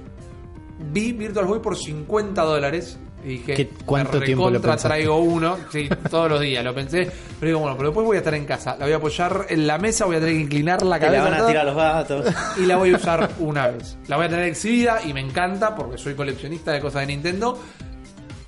[0.92, 2.98] vi Virtual Boy por 50 dólares.
[3.26, 4.88] Y dije, ¿Qué- cuánto me tiempo lo pensaste?
[4.88, 5.58] traigo uno.
[5.72, 7.10] Sí, todos los días lo pensé.
[7.40, 8.76] Pero digo, bueno, pero después voy a estar en casa.
[8.78, 11.18] La voy a apoyar en la mesa, voy a tener que inclinar la Que le
[11.18, 11.32] cabeza.
[11.36, 12.26] van a tirar los gatos.
[12.58, 13.98] y la voy a usar una vez.
[14.08, 17.60] La voy a tener exhibida y me encanta porque soy coleccionista de cosas de Nintendo.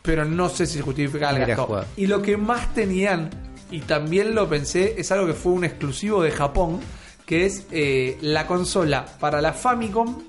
[0.03, 1.83] Pero no sé si justifica el gasto.
[1.97, 3.29] Y lo que más tenían,
[3.71, 6.79] y también lo pensé, es algo que fue un exclusivo de Japón,
[7.25, 10.21] que es eh, la consola para la Famicom,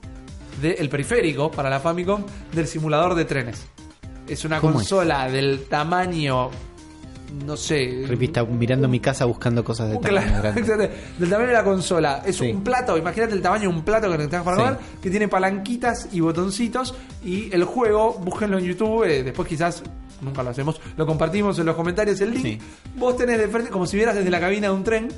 [0.60, 3.66] de- el periférico para la Famicom del simulador de trenes.
[4.28, 6.50] Es una consola del tamaño,
[7.46, 8.06] no sé,
[8.50, 10.60] mirando mi casa buscando cosas de tamaño cla- grande.
[10.60, 10.94] exacto.
[11.18, 12.22] del tamaño de la consola.
[12.26, 12.50] Es Sí.
[12.50, 14.62] un plato, imagínate el tamaño de un plato que tengas para Sí.
[14.62, 16.94] comer, que tiene palanquitas y botoncitos.
[17.24, 19.82] Y el juego, búsquenlo en YouTube, eh, después quizás,
[20.20, 22.42] nunca lo hacemos, lo compartimos en los comentarios el link.
[22.44, 22.58] Sí.
[22.96, 25.08] Vos tenés de frente, como si vieras desde la cabina de un tren.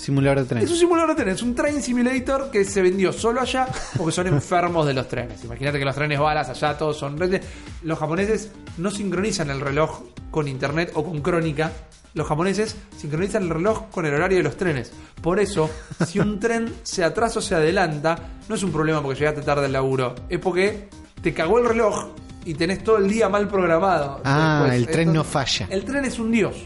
[0.00, 0.62] Simulador de tren.
[0.62, 3.66] Es un simulador de tren, es un train simulator que se vendió solo allá
[3.96, 5.44] porque son enfermos de los trenes.
[5.44, 7.44] Imagínate que los trenes balas allá todos son redes.
[7.82, 11.70] Los japoneses no sincronizan el reloj con internet o con crónica.
[12.14, 14.90] Los japoneses sincronizan el reloj con el horario de los trenes.
[15.22, 15.70] Por eso,
[16.06, 18.18] si un tren se atrasa o se adelanta,
[18.48, 20.14] no es un problema porque llegaste tarde al laburo.
[20.28, 20.88] Es porque
[21.22, 22.08] te cagó el reloj
[22.44, 24.20] y tenés todo el día mal programado.
[24.24, 24.80] Ah, Después.
[24.80, 25.66] el tren no falla.
[25.70, 26.56] El tren es un dios.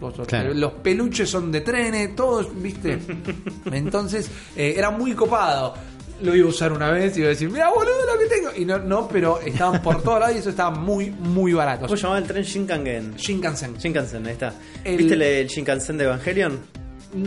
[0.00, 0.26] Cosas.
[0.26, 0.52] Claro.
[0.54, 2.98] Los peluches son de trenes, todos, ¿viste?
[3.72, 5.74] Entonces, eh, era muy copado.
[6.20, 8.48] Lo iba a usar una vez y iba a decir, mira boludo lo que tengo.
[8.56, 11.82] Y no, no, pero estaban por todos lados y eso estaba muy, muy barato.
[11.86, 13.14] ¿Cómo llamaba el tren Shinkansen?
[13.14, 13.76] Shinkansen.
[13.76, 14.52] Shinkansen, ahí está.
[14.82, 16.58] El- ¿Viste el, el Shinkansen de Evangelion?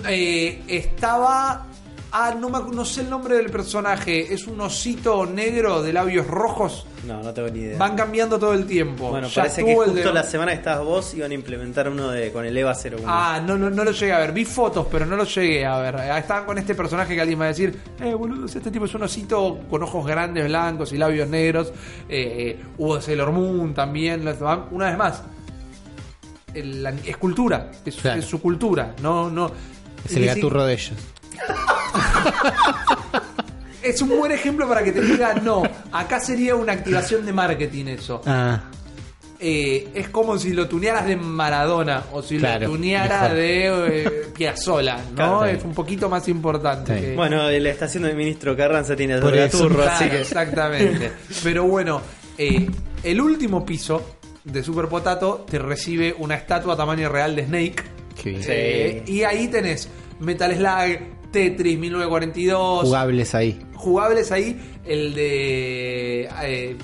[0.08, 1.68] Eh, estaba.
[2.14, 4.34] Ah, no, me no sé el nombre del personaje.
[4.34, 6.86] Es un osito negro de labios rojos.
[7.08, 7.78] No, no tengo ni idea.
[7.78, 9.10] Van cambiando todo el tiempo.
[9.10, 12.10] bueno, Ya parece que justo de- la semana que estabas vos iban a implementar uno
[12.10, 13.04] de con el EVA 01.
[13.08, 14.34] Ah, no, no, no lo llegué a ver.
[14.34, 15.96] Vi fotos, pero no lo llegué a ver.
[15.96, 18.86] Ah, Estaban con este personaje que alguien me va a decir, eh, boludo, este tipo
[18.86, 21.72] es un osito con ojos grandes, blancos y labios negros.
[22.10, 24.28] Eh, hubo Sailor Moon también.
[24.72, 25.24] Una vez más,
[26.54, 28.20] el- la escultura, es, Claro.
[28.20, 28.96] es su cultura.
[29.02, 29.50] No, no.
[30.04, 30.92] Es el gaturro de ellos.
[33.84, 37.86] Es un buen ejemplo para que te diga, no, acá sería una activación de marketing
[37.88, 38.22] eso.
[38.28, 38.62] Ah,
[39.44, 43.38] Eh, es como si lo tunearas de Maradona o si Claro, lo tuneara mejor.
[43.38, 45.16] de eh, Piazzolla, ¿no?
[45.16, 46.96] Claro, es un poquito más importante.
[46.96, 47.02] Sí.
[47.08, 49.32] que- Bueno, la estación del ministro Carranza tiene el turro,
[49.78, 50.22] Claro, así que.
[50.22, 51.12] Exactamente.
[51.44, 52.02] Pero bueno,
[52.38, 52.70] eh,
[53.02, 57.84] el último piso de Super Potato te recibe una estatua tamaño real de Snake.
[58.22, 58.44] Qué bien.
[58.48, 59.90] Eh, y ahí tenés
[60.20, 61.00] Metal Slug,
[61.32, 62.84] Tetris 1942.
[62.84, 63.60] Jugables ahí.
[63.76, 66.30] Jugables ahí, el de.
[66.44, 66.78] eh,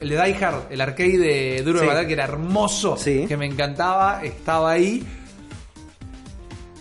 [0.00, 1.88] el de Die Hard, el arcade de Duro de Sí.
[1.90, 3.24] Matar, que era hermoso, Sí.
[3.28, 5.02] que me encantaba, estaba ahí.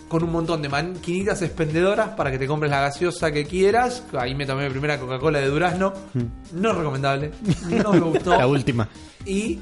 [0.09, 4.03] Con un montón de maquinitas expendedoras para que te compres la gaseosa que quieras.
[4.17, 5.93] Ahí me tomé mi primera Coca-Cola de durazno.
[6.53, 7.31] No recomendable.
[7.69, 8.31] No me gustó.
[8.37, 8.89] La última.
[9.25, 9.59] Y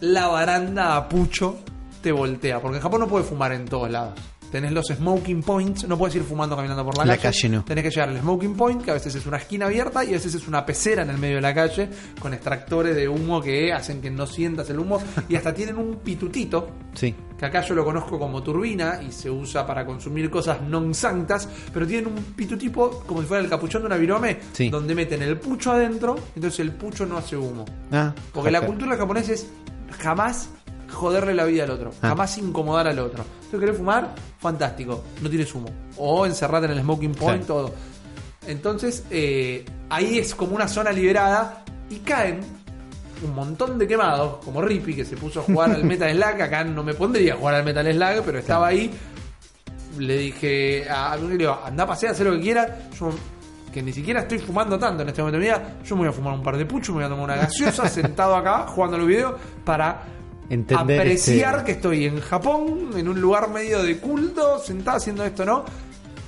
[0.00, 1.56] la baranda a pucho
[2.00, 2.60] te voltea.
[2.60, 4.14] Porque en Japón no puedes fumar en todos lados.
[4.50, 7.64] Tenés los smoking points, no puedes ir fumando caminando por la, La calle no.
[7.64, 10.12] Tenés que llegar al smoking point, que a veces es una esquina abierta y a
[10.12, 11.88] veces es una pecera en el medio de la calle
[12.18, 15.96] con extractores de humo que hacen que no sientas el humo y hasta tienen un
[15.96, 17.14] pitutito Sí.
[17.38, 21.46] que acá yo lo conozco como turbina y se usa para consumir cosas non sanctas,
[21.72, 24.68] pero tienen un pitutipo como si fuera el capuchón de una virome, Sí.
[24.70, 27.64] donde meten el pucho adentro, entonces el pucho no hace humo.
[27.92, 29.46] Ah, Porque la cultura japonesa es
[30.00, 30.48] jamás
[30.90, 32.08] joderle la vida al otro, Ah.
[32.08, 33.24] jamás incomodar al otro.
[33.50, 35.68] Si querés fumar, fantástico, no tienes humo.
[35.96, 37.62] O encerrate en el smoking point, Claro.
[37.66, 37.74] todo.
[38.46, 42.40] Entonces, eh, ahí es como una zona liberada y caen
[43.24, 46.42] un montón de quemados, como Rippy, que se puso a jugar al Metal Slug.
[46.42, 48.90] Acá no me pondría a jugar al Metal Slug, pero estaba ahí.
[49.98, 52.68] Le dije a le digo, anda a pasear, haz lo que quieras.
[52.98, 53.10] Yo,
[53.72, 56.08] que ni siquiera estoy fumando tanto en este momento de mi vida, yo me voy
[56.08, 58.96] a fumar un par de puchos, me voy a tomar una gaseosa sentado acá jugando
[58.96, 59.34] los videos
[59.64, 60.02] para
[60.50, 65.24] Entender apreciar este- que estoy en Japón, en un lugar medio de culto, sentado haciendo
[65.24, 65.64] esto, ¿no?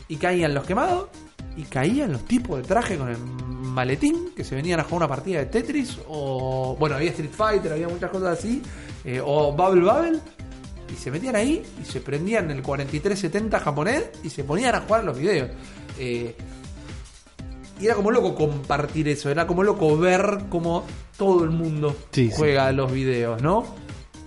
[0.09, 1.09] Y caían los quemados
[1.57, 5.09] y caían los tipos de traje con el maletín que se venían a jugar una
[5.09, 8.61] partida de Tetris o bueno, había Street Fighter, había muchas cosas así,
[9.05, 10.19] eh, o Bubble Bubble
[10.93, 15.05] y se metían ahí y se prendían el 4370 japonés y se ponían a jugar
[15.05, 15.51] los videos.
[15.99, 16.35] Eh,
[17.81, 20.85] y era como loco compartir eso, era como loco ver cómo
[21.17, 23.65] todo el mundo Sí, juega los videos, ¿no?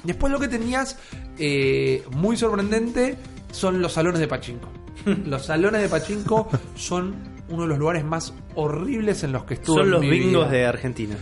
[0.03, 0.97] Después lo que tenías
[1.39, 3.15] eh, muy sorprendente
[3.51, 4.69] son los salones de pachinko.
[5.25, 7.15] los salones de pachinko son
[7.49, 10.45] uno de los lugares más horribles en los que estuve Son en los mi bingos
[10.47, 10.57] vida.
[10.57, 11.15] de Argentina.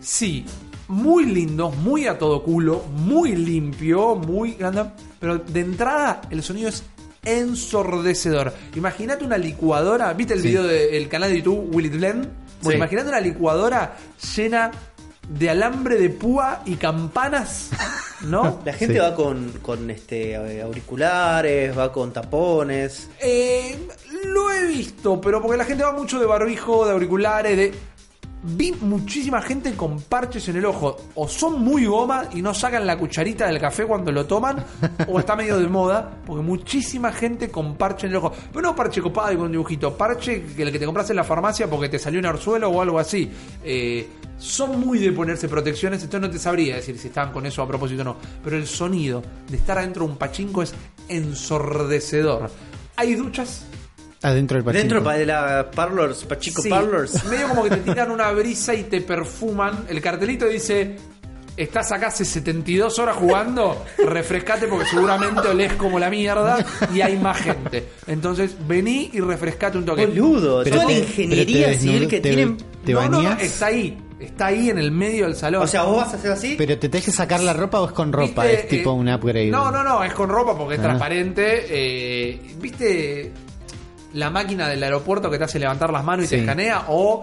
[0.00, 0.44] Sí,
[0.88, 4.84] muy lindos, muy a todo culo, muy limpio, muy grande.
[5.20, 6.82] Pero de entrada el sonido es
[7.24, 8.52] ensordecedor.
[8.74, 10.48] Imagínate una licuadora, ¿viste el Sí.
[10.48, 12.24] video del canal de YouTube Will It Blend?
[12.62, 12.76] Bueno, Sí.
[12.76, 13.96] imagínate una licuadora
[14.36, 14.70] llena
[15.28, 17.70] de alambre de púa y campanas,
[18.22, 18.60] ¿no?
[18.64, 19.00] La gente Sí.
[19.00, 23.08] va con, con este eh, auriculares, va con tapones.
[23.20, 23.88] Eh,
[24.24, 27.72] lo he visto, pero porque la gente va mucho de barbijo, de auriculares, de...
[28.44, 30.96] Vi muchísima gente con parches en el ojo.
[31.14, 34.64] O son muy goma y no sacan la cucharita del café cuando lo toman,
[35.08, 38.32] o está medio de moda, porque muchísima gente con parche en el ojo.
[38.52, 41.16] Pero no parche copado y con un dibujito, parche que el que te compras en
[41.16, 43.30] la farmacia porque te salió un arzuelo o algo así.
[43.62, 44.08] Eh,
[44.38, 47.68] son muy de ponerse protecciones, entonces no te sabría decir si estaban con eso a
[47.68, 48.16] propósito o no.
[48.42, 50.74] Pero el sonido de estar adentro de un pachinko es
[51.08, 52.50] ensordecedor.
[52.96, 53.66] Hay duchas
[54.22, 54.82] Adentro del pachinko.
[54.82, 57.24] Dentro pa- de la parlors, Pachico Sí, Parlors.
[57.30, 59.84] Medio como que te tiran una brisa y te perfuman.
[59.88, 60.96] El cartelito dice:
[61.56, 67.18] Estás acá hace 72 horas jugando, refrescate porque seguramente olés como la mierda y hay
[67.18, 67.88] más gente.
[68.06, 70.06] Entonces vení y refrescate un toque.
[70.06, 72.56] Boludo, Pero toda la ingeniería civil que te- tienen.
[72.84, 73.42] ¿Te No, no, no, bañás?
[73.42, 73.98] está ahí.
[74.18, 75.64] Está ahí en el medio del salón.
[75.64, 76.54] O sea, vos vas a hacer así.
[76.56, 78.60] Pero te tenés que sacar la ropa o es con ropa, ¿Viste?
[78.60, 79.50] es tipo Eh, un upgrade.
[79.50, 80.84] No, no, no, es con ropa porque es Ah.
[80.84, 81.66] transparente.
[81.68, 83.32] eh, ¿Viste
[84.14, 86.84] la máquina del aeropuerto que te hace levantar las manos y te escanea?
[86.88, 87.22] O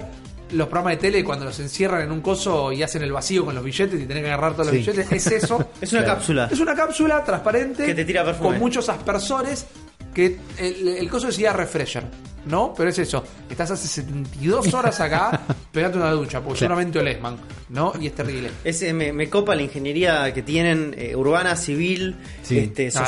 [0.51, 3.53] los programas de tele cuando los encierran en un coso y hacen el vacío con
[3.53, 4.77] los billetes y tenés que agarrar todos Sí.
[4.77, 5.11] los billetes.
[5.27, 5.69] Es eso.
[5.81, 6.15] es una Claro.
[6.17, 6.49] cápsula.
[6.51, 8.49] es una cápsula transparente Que te tira perfume.
[8.51, 9.65] con muchos aspersores.
[10.13, 12.03] Que el, el coso decía refresher,
[12.47, 12.73] ¿no?
[12.75, 13.23] Pero es eso.
[13.47, 15.39] Estás hace 72 horas acá,
[15.71, 16.73] pegate una ducha, porque Claro.
[16.73, 17.37] seguramente olesman,
[17.69, 17.93] ¿no?
[18.01, 18.49] Y es terrible.
[18.63, 22.57] Ese me, me copa la ingeniería que tienen eh, urbana, civil, Sí.
[22.57, 23.05] este, Claro.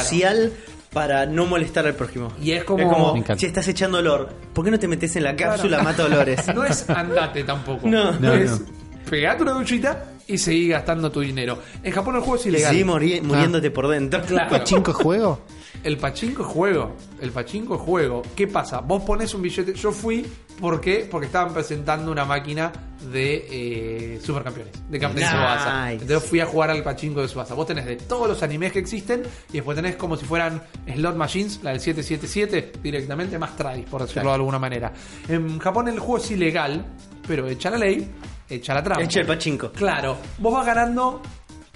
[0.93, 2.34] Para no molestar al prójimo.
[2.41, 3.39] Y es como- encanta.
[3.39, 5.84] si estás echando olor, ¿por qué no te metes en la cápsula Claro.
[5.84, 6.45] mata olores?
[6.53, 7.88] No es andate tampoco.
[7.88, 8.11] No.
[8.19, 8.65] No, es no.
[9.09, 11.57] pegate una duchita y seguí gastando tu dinero.
[11.84, 12.72] En Japón el juego es y ilegal.
[12.72, 14.22] seguís mori- muriéndote por dentro.
[14.27, 14.49] Claro.
[14.49, 15.39] ¿Pachinko es juego?
[15.84, 16.95] El pachinko es juego.
[17.22, 18.22] El pachinko es juego.
[18.35, 18.81] ¿Qué pasa?
[18.81, 19.73] Vos pones un billete.
[19.73, 20.26] Yo fui,
[20.60, 21.07] ¿por qué?
[21.10, 22.72] Porque estaban presentando una máquina
[23.11, 25.35] de eh, supercampeones, de Captain Nice.
[25.35, 25.91] Tsubasa.
[25.93, 27.56] Entonces fui a jugar al pachinko de Tsubasa.
[27.56, 30.61] Vos tenés de todos los animes que existen y después tenés como si fueran
[30.93, 34.93] slot machines, la del 777, directamente más tradis, por decirlo de alguna manera.
[35.27, 36.85] En Japón el juego es ilegal,
[37.27, 38.07] pero echa la ley,
[38.56, 39.03] echa la trampa.
[39.03, 39.72] Echa el pachinko.
[39.72, 41.22] Claro, vos vas ganando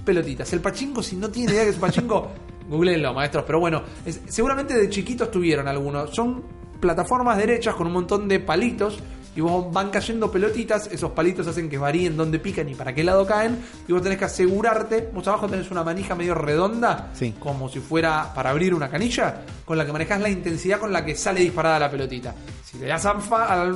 [0.03, 0.51] pelotitas.
[0.53, 2.31] El pachinko, si no tiene idea que es pachinko,
[2.69, 3.43] googleenlo, maestros.
[3.45, 6.11] Pero bueno, es- seguramente de chiquitos tuvieron algunos.
[6.15, 6.43] Son
[6.79, 8.99] plataformas derechas con un montón de palitos
[9.35, 13.03] y vos van cayendo pelotitas, esos palitos hacen que varíen dónde pican y para qué
[13.03, 17.33] lado caen, y vos tenés que asegurarte, vos abajo tenés una manija medio redonda, Sí.
[17.37, 21.03] como si fuera para abrir una canilla, con la que manejás la intensidad con la
[21.03, 22.33] que sale disparada la pelotita.
[22.63, 23.75] Si le das al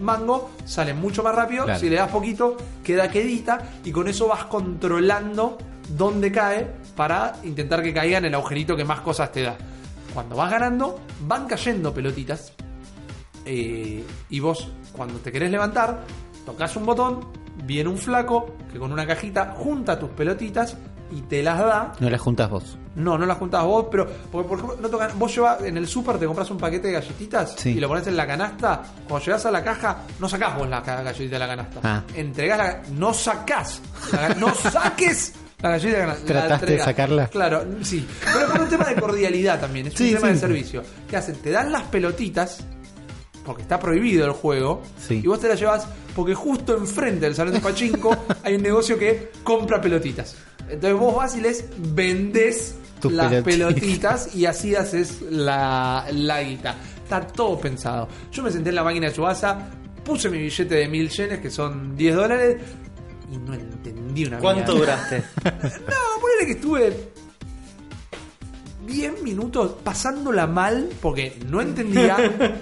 [0.00, 1.78] mango, sale mucho más rápido, Claro.
[1.80, 5.58] si le das poquito, queda quedita, y con eso vas controlando
[5.88, 6.66] dónde cae
[6.96, 9.56] para intentar que caiga en el agujerito que más cosas te da.
[10.14, 12.52] Cuando vas ganando, van cayendo pelotitas.
[13.48, 16.02] eh, y vos, cuando te querés levantar,
[16.44, 17.20] tocas un botón,
[17.64, 20.76] viene un flaco que con una cajita junta tus pelotitas
[21.12, 21.92] y te las da.
[22.00, 22.78] No las juntas vos.
[22.96, 25.86] No, no las juntas vos, pero porque, por ejemplo, no tocan, vos llevas en el
[25.86, 27.70] súper, te compras un paquete de galletitas Sí.
[27.70, 28.82] y lo pones en la canasta.
[29.06, 31.80] Cuando llegas a la caja, no sacás vos la galletita de la canasta.
[31.84, 32.02] Ah.
[32.14, 33.80] Entregás la, no sacás,
[34.12, 37.26] la no saques la galletita de la ¿Trataste de sacarla?
[37.28, 38.06] Claro, sí.
[38.32, 40.32] Pero es un tema de cordialidad también, es Sí, un tema sí.
[40.34, 40.82] de servicio.
[41.08, 41.36] ¿Qué hacen?
[41.36, 42.64] Te dan las pelotitas,
[43.44, 45.20] porque está prohibido el juego, Sí.
[45.22, 48.98] y vos te las llevas porque justo enfrente del salón de Pachinko hay un negocio
[48.98, 50.34] que compra pelotitas.
[50.68, 51.64] Entonces vos vas y les
[51.94, 53.54] vendés Tus las pelotitas.
[54.24, 56.74] pelotitas y así haces la, la guita.
[57.02, 58.08] Está todo pensado.
[58.32, 59.68] Yo me senté en la máquina de Subasa,
[60.04, 62.56] puse mi billete de mil yenes, que son 10 dólares,
[63.32, 64.96] y no entendí una ¿Cuánto mierda.
[65.08, 65.24] duraste?
[65.86, 66.96] No, ponele que estuve
[68.86, 72.16] 10 minutos pasándola mal porque no entendía,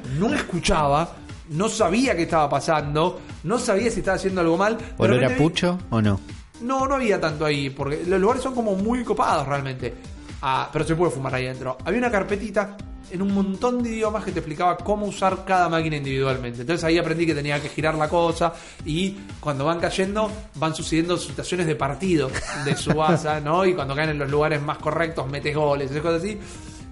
[0.18, 1.14] no escuchaba,
[1.50, 4.78] no sabía qué estaba pasando, no sabía si estaba haciendo algo mal.
[4.96, 6.18] ¿Olor a pucho o no?
[6.60, 9.94] No, no había tanto ahí, porque los lugares son como muy copados realmente.
[10.42, 11.78] Ah, pero se puede fumar ahí adentro.
[11.84, 12.76] Había una carpetita
[13.10, 16.62] en un montón de idiomas que te explicaba cómo usar cada máquina individualmente.
[16.62, 18.52] Entonces ahí aprendí que tenía que girar la cosa
[18.84, 22.30] y cuando van cayendo van sucediendo situaciones de partido
[22.64, 23.64] de Subasa, ¿no?
[23.64, 26.38] Y cuando caen en los lugares más correctos metes goles, esas cosas así.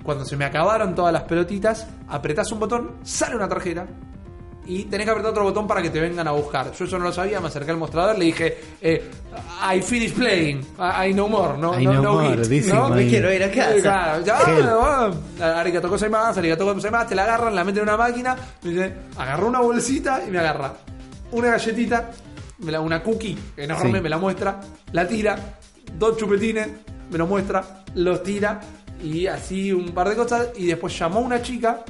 [0.03, 3.87] Cuando se me acabaron todas las pelotitas, apretás un botón, sale una tarjeta
[4.67, 6.71] y tenés que apretar otro botón para que te vengan a buscar.
[6.73, 9.11] Yo eso no lo sabía, me acerqué al mostrador, le dije, eh,
[9.75, 12.73] I finish playing, I, I no more, no, I no, no no more, hit, dice
[12.73, 12.89] ¿no?
[12.91, 13.81] Me quiero ir a casa.
[13.83, 14.67] Claro, ya, Help.
[14.71, 15.11] ah,
[15.41, 15.89] ah, arigato
[16.39, 20.23] arigato gozaimasu, te la agarran, la meten en una máquina, me dice, agarró una bolsita
[20.27, 20.75] y me agarra
[21.33, 22.11] una galletita,
[22.59, 24.01] me la- una cookie enorme, Sí.
[24.03, 24.61] me la muestra,
[24.93, 25.37] la tira,
[25.99, 26.69] dos chupetines,
[27.11, 28.61] me lo muestra, los tira
[29.03, 31.81] y así un par de cosas y después llamó una chica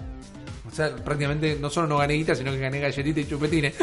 [0.73, 3.75] o sea, prácticamente no solo no gané guita, sino que gané galletita y chupetines.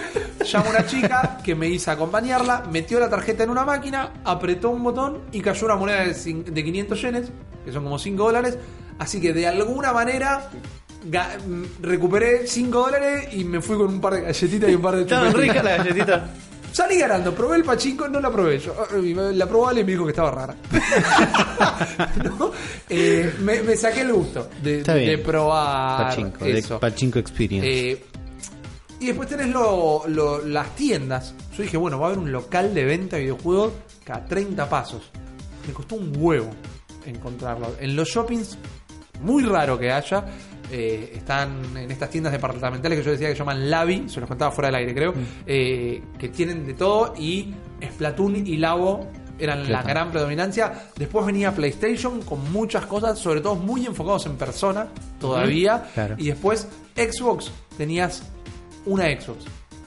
[0.51, 4.71] Llamo a una chica que me hizo acompañarla, metió la tarjeta en una máquina, apretó
[4.71, 7.31] un botón y cayó una moneda de, de 500 yenes,
[7.63, 8.57] que son como 5 dólares.
[8.97, 10.49] Así que de alguna manera
[11.05, 14.95] mm, recuperé 5 dólares y me fui con un par de galletitas y un par
[14.95, 15.55] de Estaban chupetines.
[15.55, 16.21] ricas las galletitas.
[16.71, 18.73] Salí ganando, probé el pachinko, no la probé yo.
[19.33, 20.55] La probó Ale y me dijo que estaba rara.
[22.23, 22.51] ¿No?
[22.89, 26.73] Eh, me, me saqué el gusto de, probar Pachinko, eso.
[26.75, 27.67] de Pachinko Experience.
[27.67, 28.05] Eh,
[29.01, 31.33] y después tenés lo- lo- las tiendas.
[31.55, 33.73] Yo dije, bueno, va a haber un local de venta de videojuegos
[34.03, 35.09] cada 30 pasos.
[35.67, 36.49] Me costó un huevo
[37.05, 37.75] encontrarlo.
[37.79, 38.57] En los shoppings,
[39.21, 40.25] muy raro que haya.
[40.71, 44.51] Eh, están en estas tiendas departamentales que yo decía que llaman Lavi, se los contaba
[44.51, 45.13] fuera del aire, creo,
[45.45, 49.07] eh, que tienen de todo y Splatoon y Labo
[49.39, 50.89] eran la gran predominancia.
[50.95, 54.87] Después venía PlayStation con muchas cosas, sobre todo muy enfocados en persona
[55.19, 55.89] todavía.
[55.93, 56.15] Claro.
[56.17, 58.23] Y después Xbox tenías
[58.85, 59.45] una Xbox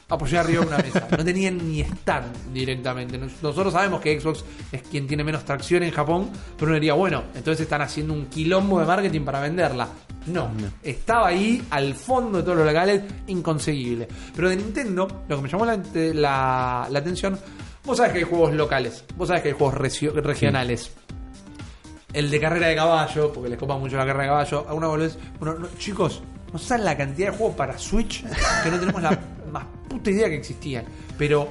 [0.08, 1.06] apoyada arriba de una mesa.
[1.16, 3.16] No tenían ni stand directamente.
[3.18, 6.94] Nos- Nosotros sabemos que Xbox es quien tiene menos tracción en Japón, pero uno diría,
[6.94, 9.88] bueno, entonces están haciendo un quilombo de marketing para venderla.
[10.26, 10.50] No,
[10.82, 14.06] estaba ahí al fondo de todos los locales, inconseguible.
[14.36, 17.38] Pero de Nintendo, lo que me llamó la, la- la atención,
[17.84, 20.92] vos sabés que hay juegos locales, vos sabés que hay juegos regionales
[22.12, 24.66] el de carrera de caballo, porque les copa mucho la carrera de caballo.
[24.68, 25.16] Alguna boludez.
[25.40, 26.22] Bueno, no, chicos,
[26.52, 28.22] no saben la cantidad de juegos para Switch
[28.62, 29.18] que no tenemos la
[29.52, 30.84] más puta idea que existían.
[31.18, 31.48] Pero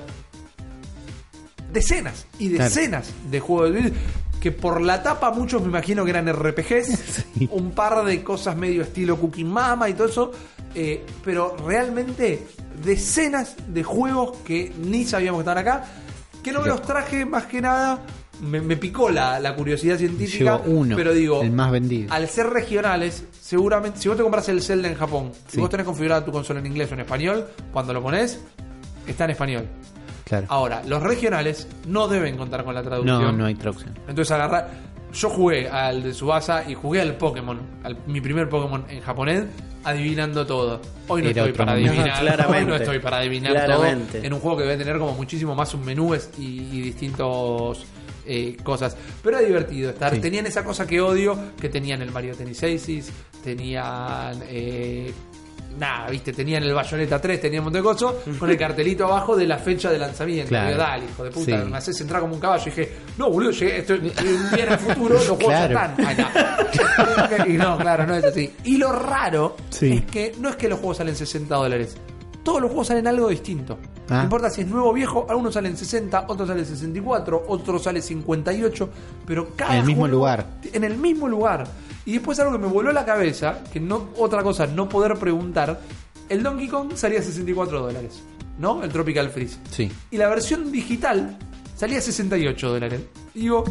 [1.72, 2.64] decenas y Claro.
[2.65, 3.94] decenas de juegos de
[4.41, 6.88] que por la tapa muchos me imagino que eran RPGs,
[7.38, 7.48] Sí.
[7.52, 10.32] un par de cosas medio estilo Cooking Mama y todo eso,
[10.73, 12.48] eh, pero realmente
[12.84, 15.86] decenas de juegos que ni sabíamos que estaban acá,
[16.44, 18.02] que no me los traje más que nada,
[18.41, 22.11] me, me picó la, la curiosidad científica, uno, pero digo, el más vendido.
[22.13, 25.59] al ser regionales, seguramente, si vos te compras el Zelda en Japón, si Sí.
[25.59, 28.43] vos tenés configurada tu consola en inglés o en español, cuando lo pones,
[29.07, 29.65] está en español.
[30.26, 30.45] claro.
[30.49, 33.22] Ahora, los regionales no deben contar con la traducción.
[33.22, 33.93] No, no hay traducción.
[34.07, 34.68] Entonces agarra.
[35.13, 39.43] Yo jugué al de Subasa y jugué al Pokémon, al, mi primer Pokémon en japonés,
[39.84, 40.80] adivinando todo.
[41.09, 41.91] Hoy no Era estoy para momento.
[41.91, 42.19] adivinar.
[42.22, 42.57] Claramente.
[42.63, 44.18] Hoy no estoy para adivinar Claramente.
[44.19, 47.85] todo en un juego que debe tener como muchísimo más submenúes y, y distintos
[48.26, 48.95] eh, cosas.
[49.23, 50.14] Pero era divertido estar.
[50.14, 50.19] Sí.
[50.22, 53.11] Tenían esa cosa que odio, que tenían el Mario Tennis Aces,
[53.43, 55.11] tenían eh,
[55.80, 59.35] nada, viste, tenían el Bayonetta 3, tenían un montón de cosas, con el cartelito abajo
[59.38, 60.49] de la fecha de lanzamiento.
[60.49, 60.68] Claro.
[60.69, 61.69] Digo, dale, hijo de puta, Sí.
[61.69, 62.64] me haces entrar como un caballo.
[62.65, 65.73] Y dije, no, boludo, llegué, estoy, viene al futuro, los juegos Claro.
[65.73, 66.06] ya están.
[66.06, 67.48] Ahí está.
[67.48, 68.53] y no, claro, no es así.
[68.65, 69.93] Y lo raro Sí.
[70.06, 71.95] es que no es que los juegos salen 60 dólares.
[72.43, 73.77] Todos los juegos salen algo distinto.
[74.09, 74.18] Ah.
[74.18, 78.01] No importa si es nuevo o viejo, algunos salen 60, otros salen 64, otros salen
[78.01, 78.89] 58,
[79.26, 80.45] pero cada En el mismo lugar.
[80.73, 81.68] En el mismo lugar.
[82.05, 85.80] Y después algo que me voló la cabeza, que no otra cosa, no poder preguntar,
[86.30, 88.22] el Donkey Kong salía 64 dólares,
[88.57, 88.84] ¿no?
[88.84, 89.57] El Tropical Freeze.
[89.69, 89.91] Sí.
[90.09, 91.38] Y la versión digital
[91.76, 93.01] salía 68 dólares.
[93.35, 93.63] Y digo,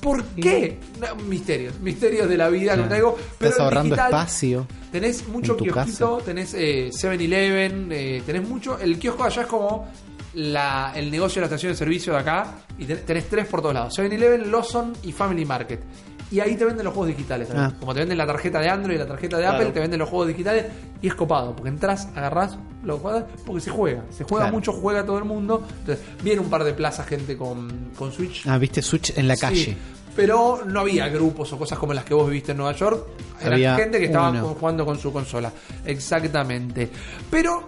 [0.00, 0.78] ¿por qué?
[0.98, 2.88] No, misterios, misterios de la vida, Claro.
[2.88, 3.16] te digo.
[3.38, 4.66] Pero Estás ahorrando digital- espacio.
[4.90, 6.24] Tenés mucho kiosquito, casa.
[6.24, 8.78] tenés eh, 7-Eleven, eh, tenés mucho.
[8.78, 9.86] El kiosco allá es como
[10.34, 12.54] la, el negocio de la estación de servicio de acá.
[12.78, 15.80] Y ten- tenés tres por todos lados: 7-Eleven, Lawson y Family Market.
[16.32, 17.48] Y ahí te venden los juegos digitales.
[17.52, 17.72] Ah.
[17.80, 19.56] Como te venden la tarjeta de Android y la tarjeta de Claro.
[19.58, 20.66] Apple, te venden los juegos digitales.
[21.02, 24.04] Y es copado, porque entras, agarrás, lo juegas, porque se juega.
[24.10, 24.56] Se juega Claro.
[24.56, 25.66] mucho, juega todo el mundo.
[25.80, 28.46] Entonces, viene un par de plazas gente con, con Switch.
[28.46, 29.76] Ah, viste Switch en la Sí, calle.
[30.14, 33.06] Pero no había grupos o cosas como las que vos viviste en Nueva York.
[33.40, 34.56] Era Había gente que estaba uno.
[34.58, 35.52] jugando con su consola.
[35.84, 36.90] Exactamente.
[37.30, 37.64] Pero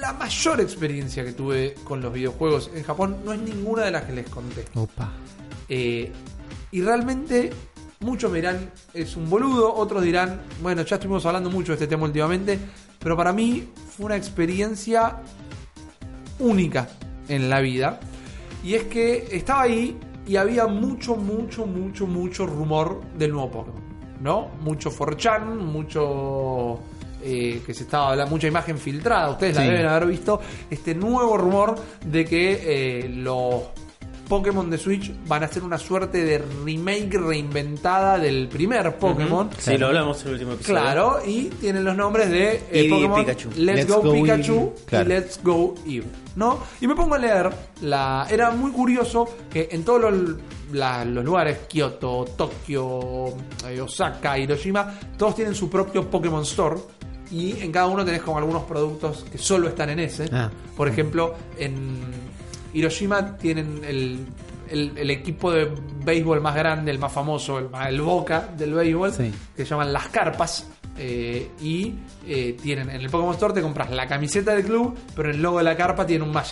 [0.00, 4.04] la mayor experiencia que tuve con los videojuegos en Japón no es ninguna de las
[4.04, 4.64] que les conté.
[4.74, 5.10] Opa.
[5.68, 6.12] Eh,
[6.70, 7.50] y realmente
[8.00, 11.86] muchos me dirán es un boludo, otros dirán, bueno, ya estuvimos hablando mucho de este
[11.86, 12.58] tema últimamente,
[12.98, 15.16] pero para mí fue una experiencia
[16.38, 16.88] única
[17.28, 18.00] en la vida.
[18.64, 23.82] Y es que estaba ahí y había mucho, mucho, mucho, mucho rumor del nuevo Pokémon.
[24.20, 24.48] ¿No?
[24.60, 26.78] Mucho 4chan, mucho...
[27.24, 30.40] eh, que se estaba hablando, mucha imagen filtrada, ustedes la deben haber visto,
[30.70, 31.74] este nuevo rumor
[32.04, 32.60] de que
[33.04, 33.62] eh, los
[34.32, 39.50] Pokémon de Switch van a ser una suerte de remake reinventada del primer Pokémon.
[39.58, 40.80] Sí, lo hablamos en el último episodio.
[40.80, 43.50] Claro, y tienen los nombres de eh, Eevee y Pokémon Pikachu.
[43.56, 45.04] Let's, Let's Go, Go Pikachu claro.
[45.04, 46.06] y Let's Go Eve,
[46.36, 46.60] ¿no?
[46.80, 47.50] Y me pongo a leer
[47.82, 50.36] la era muy curioso que en todos los,
[50.72, 53.34] la- los lugares Kioto, Tokio,
[53.68, 56.76] eh, Osaka, Hiroshima, todos tienen su propio Pokémon Store
[57.30, 60.30] y en cada uno tenés como algunos productos que solo están en ese.
[60.32, 60.50] Ah.
[60.74, 62.22] Por ejemplo, en
[62.72, 64.26] Hiroshima tienen el,
[64.70, 65.70] el- el equipo de
[66.04, 69.32] béisbol más grande, el más famoso, el, Boca del béisbol, Sí.
[69.56, 70.66] que se llaman las carpas.
[70.98, 71.94] eh, y
[72.26, 75.56] eh, tienen en el Pokémon Store te compras la camiseta del club, pero el logo
[75.56, 76.36] de la carpa tiene un.
[76.36, 76.42] Ah,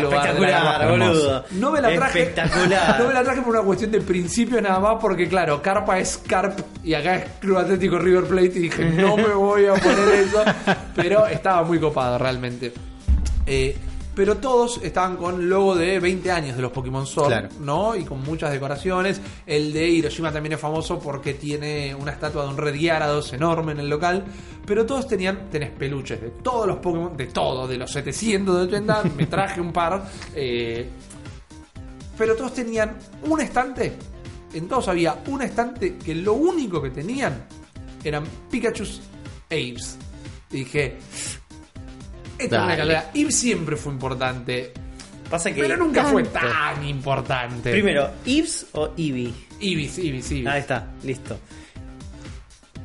[0.00, 0.90] lugar de la espectacular, carpa.
[0.90, 1.44] boludo.
[1.50, 2.22] No me la traje.
[2.22, 2.98] Espectacular.
[2.98, 6.16] No me la traje por una cuestión de principio nada más, porque claro, Carpa es
[6.26, 8.52] Carp y acá es Club Atlético River Plate.
[8.56, 10.42] Y dije, no me voy a poner eso.
[10.96, 12.72] Pero estaba muy copado realmente.
[13.46, 13.76] Eh,
[14.14, 17.48] pero todos estaban con logo de 20 años de los Pokémon Sword, Claro.
[17.60, 17.96] ¿no?
[17.96, 19.20] Y con muchas decoraciones.
[19.46, 23.72] El de Hiroshima también es famoso porque tiene una estatua de un Red Gyarados enorme
[23.72, 24.24] en el local.
[24.64, 28.62] Pero todos tenían, tenés peluches de todos los Pokémon, de todo, de los 700 de
[28.76, 29.02] 80.
[29.16, 30.04] me traje un par.
[30.34, 30.88] eh,
[32.16, 32.96] pero todos tenían
[33.28, 33.92] un estante.
[34.52, 37.44] En todos había un estante que lo único que tenían
[38.04, 39.00] eran Pikachu's
[39.50, 39.98] Aves.
[40.52, 40.98] Y dije,
[42.38, 43.10] esta es una calidad.
[43.14, 44.72] Eve siempre fue importante,
[45.30, 45.60] Pasa que.
[45.60, 47.70] pero nunca fue tan importante.
[47.70, 49.32] Primero, Eves o Eevee.
[49.60, 50.46] Ibis, Ibis, Ibis.
[50.46, 51.38] Ahí está, listo.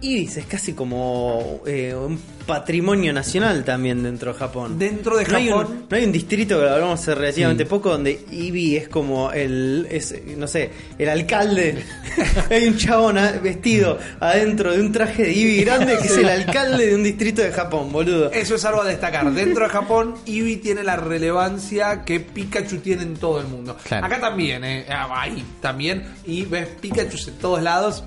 [0.02, 4.80] Ibis es casi como eh, un patrimonio nacional también dentro de Japón.
[4.80, 5.66] Dentro de No hay, Japón.
[5.70, 7.70] un, no hay un distrito que lo hablamos hace relativamente Sí.
[7.70, 11.84] poco donde Eevee es como el, es, no sé, el alcalde.
[12.50, 16.88] hay un chabón vestido adentro de un traje de Eevee grande que es el alcalde
[16.88, 18.32] de un distrito de Japón, boludo.
[18.32, 19.30] Eso es algo a destacar.
[19.34, 23.78] Dentro de Japón, Eevee tiene la relevancia que Pikachu tiene en todo el mundo.
[23.84, 24.06] Claro.
[24.08, 26.04] Acá también, eh, ahí también.
[26.26, 28.04] Y ves Pikachu en todos lados.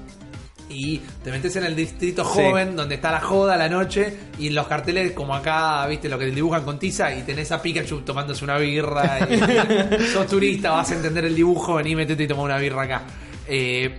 [0.73, 2.31] Y te metes en el distrito Sí.
[2.43, 4.17] joven, donde está la joda la noche.
[4.39, 7.15] Y en los carteles, como acá, viste, lo que dibujan con tiza.
[7.15, 9.19] Y tenés a Pikachu tomándose una birra.
[9.29, 11.75] Y, sos turista, vas a entender el dibujo.
[11.75, 13.03] Vení, metete y toma una birra acá.
[13.47, 13.99] Eh,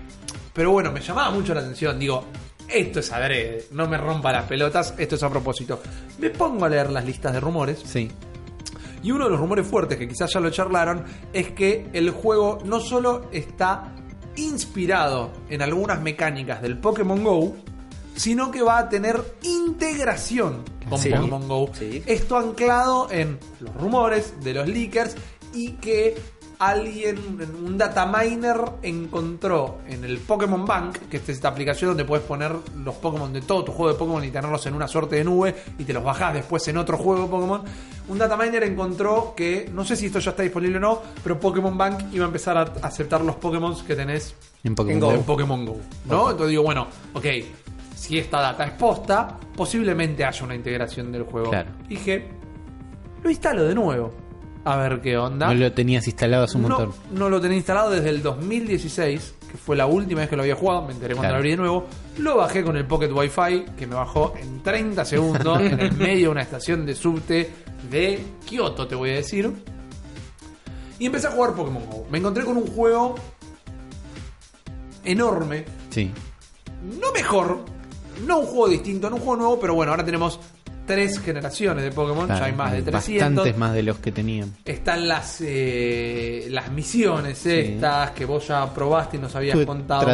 [0.53, 1.97] pero bueno, me llamaba mucho la atención.
[1.99, 2.25] Digo,
[2.67, 5.81] esto es adrede, no me rompa las pelotas, esto es a propósito.
[6.19, 8.09] Me pongo a leer las listas de rumores Sí.
[9.03, 12.59] y uno de los rumores fuertes que quizás ya lo charlaron es que el juego
[12.65, 13.93] no solo está
[14.35, 17.55] inspirado en algunas mecánicas del Pokémon Go,
[18.15, 21.09] sino que va a tener integración con Sí.
[21.09, 21.69] Pokémon Go.
[21.73, 22.03] Sí.
[22.05, 25.15] Esto anclado en los rumores de los leakers
[25.53, 26.15] y que
[26.59, 27.17] alguien,
[27.65, 32.51] un data miner encontró en el Pokémon Bank, que es esta aplicación donde puedes poner
[32.83, 35.55] los Pokémon de todo tu juego de Pokémon y tenerlos en una suerte de nube
[35.77, 37.61] y te los bajás después en otro juego de Pokémon.
[38.07, 41.39] Un data miner encontró que, no sé si esto ya está disponible o no, pero
[41.39, 45.11] Pokémon Bank iba a empezar a aceptar los Pokémon que tenés En Pokémon En Go.
[45.13, 45.77] en Pokémon Go.
[46.05, 46.31] ¿No?
[46.31, 47.25] Entonces digo, bueno, ok,
[47.95, 51.49] si esta data es posta, posiblemente haya una integración del juego.
[51.49, 51.69] Claro.
[51.87, 52.27] Dije,
[53.23, 54.13] lo instalo de nuevo.
[54.65, 55.47] A ver qué onda.
[55.47, 56.93] No lo tenías instalado hace un No, montón.
[57.11, 60.55] no lo tenía instalado desde el 2016, que fue la última vez que lo había
[60.55, 60.83] jugado.
[60.87, 61.33] Me enteré cuando Claro.
[61.33, 61.85] lo abrí de nuevo.
[62.19, 66.27] Lo bajé con el Pocket Wi-Fi, que me bajó en 30 segundos en el medio
[66.27, 67.51] de una estación de subte
[67.91, 69.51] de Kioto, te voy a decir.
[70.99, 72.05] Y empecé a jugar Pokémon Go.
[72.09, 73.15] Me encontré con un juego
[75.03, 75.65] enorme.
[75.89, 76.11] Sí.
[76.99, 77.59] No mejor,
[78.25, 80.39] no un juego distinto, no un juego nuevo, pero bueno, ahora tenemos
[80.85, 82.27] tres generaciones de Pokémon.
[82.27, 83.35] ya hay más de 300.
[83.35, 84.53] Bastantes más de los que tenían.
[84.65, 90.05] Están las eh, las misiones estas que vos ya probaste y nos habías Estuve contado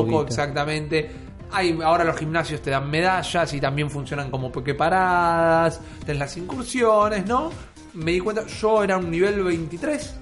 [0.00, 1.10] un poco, exactamente.
[1.50, 5.80] Hay, ahora los gimnasios te dan medallas y también funcionan como paradas.
[6.04, 7.50] Tenés las incursiones, ¿no?
[7.94, 10.14] Me di cuenta, yo era un nivel 23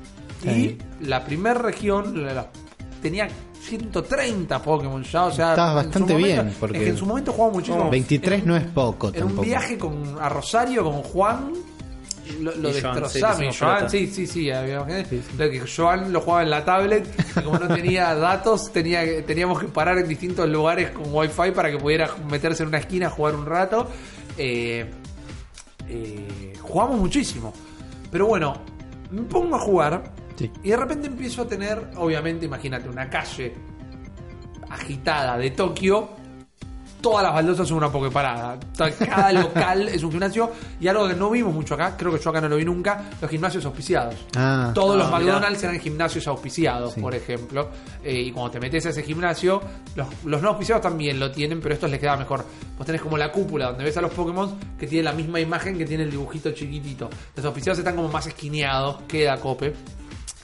[0.42, 0.48] Sí.
[1.02, 2.50] y la primera región la- la-
[3.02, 3.26] tenía
[3.66, 7.32] 130 Pokémon ya, o sea, su bastante momento- bien, porque- es que en su momento
[7.32, 7.90] jugaba muchísimo.
[7.90, 11.52] 23 En- no es poco en un viaje con, a Rosario con Juan
[12.40, 13.88] lo, lo Joan, destrozaba.
[13.88, 17.06] sí, sí, sí, lo que Joan lo jugaba en la tablet
[17.36, 21.70] y como no tenía datos, tenía, teníamos que parar en distintos lugares con wifi para
[21.70, 23.88] que pudiera meterse en una esquina a jugar un rato.
[24.36, 24.90] Eh,
[25.88, 27.52] eh, jugamos muchísimo.
[28.10, 28.54] Pero bueno,
[29.12, 30.50] me pongo a jugar Sí.
[30.62, 33.54] y de repente empiezo a tener, obviamente, imagínate, una calle
[34.70, 36.08] agitada de Tokio.
[37.00, 38.58] Todas las baldosas son una pokeparada.
[38.98, 40.50] Cada local es un gimnasio.
[40.80, 43.04] Y algo que no vimos mucho acá, creo que yo acá no lo vi nunca,
[43.20, 44.16] los gimnasios auspiciados.
[44.34, 45.18] Ah, Todos Ah, los mirá.
[45.34, 47.00] McDonald's eran gimnasios auspiciados, Sí.
[47.00, 47.68] por ejemplo.
[48.02, 49.60] Eh, y cuando te metes a ese gimnasio,
[49.94, 52.44] los, los no auspiciados también lo tienen, pero estos les queda mejor.
[52.76, 55.78] Vos tenés como la cúpula donde ves a los Pokémon que tiene la misma imagen
[55.78, 57.08] que tiene el dibujito chiquitito.
[57.36, 59.74] Los auspiciados están como más esquineados, queda cope.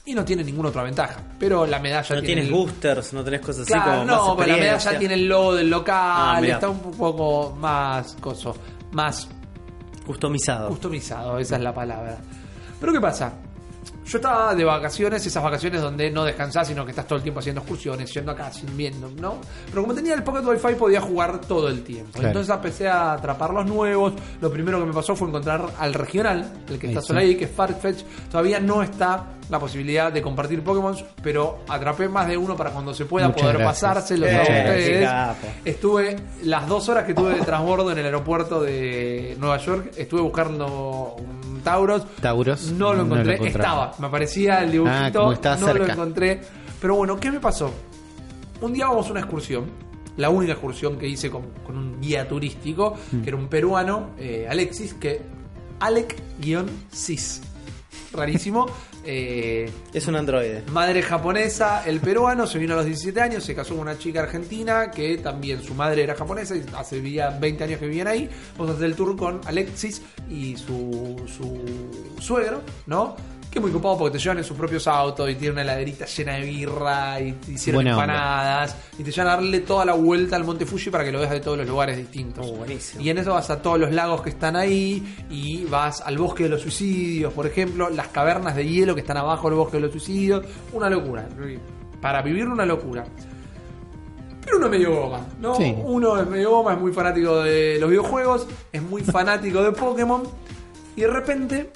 [0.05, 1.21] Y no tienen ninguna otra ventaja.
[1.39, 4.37] Pero la medalla No tiene tienes el- boosters, no tenés cosas así como no, más
[4.37, 8.55] pero la medalla tiene el logo del local, Ah, está un poco más coso,
[8.93, 9.29] más
[10.05, 10.69] Customizado.
[10.69, 12.19] customizado, esa es la palabra.
[12.81, 13.33] Pero ¿qué pasa?
[14.05, 17.39] Yo estaba de vacaciones, esas vacaciones donde no descansás, sino que estás todo el tiempo
[17.41, 19.37] haciendo excursiones, yendo acá, sin viendo, ¿no?
[19.71, 22.11] Pero como tenía el Pocket Wi-Fi podía jugar todo el tiempo.
[22.13, 22.29] Claro.
[22.29, 24.13] Entonces empecé a atrapar los nuevos.
[24.41, 27.09] Lo primero que me pasó fue encontrar al regional, el que está Eso.
[27.09, 28.03] solo ahí, que es Farfetch.
[28.31, 32.95] Todavía no está la posibilidad de compartir Pokémon, pero atrapé más de uno para cuando
[32.95, 33.81] se pueda Muchas poder gracias.
[33.81, 34.99] pasárselos a Eh, ustedes.
[34.99, 35.47] qué capo.
[35.65, 40.23] Estuve las dos horas que tuve de transbordo en el aeropuerto de Nueva York, estuve
[40.23, 42.07] buscando un Tauros.
[42.21, 42.71] Tauros.
[42.73, 46.41] No lo encontré, estaba, me aparecía el dibujito, Ah, como no lo encontré.
[46.81, 47.73] Pero bueno, ¿qué me pasó?
[48.61, 49.65] Un día vamos a una excursión,
[50.17, 53.23] la única excursión que hice con, con un guía turístico, Mm.
[53.23, 55.23] que era un peruano, eh, Alexis, que
[55.81, 57.43] Alec-Cis.
[58.13, 58.67] Rarísimo.
[59.05, 60.63] Eh, Es un androide.
[60.71, 64.21] Madre japonesa, el peruano se vino a los 17 años, se casó con una chica
[64.21, 68.29] argentina que también su madre era japonesa y hace vivía 20 años que vivían ahí.
[68.57, 73.17] Vamos a hacer el tour con Alexis y su, su suegro, ¿no?
[73.53, 76.07] Que es muy copado porque te llevan en sus propios autos y tiene una heladerita
[76.07, 79.93] llena de birra y te hicieron Buena empanadas y te llevan a darle toda la
[79.93, 82.47] vuelta al Monte Fuji para que lo veas de todos los lugares distintos.
[82.49, 83.03] Oh, buenísimo.
[83.03, 86.45] Y en eso vas a todos los lagos que están ahí y vas al bosque
[86.45, 89.83] de los suicidios, por ejemplo, las cavernas de hielo que están abajo del bosque de
[89.83, 90.47] los suicidios.
[90.73, 91.29] Una locura.
[92.01, 93.05] Para vivir una locura.
[94.47, 95.55] Pero uno es medio goma, ¿no?
[95.57, 95.77] Sí.
[95.85, 100.23] Uno es medio goma, es muy fanático de los videojuegos, es muy fanático de Pokémon.
[100.97, 101.71] Y de repente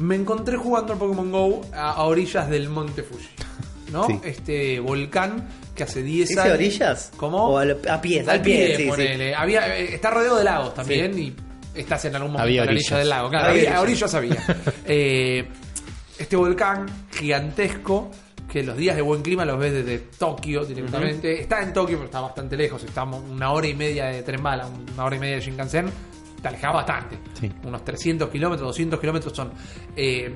[0.00, 3.28] me encontré jugando al Pokémon Go a, a orillas del Monte Fuji.
[3.92, 4.06] ¿No?
[4.06, 4.20] Sí.
[4.22, 6.54] Este volcán que hace 10 ¿Dice años.
[6.54, 7.10] orillas?
[7.16, 7.48] ¿Cómo?
[7.50, 9.32] O al- a pies, Al al pie, pie, sí, sí.
[9.36, 11.34] Había, eh, está rodeado de lagos también y
[11.74, 12.98] estás en algún momento Había a la orilla orillas.
[13.00, 13.30] del lago.
[13.30, 14.14] Claro, Había había, orillas.
[14.14, 14.72] orillas había.
[14.86, 15.48] Eh,
[16.18, 18.10] este volcán gigantesco
[18.50, 21.40] que los días de buen clima los ves desde Tokio directamente.
[21.40, 22.82] Está en Tokio, pero está bastante lejos.
[22.84, 25.90] Estamos una hora y media de tren bala, una hora y media de Shinkansen.
[26.40, 27.18] Te alejas bastante.
[27.38, 27.52] Sí.
[27.64, 29.52] Unos 300 kilómetros, 200 kilómetros son.
[29.94, 30.34] Eh,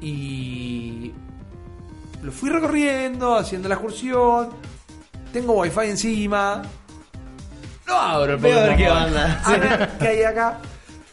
[0.00, 1.12] y
[2.22, 4.50] lo fui recorriendo, haciendo la excursión.
[5.32, 6.62] Tengo wifi encima.
[7.86, 9.42] Lo abro el Voy a ver qué onda.
[9.44, 10.58] A ver qué hay acá.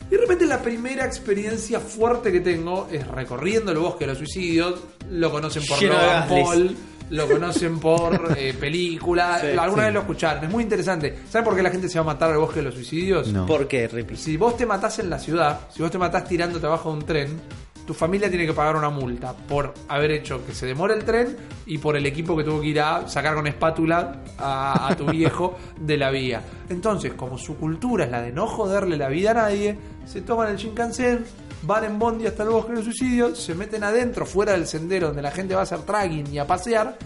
[0.08, 4.18] Y de repente la primera experiencia fuerte que tengo es recorriendo el bosque de los
[4.18, 4.82] suicidios.
[5.10, 6.28] Lo conocen por Logan.
[6.28, 6.78] Paul,
[7.14, 9.40] lo conocen por eh, película.
[9.40, 9.86] Sí, Alguna sí.
[9.86, 10.44] vez lo escucharon.
[10.44, 11.20] Es muy interesante.
[11.30, 13.28] ¿Saben por qué la gente se va a matar al bosque de los suicidios?
[13.32, 13.46] No.
[13.46, 14.16] ¿Por qué, Rippy?
[14.18, 17.06] Si vos te matás en la ciudad, si vos te matás tirándote abajo de un
[17.06, 17.42] tren,
[17.86, 21.36] tu familia tiene que pagar una multa por haber hecho que se demore el tren
[21.66, 25.06] y por el equipo que tuvo que ir a sacar con espátula a, a tu
[25.12, 26.42] viejo de la vía.
[26.70, 30.50] Entonces, como su cultura es la de no joderle la vida a nadie, se toman
[30.50, 31.26] el Shinkansen,
[31.64, 35.08] van en bondi hasta el bosque de los suicidios, se meten adentro, fuera del sendero
[35.08, 36.98] donde la gente va a hacer tracking y a pasear,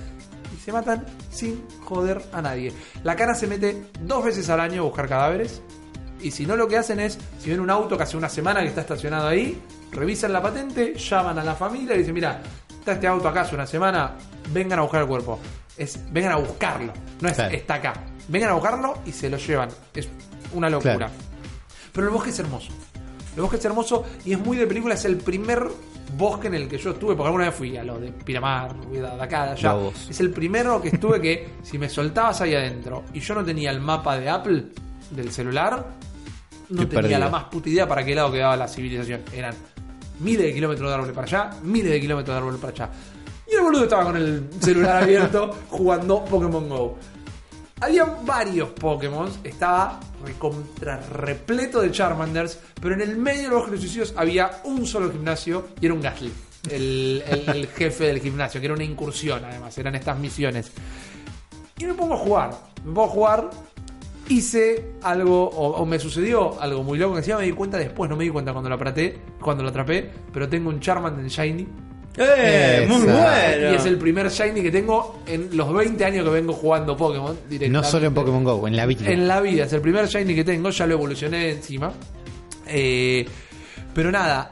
[0.55, 2.73] y se matan sin joder a nadie.
[3.03, 5.61] La cana se mete dos veces al año a buscar cadáveres.
[6.19, 8.61] Y si no, lo que hacen es, si ven un auto que hace una semana
[8.61, 9.61] que está estacionado ahí,
[9.91, 12.41] revisan la patente, llaman a la familia y dicen, mira,
[12.79, 14.15] está este auto acá hace una semana,
[14.51, 15.39] vengan a buscar el cuerpo.
[15.77, 17.53] Es, vengan a buscarlo, no es Claro.
[17.55, 17.93] está acá.
[18.29, 19.69] Vengan a buscarlo y se lo llevan.
[19.93, 20.09] Es
[20.53, 20.95] una locura.
[20.95, 21.13] Claro.
[21.93, 22.71] Pero el bosque es hermoso.
[23.37, 24.95] El bosque es hermoso y es muy de película.
[24.95, 25.67] Es el primer
[26.17, 29.05] bosque en el que yo estuve, porque alguna vez fui a lo de Piramar, de
[29.05, 29.73] acá, de allá.
[29.73, 30.09] Lobos.
[30.09, 33.69] Es el primero que estuve que si me soltabas ahí adentro y yo no tenía
[33.69, 34.63] el mapa de Apple
[35.11, 35.85] del celular,
[36.69, 39.21] no tenía la más puta idea para qué lado quedaba la civilización.
[39.31, 39.53] Eran
[40.19, 42.89] miles de kilómetros de árboles para allá, miles de kilómetros de árboles para allá.
[43.51, 46.97] Y el boludo estaba con el celular abierto jugando Pokémon Go.
[47.79, 54.13] Había varios Pokémon, estaba recontra repleto de Charmanders, pero en el medio de los suicidios
[54.17, 56.33] había un solo gimnasio y era un Gastly,
[56.71, 60.71] el, el- el jefe del gimnasio, que era una incursión además, eran estas misiones.
[61.77, 62.51] Y me pongo a jugar,
[62.83, 63.49] me pongo a jugar,
[64.27, 68.09] hice algo, o, o me sucedió algo muy loco que encima me di cuenta después,
[68.09, 71.67] no me di cuenta cuando lo atraté, cuando lo atrapé, pero tengo un Charmander Shiny.
[72.17, 72.85] ¡Eh!
[72.87, 73.71] ¡Muy bueno!
[73.71, 77.35] Y es el primer Shiny que tengo en los 20 años que vengo jugando Pokémon.
[77.35, 77.87] No directamente.
[77.89, 79.09] solo en Pokémon Go, en la vida.
[79.11, 81.91] En la vida, es el primer Shiny que tengo, ya lo evolucioné encima.
[82.67, 83.25] Eh,
[83.93, 84.49] pero nada,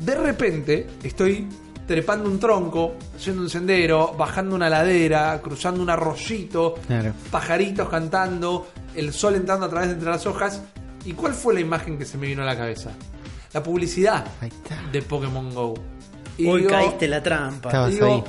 [0.00, 1.46] de repente estoy
[1.86, 7.12] trepando un tronco, haciendo un sendero, bajando una ladera, cruzando un arroyito, Claro.
[7.30, 10.62] pajaritos cantando, el sol entrando a través de entre las hojas.
[11.04, 12.90] ¿Y cuál fue la imagen que se me vino a la cabeza?
[13.52, 14.24] La publicidad
[14.92, 15.74] de Pokémon Go.
[16.38, 17.68] Y Hoy digo, caíste la trampa.
[17.68, 18.24] Estabas digo, ahí.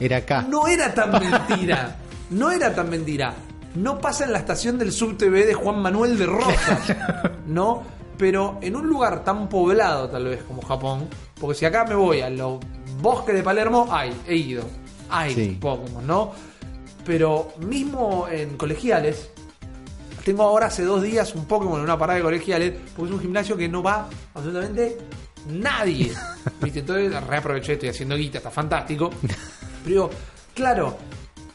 [0.00, 0.46] Era acá.
[0.48, 1.96] no era tan mentira.
[2.30, 3.34] No era tan mentira.
[3.74, 6.96] No pasa en la estación del subtv de Juan Manuel de Rosas.
[7.46, 7.82] ¿No?
[8.18, 11.08] Pero en un lugar tan poblado, tal vez, como Japón.
[11.40, 12.58] Porque si acá me voy a los
[13.00, 14.64] bosques de Palermo, hay, he ido.
[15.10, 15.58] Hay Sí.
[15.60, 16.32] Pokémon, ¿no?
[17.04, 19.30] Pero mismo en colegiales,
[20.24, 23.20] tengo ahora hace dos días un Pokémon en una parada de colegiales, porque es un
[23.22, 24.98] gimnasio que no va absolutamente
[25.48, 26.12] nadie.
[26.62, 26.80] ¿Viste?
[26.80, 29.10] Entonces reaproveché, estoy haciendo guita, está fantástico.
[29.20, 30.10] Pero digo,
[30.54, 30.96] claro,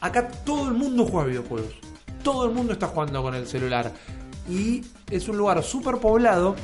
[0.00, 1.74] acá todo el mundo juega videojuegos.
[2.22, 3.92] Todo el mundo está jugando con el celular.
[4.48, 6.56] Y es un lugar súper poblado.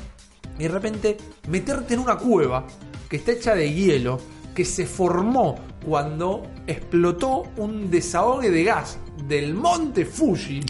[0.58, 1.16] Y de repente
[1.48, 2.66] meterte en una cueva
[3.08, 4.20] que está hecha de hielo,
[4.54, 8.98] que se formó cuando explotó un desahogue de gas
[9.28, 10.60] del monte Fuji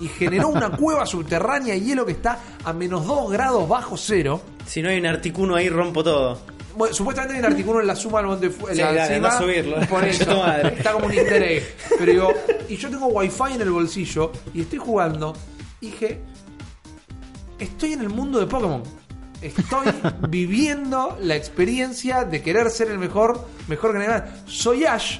[0.00, 4.40] y generó una cueva subterránea de hielo que está a menos 2 grados bajo cero.
[4.66, 6.38] Si no hay un articuno ahí, rompo todo.
[6.76, 8.50] Bueno, supuestamente hay un artículo en la suma del monte.
[8.50, 9.80] Sí, dale, anda a subirlo.
[9.88, 11.64] Por eso, está como un egg.
[11.98, 12.34] Pero digo,
[12.68, 15.34] y yo tengo wifi en el bolsillo y estoy jugando.
[15.80, 16.20] Y dije,
[17.58, 18.82] estoy en el mundo de Pokémon.
[19.42, 19.88] Estoy
[20.28, 24.22] viviendo la experiencia de querer ser el mejor, mejor que nadie más.
[24.46, 25.18] Soy Ash,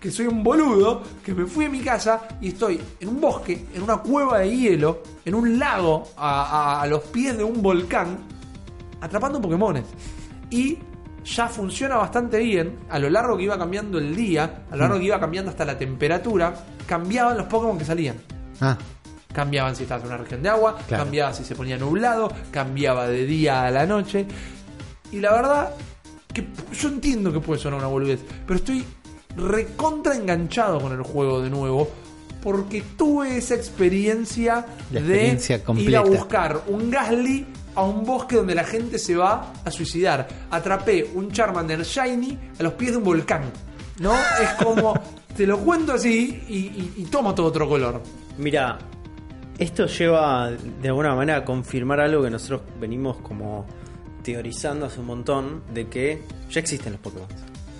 [0.00, 3.66] que soy un boludo, que me fui a mi casa y estoy en un bosque,
[3.74, 6.42] en una cueva de hielo, en un lago, a,
[6.78, 8.18] a- a los pies de un volcán,
[9.00, 9.84] atrapando Pokémones.
[10.50, 10.78] Y
[11.24, 12.78] ya funciona bastante bien.
[12.88, 15.64] A lo largo que iba cambiando el día, a lo largo que iba cambiando hasta
[15.64, 16.54] la temperatura,
[16.86, 18.16] cambiaban los Pokémon que salían.
[18.60, 18.76] Ah,
[19.32, 21.04] Cambiaban si estabas en una región de agua, Claro.
[21.04, 24.26] cambiaba si se ponía nublado, cambiaba de día a la noche.
[25.12, 25.74] Y la verdad,
[26.32, 28.84] que yo entiendo que puede sonar una boludez, pero estoy
[29.36, 31.88] recontra enganchado con el juego de nuevo.
[32.42, 35.38] Porque tuve esa experiencia de
[35.76, 40.28] ir a buscar un Gasly a un bosque donde la gente se va a suicidar.
[40.50, 43.42] Atrapé un Charmander Shiny a los pies de un volcán.
[43.98, 44.14] ¿No?
[44.14, 44.94] Es como,
[45.36, 48.00] te lo cuento así y, y, y toma todo otro color.
[48.38, 48.78] Mira,
[49.58, 53.66] esto lleva de alguna manera a confirmar algo que nosotros venimos como
[54.22, 57.26] teorizando hace un montón de que ya existen los Pokémon.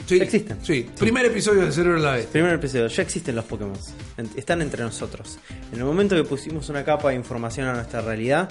[0.09, 0.59] Sí, Ya existen.
[0.63, 2.27] Sí, primer episodio de Cerebro en la vez.
[2.27, 3.77] Primer episodio, ya existen los Pokémon.
[4.37, 5.39] Están entre nosotros.
[5.73, 8.49] En el momento que pusimos una capa de información a nuestra realidad,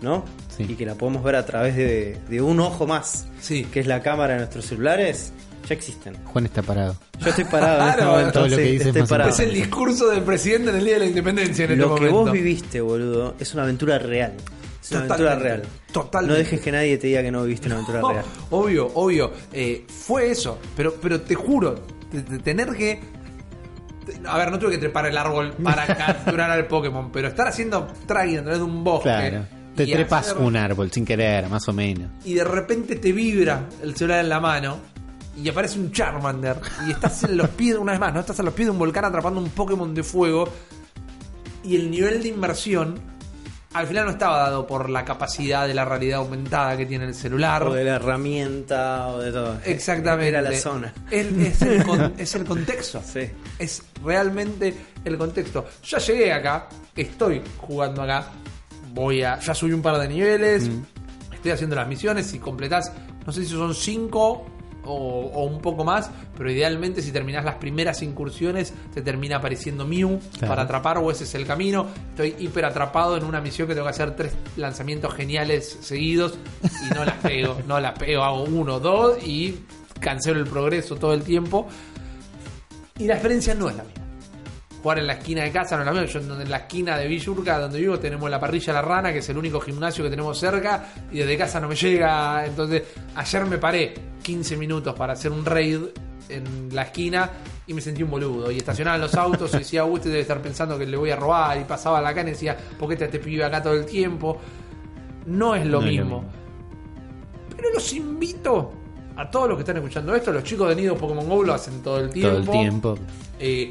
[0.00, 0.24] ¿no?
[0.56, 0.64] Sí.
[0.68, 3.64] Y que la podemos ver a través de, de un ojo más, Sí.
[3.64, 5.32] que es la cámara de nuestros celulares,
[5.68, 6.16] ya existen.
[6.24, 6.96] Juan está parado.
[7.20, 8.32] Yo estoy parado en este momento.
[8.32, 9.30] todo lo que sí, dice es estoy más parado.
[9.30, 12.08] Es el discurso del presidente en el Día de la Independencia en este Lo que
[12.08, 14.32] vos viviste, boludo, es una aventura real.
[14.82, 15.62] Es una Totalmente, aventura real.
[15.92, 16.32] totalmente.
[16.32, 18.24] No dejes que nadie te diga que no viviste una aventura No, real.
[18.50, 19.32] obvio, obvio.
[19.52, 20.58] Eh, fue eso.
[20.76, 21.76] Pero, pero te juro,
[22.10, 23.00] de- de tener que.
[24.28, 27.86] A ver, no tuve que trepar el árbol para capturar al Pokémon, pero estar haciendo
[28.06, 29.04] tracking a través de un bosque.
[29.08, 29.46] Claro.
[29.76, 32.10] Te trepas hacer- un árbol sin querer, más o menos.
[32.24, 34.78] Y de repente te vibra el celular en la mano.
[35.34, 36.56] Y aparece un Charmander.
[36.86, 38.20] Y estás en los pies, una vez más, ¿no?
[38.20, 40.46] Estás en los pies de un volcán atrapando un Pokémon de fuego.
[41.64, 42.98] Y el nivel de inmersión
[43.74, 47.14] al final no estaba dado por la capacidad de la realidad aumentada que tiene el
[47.14, 47.62] celular.
[47.64, 49.56] O de la herramienta o de todo.
[49.64, 50.28] Exactamente.
[50.28, 50.92] Era la zona.
[51.10, 53.00] Es, el con- es el contexto.
[53.12, 53.30] Sí.
[53.58, 54.74] Es realmente
[55.04, 55.66] el contexto.
[55.84, 58.26] Ya llegué acá, estoy jugando acá,
[58.92, 59.38] voy a.
[59.40, 60.68] Ya subí un par de niveles,
[61.32, 62.26] estoy haciendo las misiones.
[62.26, 62.92] Si completás,
[63.26, 64.46] no sé si son 5
[64.84, 64.94] o,
[65.32, 70.18] o un poco más, pero idealmente si terminás las primeras incursiones, te termina apareciendo Mew
[70.38, 70.48] Claro.
[70.48, 71.86] para atrapar, o ese es el camino.
[72.10, 76.34] Estoy hiper atrapado en una misión que tengo que hacer tres lanzamientos geniales seguidos
[76.90, 79.60] y no las pego, no las pego, hago uno, dos y
[80.00, 81.66] cancelo el progreso todo el tiempo.
[82.98, 84.01] Y la experiencia no es la misma.
[84.82, 86.20] Jugar en la esquina de casa no es la misma.
[86.20, 89.28] Yo en la esquina de Villurca, donde vivo, tenemos la parrilla La Rana, que es
[89.28, 92.44] el único gimnasio que tenemos cerca, y desde casa no me llega.
[92.44, 92.82] Entonces,
[93.14, 95.78] ayer me paré 15 minutos para hacer un raid
[96.28, 97.30] en la esquina
[97.66, 98.50] y me sentí un boludo.
[98.50, 101.16] Y estacionaban los autos y decía, "Uh, este debe estar pensando que le voy a
[101.16, 101.60] robar.
[101.60, 104.40] Y pasaba la acá y decía, ¿por qué te este pibe acá todo el tiempo?
[105.26, 106.20] No es lo No es lo mismo.
[106.22, 106.32] mismo.
[107.54, 108.72] Pero los invito
[109.16, 111.82] a todos los que están escuchando esto, los chicos de Nido Pokémon GO lo hacen
[111.82, 112.30] todo el tiempo.
[112.30, 112.98] Todo el tiempo.
[113.38, 113.70] Eh,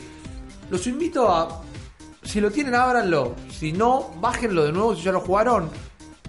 [0.71, 1.61] los invito a.
[2.23, 3.35] Si lo tienen, ábranlo.
[3.51, 5.69] Si no, bájenlo de nuevo si ya lo jugaron.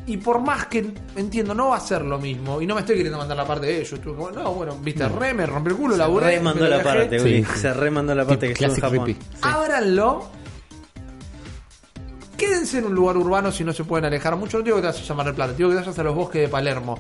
[0.05, 2.60] Y por más que entiendo, no va a ser lo mismo.
[2.60, 3.93] Y no me estoy queriendo mandar la parte de ellos.
[3.93, 7.20] Estuve como, no, bueno, viste, re, me rompió el culo, la Se remandó la parte,
[7.20, 7.60] Sí, sí.
[7.60, 9.05] Se remandó la parte que estuvo en Japón.
[9.05, 9.20] creepy.
[9.43, 10.28] Ábranlo.
[12.36, 14.59] Quédense en un lugar urbano si no se pueden alejar mucho.
[14.59, 16.14] No digo que te vayas a llamar el Plata, digo que te vayas a los
[16.16, 16.98] bosques de Palermo.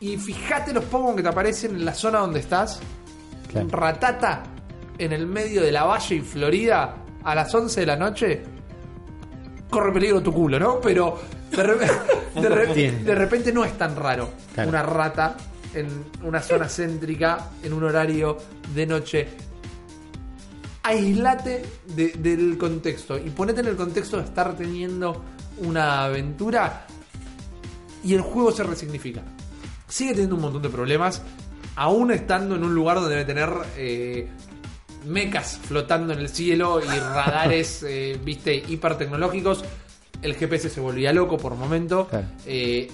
[0.00, 2.80] Y fíjate los Pokémon que te aparecen en la zona donde estás.
[3.48, 3.68] Claro.
[3.70, 4.42] Ratata
[4.98, 8.42] en el medio de la Valle y Florida a las 11 de la noche.
[9.70, 10.80] Corre peligro tu culo, ¿no?
[10.80, 11.18] Pero
[11.50, 11.78] de, re-
[12.40, 13.04] de re- Tiene.
[13.04, 14.68] de repente no es tan raro Claro.
[14.70, 15.36] una rata
[15.74, 15.86] en
[16.22, 18.38] una zona céntrica en un horario
[18.74, 19.28] de noche
[20.82, 21.62] aislate
[21.94, 25.22] de- del contexto y ponete en el contexto de estar teniendo
[25.58, 26.86] una aventura
[28.02, 29.22] y el juego se resignifica.
[29.86, 31.20] Sigue teniendo un montón de problemas,
[31.76, 34.28] aún estando en un lugar donde debe tener eh,
[35.06, 39.64] mecas flotando en el cielo y radares, eh, viste, hiper tecnológicos.
[40.20, 42.06] El GPS se volvía loco por momento.
[42.08, 42.26] Claro.
[42.46, 42.88] Eh,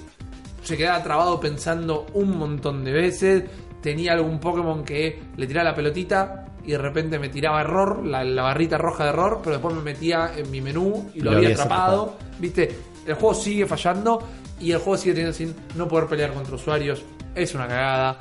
[0.63, 3.45] se quedaba trabado pensando un montón de veces.
[3.81, 8.25] Tenía algún Pokémon que le tiraba la pelotita y de repente me tiraba error, la,
[8.25, 11.37] la barrita roja de error, pero después me metía en mi menú y lo, Lo
[11.37, 12.17] había habías atrapado.
[12.39, 12.75] Viste,
[13.07, 14.27] el juego sigue fallando
[14.61, 17.03] y el juego sigue teniendo sin no poder pelear contra usuarios.
[17.35, 18.19] Es una cagada.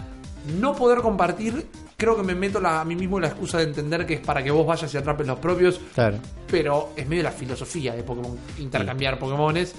[0.60, 1.65] No poder compartir,
[2.04, 4.44] creo que me meto la- a mí mismo la excusa de entender que es para
[4.44, 6.18] que vos vayas y atrapes los propios Claro.
[6.50, 9.74] pero es medio la filosofía de Pokémon, intercambiar Pokémones.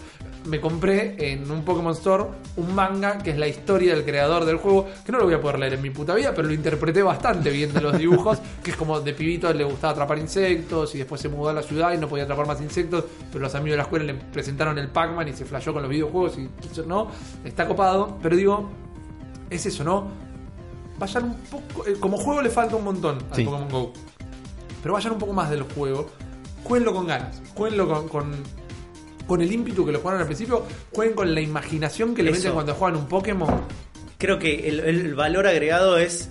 [0.47, 2.25] Me compré en un Pokémon Store
[2.57, 5.41] un manga que es la historia del creador del juego, que no lo voy a
[5.41, 8.73] poder leer en mi puta vida, pero lo interpreté bastante bien de los dibujos, que
[8.73, 11.95] es como de pibito le gustaba atrapar insectos y después se mudó a la ciudad
[11.95, 14.89] y no podía atrapar más insectos, pero los amigos de la escuela le presentaron el
[14.89, 16.49] Pac-Man y se flashó con los videojuegos y
[16.87, 17.09] no,
[17.43, 18.69] está copado, pero digo,
[19.49, 20.24] es eso, ¿no?
[20.99, 23.45] Vayan un poco, eh, como juego le falta un montón al Sí.
[23.45, 23.93] Pokémon Go
[24.83, 26.11] pero vayan un poco más del juego.
[26.63, 28.33] Jueguenlo con ganas, jueguenlo con, con,
[29.27, 32.39] con el ímpetu que lo jugaron al principio, jueguen con la imaginación que le Eso.
[32.41, 33.63] meten cuando juegan un Pokémon.
[34.19, 36.29] Creo que el, el valor agregado es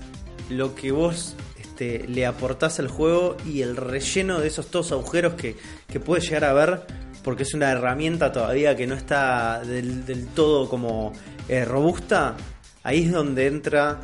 [0.51, 5.33] lo que vos este, le aportás al juego y el relleno de esos todos agujeros
[5.33, 5.57] que,
[5.87, 6.85] que puedes llegar a ver,
[7.23, 11.11] porque es una herramienta todavía que no está del, del todo como
[11.49, 12.35] eh, robusta.
[12.83, 13.99] Ahí es donde entra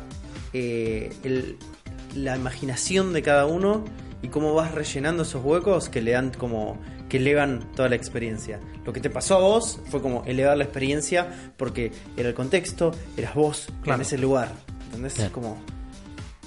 [0.52, 1.56] eh, el-
[2.14, 3.84] la imaginación de cada uno
[4.22, 6.78] y cómo vas rellenando esos huecos que le dan como
[7.08, 8.60] que elevan toda la experiencia.
[8.84, 12.92] Lo que te pasó a vos fue como elevar la experiencia porque era el contexto,
[13.16, 13.96] eras vos Claro.
[13.96, 14.52] en ese lugar.
[14.86, 15.14] ¿Entendés?
[15.14, 15.26] Claro.
[15.28, 15.58] Es como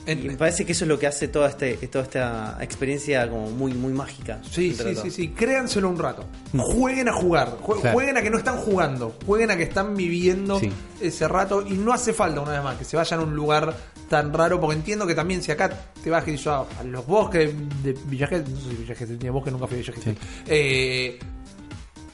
[0.05, 3.49] y me parece que eso es lo que hace toda este toda esta experiencia como
[3.51, 4.39] muy muy mágica.
[4.51, 6.25] Sí, sí, sí, sí, créanselo un rato.
[6.53, 7.93] Jueguen a jugar, jue- Claro.
[7.95, 10.69] jueguen a que no están jugando, jueguen a que están viviendo Sí.
[10.99, 13.73] ese rato y no hace falta una vez más que se vayan a un lugar
[14.13, 15.69] tan raro, porque entiendo que también si acá
[16.03, 17.51] te vas yo, a, a los bosques
[17.83, 20.17] de Villa no sé si Villa tiene bosque, nunca fui a Villa Gesell.
[20.47, 21.19] Eh,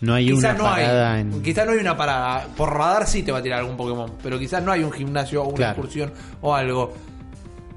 [0.02, 1.42] No hay quizás una no parada hay, en.
[1.44, 2.48] quizás no hay una parada.
[2.56, 5.44] Por radar sí te va a tirar algún Pokémon, pero quizás no hay un gimnasio
[5.44, 5.72] o una Claro.
[5.74, 6.12] excursión
[6.42, 6.94] o algo.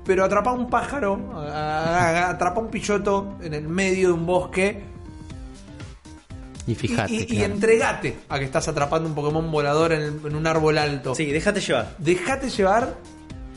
[0.05, 4.83] Pero atrapa un pájaro, a- a- atrapa un pilloto en el medio de un bosque
[6.67, 7.13] Y fíjate.
[7.13, 7.55] y- y claro.
[7.55, 11.15] entregate a que estás atrapando un Pokémon volador en, el- en un árbol alto.
[11.15, 11.97] Sí, déjate llevar.
[11.99, 12.95] Dejate llevar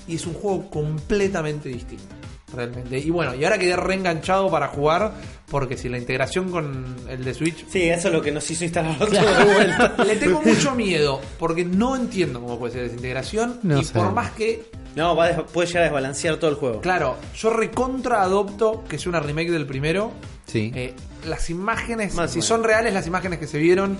[0.07, 2.15] y es un juego completamente distinto.
[2.53, 2.99] Realmente.
[2.99, 5.14] Y bueno, y ahora quedé reenganchado para jugar
[5.49, 8.64] porque si la integración con el de Switch Sí, eso es lo que nos hizo
[8.64, 9.95] instalar otro de vuelta.
[10.07, 13.94] Le tengo mucho miedo porque no entiendo cómo puede ser desintegración No y sé.
[13.94, 14.64] por más que,
[14.95, 16.80] No, va a puede llegar a desbalancear todo el juego.
[16.82, 20.11] claro, yo recontra adopto que es una remake del primero
[20.45, 20.72] Sí.
[20.76, 20.94] Eh,
[21.27, 23.98] las imágenes, Más si son reales las imágenes que se vieron,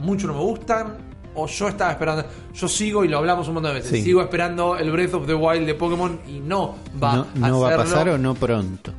[0.00, 0.96] mucho no me gustan.
[1.34, 3.98] O yo estaba esperando, yo sigo y lo hablamos un montón de veces.
[3.98, 4.02] Sí.
[4.02, 7.74] Sigo esperando el Breath of the Wild de Pokémon y no va no no va
[7.74, 8.92] a pasar o no pronto.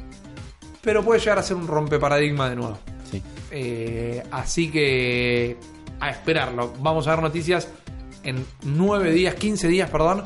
[0.81, 2.77] Pero puede llegar a ser un rompeparadigma de nuevo.
[3.11, 3.22] Sí.
[3.51, 5.57] Eh, así que
[5.99, 6.73] a esperarlo.
[6.80, 7.68] Vamos a ver noticias
[8.23, 10.23] en 9 días, 15 días, perdón.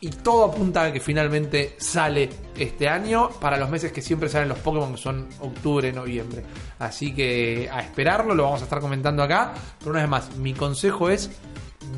[0.00, 4.48] Y todo apunta a que finalmente sale este año para los meses que siempre salen
[4.48, 6.44] los Pokémon, que son octubre, noviembre.
[6.78, 9.54] Así que a esperarlo, lo vamos a estar comentando acá.
[9.80, 11.30] Pero una vez más, mi consejo es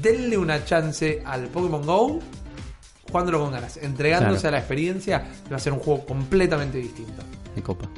[0.01, 2.21] denle una chance al Pokémon Go
[3.11, 4.49] jugándolo con ganas, entregándose Claro.
[4.49, 7.23] a la experiencia, va a ser un juego completamente distinto.
[7.57, 7.89] Me copa.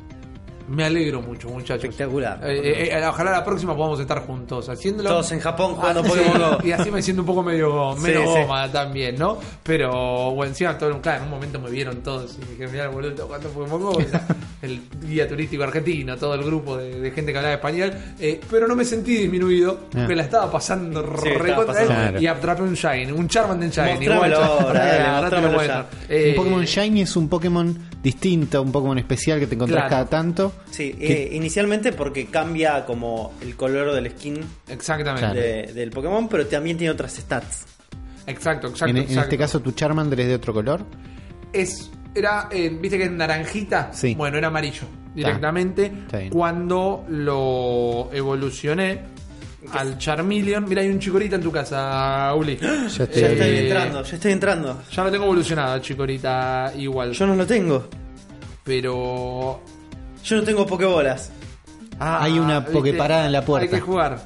[0.69, 1.85] Me alegro mucho, muchachos.
[1.85, 2.41] Espectacular.
[2.45, 5.09] Eh, eh, eh, ojalá la próxima podamos estar juntos haciéndolo.
[5.11, 6.59] Todos en Japón jugando Ah, Pokémon sí, Go.
[6.69, 8.41] Y así me siento un poco medio menos sí.
[8.43, 9.39] goma también, ¿no?
[9.63, 12.89] Pero bueno, encima todo, claro, en un momento me vieron todos y me dijeron, mira,
[12.89, 13.99] boludo, jugando Pokémon Go.
[14.63, 17.93] El guía turístico argentino, todo el grupo de, de gente que hablaba español.
[18.21, 19.89] Eh, pero no me sentí disminuido, Ah.
[19.99, 22.21] porque la estaba pasando bien, Claro.
[22.21, 23.95] y atrapé un Shine, un Charmander Shine.
[23.97, 29.47] Mostrámelo igual, ahora, dale, un Pokémon Shiny es un Pokémon distinto, un Pokémon especial que
[29.47, 29.91] te encontrás Claro.
[29.91, 30.53] cada tanto.
[30.71, 35.39] Sí, Que- eh, inicialmente porque cambia como el color del skin Exactamente.
[35.41, 37.65] De- del Pokémon, pero también tiene otras stats.
[38.27, 38.91] Exacto, exacto.
[38.91, 39.23] en, en exacto.
[39.23, 40.85] este caso, tu Charmander es de otro color.
[41.53, 44.15] es era eh, viste que es naranjita Sí.
[44.15, 44.83] bueno era amarillo
[45.15, 49.01] directamente Está cuando lo evolucioné
[49.73, 53.63] al Charmeleon mira hay un chicorita en tu casa Uli Ya Ya estoy- estoy Eh,
[53.69, 54.83] entrando, ya estoy entrando.
[54.91, 57.87] ya lo tengo evolucionado chicorita igual Yo no lo tengo.
[58.65, 59.61] pero
[60.25, 61.31] Yo no tengo Pokébolas.
[61.99, 62.73] Ah, Hay una ¿viste?
[62.75, 63.65] Poképarada en la puerta.
[63.65, 64.19] hay que jugar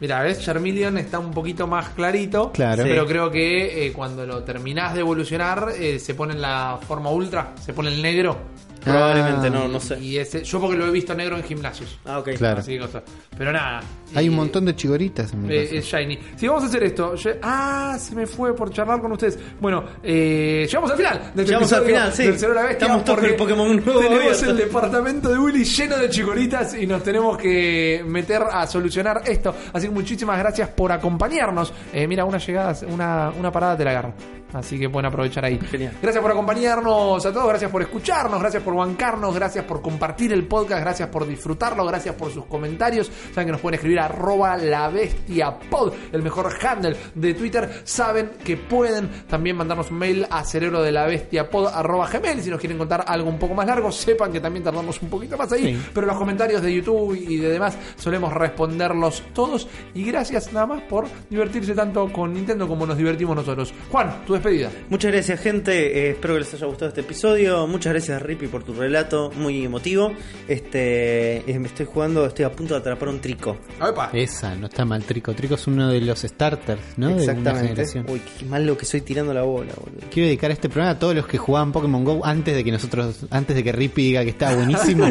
[0.00, 2.50] Mira, ves, Charmeleon está un poquito más clarito.
[2.50, 2.82] Claro.
[2.82, 3.08] Pero Sí.
[3.08, 7.52] creo que eh, cuando lo terminás de evolucionar, eh, se pone en la forma ultra,
[7.64, 8.36] se pone el negro.
[8.84, 9.50] Probablemente Ah.
[9.50, 9.98] no, no sé.
[10.00, 11.98] Y ese, yo porque lo he visto negro en gimnasios.
[12.04, 12.30] Ah, ok.
[12.36, 12.60] Claro.
[12.60, 13.02] Así que cosa.
[13.36, 13.80] Pero nada.
[14.14, 16.18] Hay un montón de chigoritas en mi eh, es shiny.
[16.36, 17.14] Si vamos a hacer esto.
[17.42, 19.38] ah, se me fue por charlar con ustedes.
[19.60, 21.32] Bueno, eh, llegamos al final.
[21.34, 22.24] Llegamos al final, sí.
[22.24, 24.50] Estamos todos el Pokémon nuevo Tenemos abierto.
[24.50, 29.54] el departamento de Willy lleno de chicoritas y nos tenemos que meter a solucionar esto.
[29.72, 31.72] Así que muchísimas gracias por acompañarnos.
[31.92, 34.14] Eh, mira, una llegada, una, una parada te la agarro.
[34.52, 35.58] Así que pueden aprovechar ahí.
[35.58, 35.94] Genial.
[36.02, 40.46] Gracias por acompañarnos a todos, gracias por escucharnos, gracias por bancarnos, gracias por compartir el
[40.46, 43.10] podcast, gracias por disfrutarlo, gracias por sus comentarios.
[43.32, 47.82] Saben que nos pueden escribir arroba la bestia pod, el mejor handle de Twitter.
[47.84, 52.42] Saben que pueden también mandarnos un mail a cerebro de la bestia pod arroba gmail.
[52.42, 55.36] Si nos quieren contar algo un poco más largo, sepan que también tardamos un poquito
[55.36, 55.74] más ahí.
[55.74, 55.82] Sí.
[55.94, 59.68] Pero los comentarios de YouTube y de demás solemos responderlos todos.
[59.94, 63.72] Y gracias nada más por divertirse tanto con Nintendo como nos divertimos nosotros.
[63.90, 64.70] Juan, tu despedida.
[64.88, 65.98] Muchas gracias, gente.
[65.98, 67.66] Eh, espero que les haya gustado este episodio.
[67.66, 69.30] Muchas gracias, Rippy, por tu relato.
[69.36, 70.12] Muy emotivo.
[70.48, 73.56] Este, eh, me estoy jugando, estoy a punto de atrapar un trico.
[73.80, 74.10] Opa.
[74.12, 75.02] Esa, no está mal.
[75.04, 77.08] Trico Trico es uno de los starters, ¿no?
[77.08, 77.68] De Exactamente.
[77.68, 78.06] generación.
[78.08, 80.06] Uy, qué malo que soy tirando la bola, boludo.
[80.10, 83.26] Quiero dedicar este programa a todos los que jugaban Pokémon Go antes de que nosotros,
[83.30, 85.06] antes de que Rippy diga que estaba buenísimo.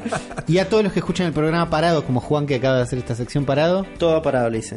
[0.46, 2.98] y a todos los que escuchan el programa parado, como Juan que acaba de hacer
[2.98, 3.86] esta sección parado.
[3.98, 4.76] Todo parado, le hice.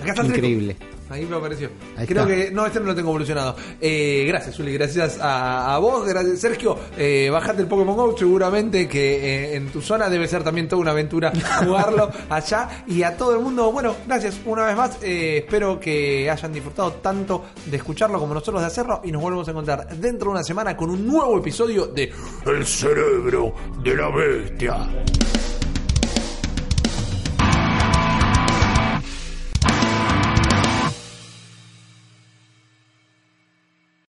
[0.00, 0.74] Acá está el trico.
[1.12, 1.68] Ahí me apareció.
[1.94, 2.34] Ahí Creo está.
[2.34, 2.50] que.
[2.50, 3.54] No, este no lo tengo evolucionado.
[3.78, 4.72] Eh, gracias, Uli.
[4.72, 6.06] Gracias a, a vos.
[6.08, 6.78] Gracias, Sergio.
[6.96, 8.16] Eh, bajate el Pokémon Go.
[8.16, 9.16] Seguramente que
[9.52, 11.30] eh, en tu zona debe ser también toda una aventura
[11.64, 12.84] jugarlo allá.
[12.86, 14.98] Y a todo el mundo, bueno, gracias una vez más.
[15.02, 19.02] Eh, espero que hayan disfrutado tanto de escucharlo como nosotros de hacerlo.
[19.04, 22.10] Y nos volvemos a encontrar dentro de una semana con un nuevo episodio de
[22.46, 24.76] El cerebro de la bestia.